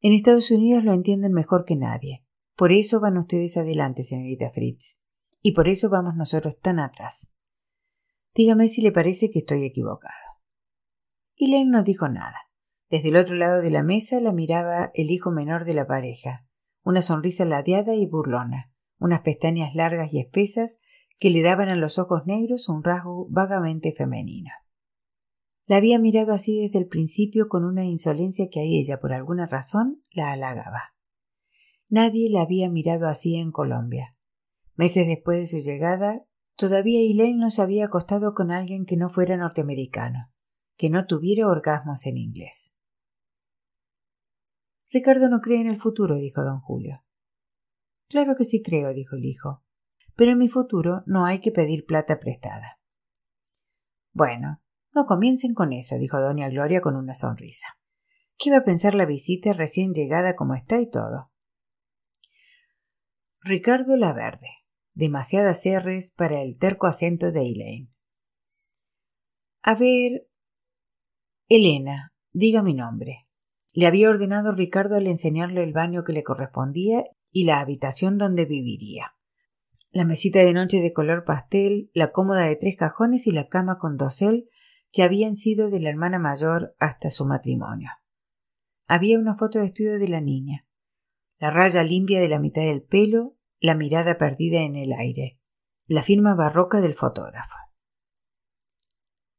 En 0.00 0.12
Estados 0.12 0.52
Unidos 0.52 0.84
lo 0.84 0.92
entienden 0.92 1.32
mejor 1.32 1.64
que 1.64 1.74
nadie. 1.74 2.24
Por 2.54 2.70
eso 2.70 3.00
van 3.00 3.18
ustedes 3.18 3.56
adelante, 3.56 4.04
señorita 4.04 4.50
Fritz. 4.50 5.02
Y 5.42 5.52
por 5.52 5.66
eso 5.66 5.90
vamos 5.90 6.14
nosotros 6.14 6.60
tan 6.60 6.78
atrás. 6.78 7.32
Dígame 8.36 8.68
si 8.68 8.80
le 8.80 8.92
parece 8.92 9.28
que 9.30 9.40
estoy 9.40 9.64
equivocado. 9.64 10.14
Elaine 11.36 11.70
no 11.70 11.82
dijo 11.82 12.08
nada. 12.08 12.36
Desde 12.88 13.08
el 13.08 13.16
otro 13.16 13.34
lado 13.34 13.60
de 13.60 13.70
la 13.70 13.82
mesa 13.82 14.20
la 14.20 14.32
miraba 14.32 14.92
el 14.94 15.10
hijo 15.10 15.32
menor 15.32 15.64
de 15.64 15.74
la 15.74 15.88
pareja, 15.88 16.46
una 16.84 17.02
sonrisa 17.02 17.44
ladeada 17.44 17.96
y 17.96 18.06
burlona, 18.06 18.69
unas 19.00 19.22
pestañas 19.22 19.74
largas 19.74 20.12
y 20.12 20.20
espesas 20.20 20.78
que 21.18 21.30
le 21.30 21.42
daban 21.42 21.68
a 21.68 21.76
los 21.76 21.98
ojos 21.98 22.22
negros 22.26 22.68
un 22.68 22.84
rasgo 22.84 23.26
vagamente 23.30 23.92
femenino. 23.96 24.50
La 25.66 25.76
había 25.76 25.98
mirado 25.98 26.32
así 26.32 26.60
desde 26.60 26.78
el 26.78 26.88
principio 26.88 27.48
con 27.48 27.64
una 27.64 27.84
insolencia 27.84 28.48
que 28.50 28.60
a 28.60 28.64
ella, 28.64 29.00
por 29.00 29.12
alguna 29.12 29.46
razón, 29.46 30.02
la 30.10 30.32
halagaba. 30.32 30.94
Nadie 31.88 32.30
la 32.30 32.42
había 32.42 32.70
mirado 32.70 33.06
así 33.06 33.36
en 33.36 33.52
Colombia. 33.52 34.16
Meses 34.74 35.06
después 35.06 35.38
de 35.38 35.46
su 35.46 35.58
llegada, 35.58 36.24
todavía 36.56 37.00
Elaine 37.00 37.38
no 37.38 37.50
se 37.50 37.62
había 37.62 37.86
acostado 37.86 38.34
con 38.34 38.50
alguien 38.50 38.84
que 38.84 38.96
no 38.96 39.10
fuera 39.10 39.36
norteamericano, 39.36 40.32
que 40.76 40.90
no 40.90 41.06
tuviera 41.06 41.48
orgasmos 41.48 42.06
en 42.06 42.16
inglés. 42.16 42.76
Ricardo 44.90 45.28
no 45.28 45.40
cree 45.40 45.60
en 45.60 45.68
el 45.68 45.76
futuro, 45.76 46.16
dijo 46.16 46.42
don 46.42 46.60
Julio. 46.60 47.04
Claro 48.10 48.34
que 48.36 48.44
sí 48.44 48.60
creo, 48.60 48.92
dijo 48.92 49.14
el 49.14 49.24
hijo. 49.24 49.62
Pero 50.16 50.32
en 50.32 50.38
mi 50.38 50.48
futuro 50.48 51.04
no 51.06 51.26
hay 51.26 51.40
que 51.40 51.52
pedir 51.52 51.86
plata 51.86 52.18
prestada. 52.18 52.80
Bueno, 54.12 54.60
no 54.92 55.06
comiencen 55.06 55.54
con 55.54 55.72
eso, 55.72 55.96
dijo 55.96 56.20
doña 56.20 56.48
Gloria 56.48 56.80
con 56.80 56.96
una 56.96 57.14
sonrisa. 57.14 57.68
¿Qué 58.36 58.50
va 58.50 58.58
a 58.58 58.64
pensar 58.64 58.96
la 58.96 59.06
visita 59.06 59.52
recién 59.52 59.92
llegada 59.94 60.34
como 60.34 60.54
está 60.54 60.80
y 60.80 60.90
todo? 60.90 61.30
Ricardo 63.42 63.96
Laverde. 63.96 64.48
Demasiadas 64.92 65.62
R's 65.64 66.12
para 66.12 66.42
el 66.42 66.58
terco 66.58 66.88
acento 66.88 67.30
de 67.30 67.42
Elaine. 67.42 67.94
A 69.62 69.76
ver. 69.76 70.26
Elena, 71.48 72.12
diga 72.32 72.64
mi 72.64 72.74
nombre. 72.74 73.28
Le 73.72 73.86
había 73.86 74.10
ordenado 74.10 74.50
Ricardo 74.52 74.96
al 74.96 75.06
enseñarle 75.06 75.62
el 75.62 75.72
baño 75.72 76.02
que 76.02 76.12
le 76.12 76.24
correspondía 76.24 77.04
y 77.30 77.44
la 77.44 77.60
habitación 77.60 78.18
donde 78.18 78.44
viviría. 78.44 79.14
La 79.90 80.04
mesita 80.04 80.40
de 80.40 80.52
noche 80.52 80.80
de 80.80 80.92
color 80.92 81.24
pastel, 81.24 81.90
la 81.94 82.12
cómoda 82.12 82.44
de 82.44 82.56
tres 82.56 82.76
cajones 82.76 83.26
y 83.26 83.32
la 83.32 83.48
cama 83.48 83.78
con 83.78 83.96
dosel 83.96 84.48
que 84.92 85.02
habían 85.02 85.34
sido 85.34 85.70
de 85.70 85.80
la 85.80 85.90
hermana 85.90 86.18
mayor 86.18 86.74
hasta 86.78 87.10
su 87.10 87.26
matrimonio. 87.26 87.90
Había 88.86 89.18
una 89.18 89.36
foto 89.36 89.58
de 89.58 89.66
estudio 89.66 89.98
de 89.98 90.08
la 90.08 90.20
niña, 90.20 90.66
la 91.38 91.50
raya 91.50 91.82
limpia 91.82 92.20
de 92.20 92.28
la 92.28 92.38
mitad 92.38 92.62
del 92.62 92.82
pelo, 92.82 93.36
la 93.60 93.74
mirada 93.74 94.18
perdida 94.18 94.60
en 94.60 94.76
el 94.76 94.92
aire, 94.92 95.40
la 95.86 96.02
firma 96.02 96.34
barroca 96.34 96.80
del 96.80 96.94
fotógrafo. 96.94 97.56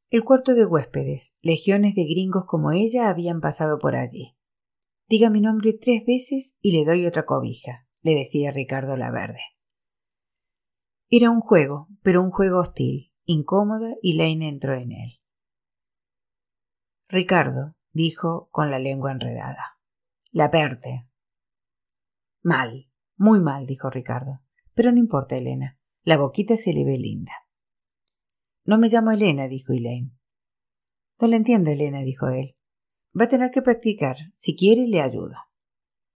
El 0.10 0.24
cuarto 0.24 0.54
de 0.54 0.66
huéspedes, 0.66 1.38
legiones 1.42 1.96
de 1.96 2.04
gringos 2.04 2.44
como 2.46 2.72
ella 2.72 3.10
habían 3.10 3.40
pasado 3.40 3.80
por 3.80 3.96
allí. 3.96 4.36
Diga 5.12 5.30
mi 5.30 5.42
nombre 5.42 5.74
tres 5.74 6.06
veces 6.08 6.58
y 6.62 6.72
le 6.72 6.86
doy 6.86 7.06
otra 7.06 7.26
cobija, 7.26 7.86
le 8.02 8.16
decía 8.16 8.54
Ricardo 8.54 8.96
Laverde. 8.96 9.42
Era 11.10 11.30
un 11.30 11.42
juego, 11.42 11.90
pero 12.02 12.22
un 12.22 12.32
juego 12.32 12.60
hostil, 12.60 13.12
incómoda, 13.26 13.94
y 14.02 14.14
Lane 14.14 14.48
entró 14.48 14.74
en 14.74 14.94
él. 14.94 15.20
Ricardo, 17.10 17.76
dijo 17.92 18.48
con 18.52 18.72
la 18.72 18.80
lengua 18.80 19.12
enredada. 19.12 19.78
La 20.32 20.50
perte. 20.50 21.10
Mal, 22.42 22.90
muy 23.18 23.42
mal, 23.42 23.66
dijo 23.66 23.90
Ricardo. 23.90 24.40
Pero 24.76 24.94
no 24.94 24.98
importa, 24.98 25.36
Elena. 25.36 25.78
La 26.04 26.18
boquita 26.18 26.56
se 26.56 26.72
le 26.72 26.86
ve 26.86 26.98
linda. 26.98 27.34
No 28.64 28.78
me 28.78 28.88
llamo 28.88 29.12
Elena, 29.12 29.50
dijo 29.50 29.74
Elaine. 29.74 30.18
No 31.20 31.28
la 31.28 31.36
entiendo, 31.36 31.70
Elena, 31.70 32.00
dijo 32.00 32.30
él. 32.30 32.56
Va 33.20 33.26
a 33.26 33.30
tener 33.30 33.52
que 33.52 33.62
practicar. 33.62 34.16
Si 34.36 34.56
quiere, 34.56 34.88
le 34.88 35.02
ayudo. 35.02 35.51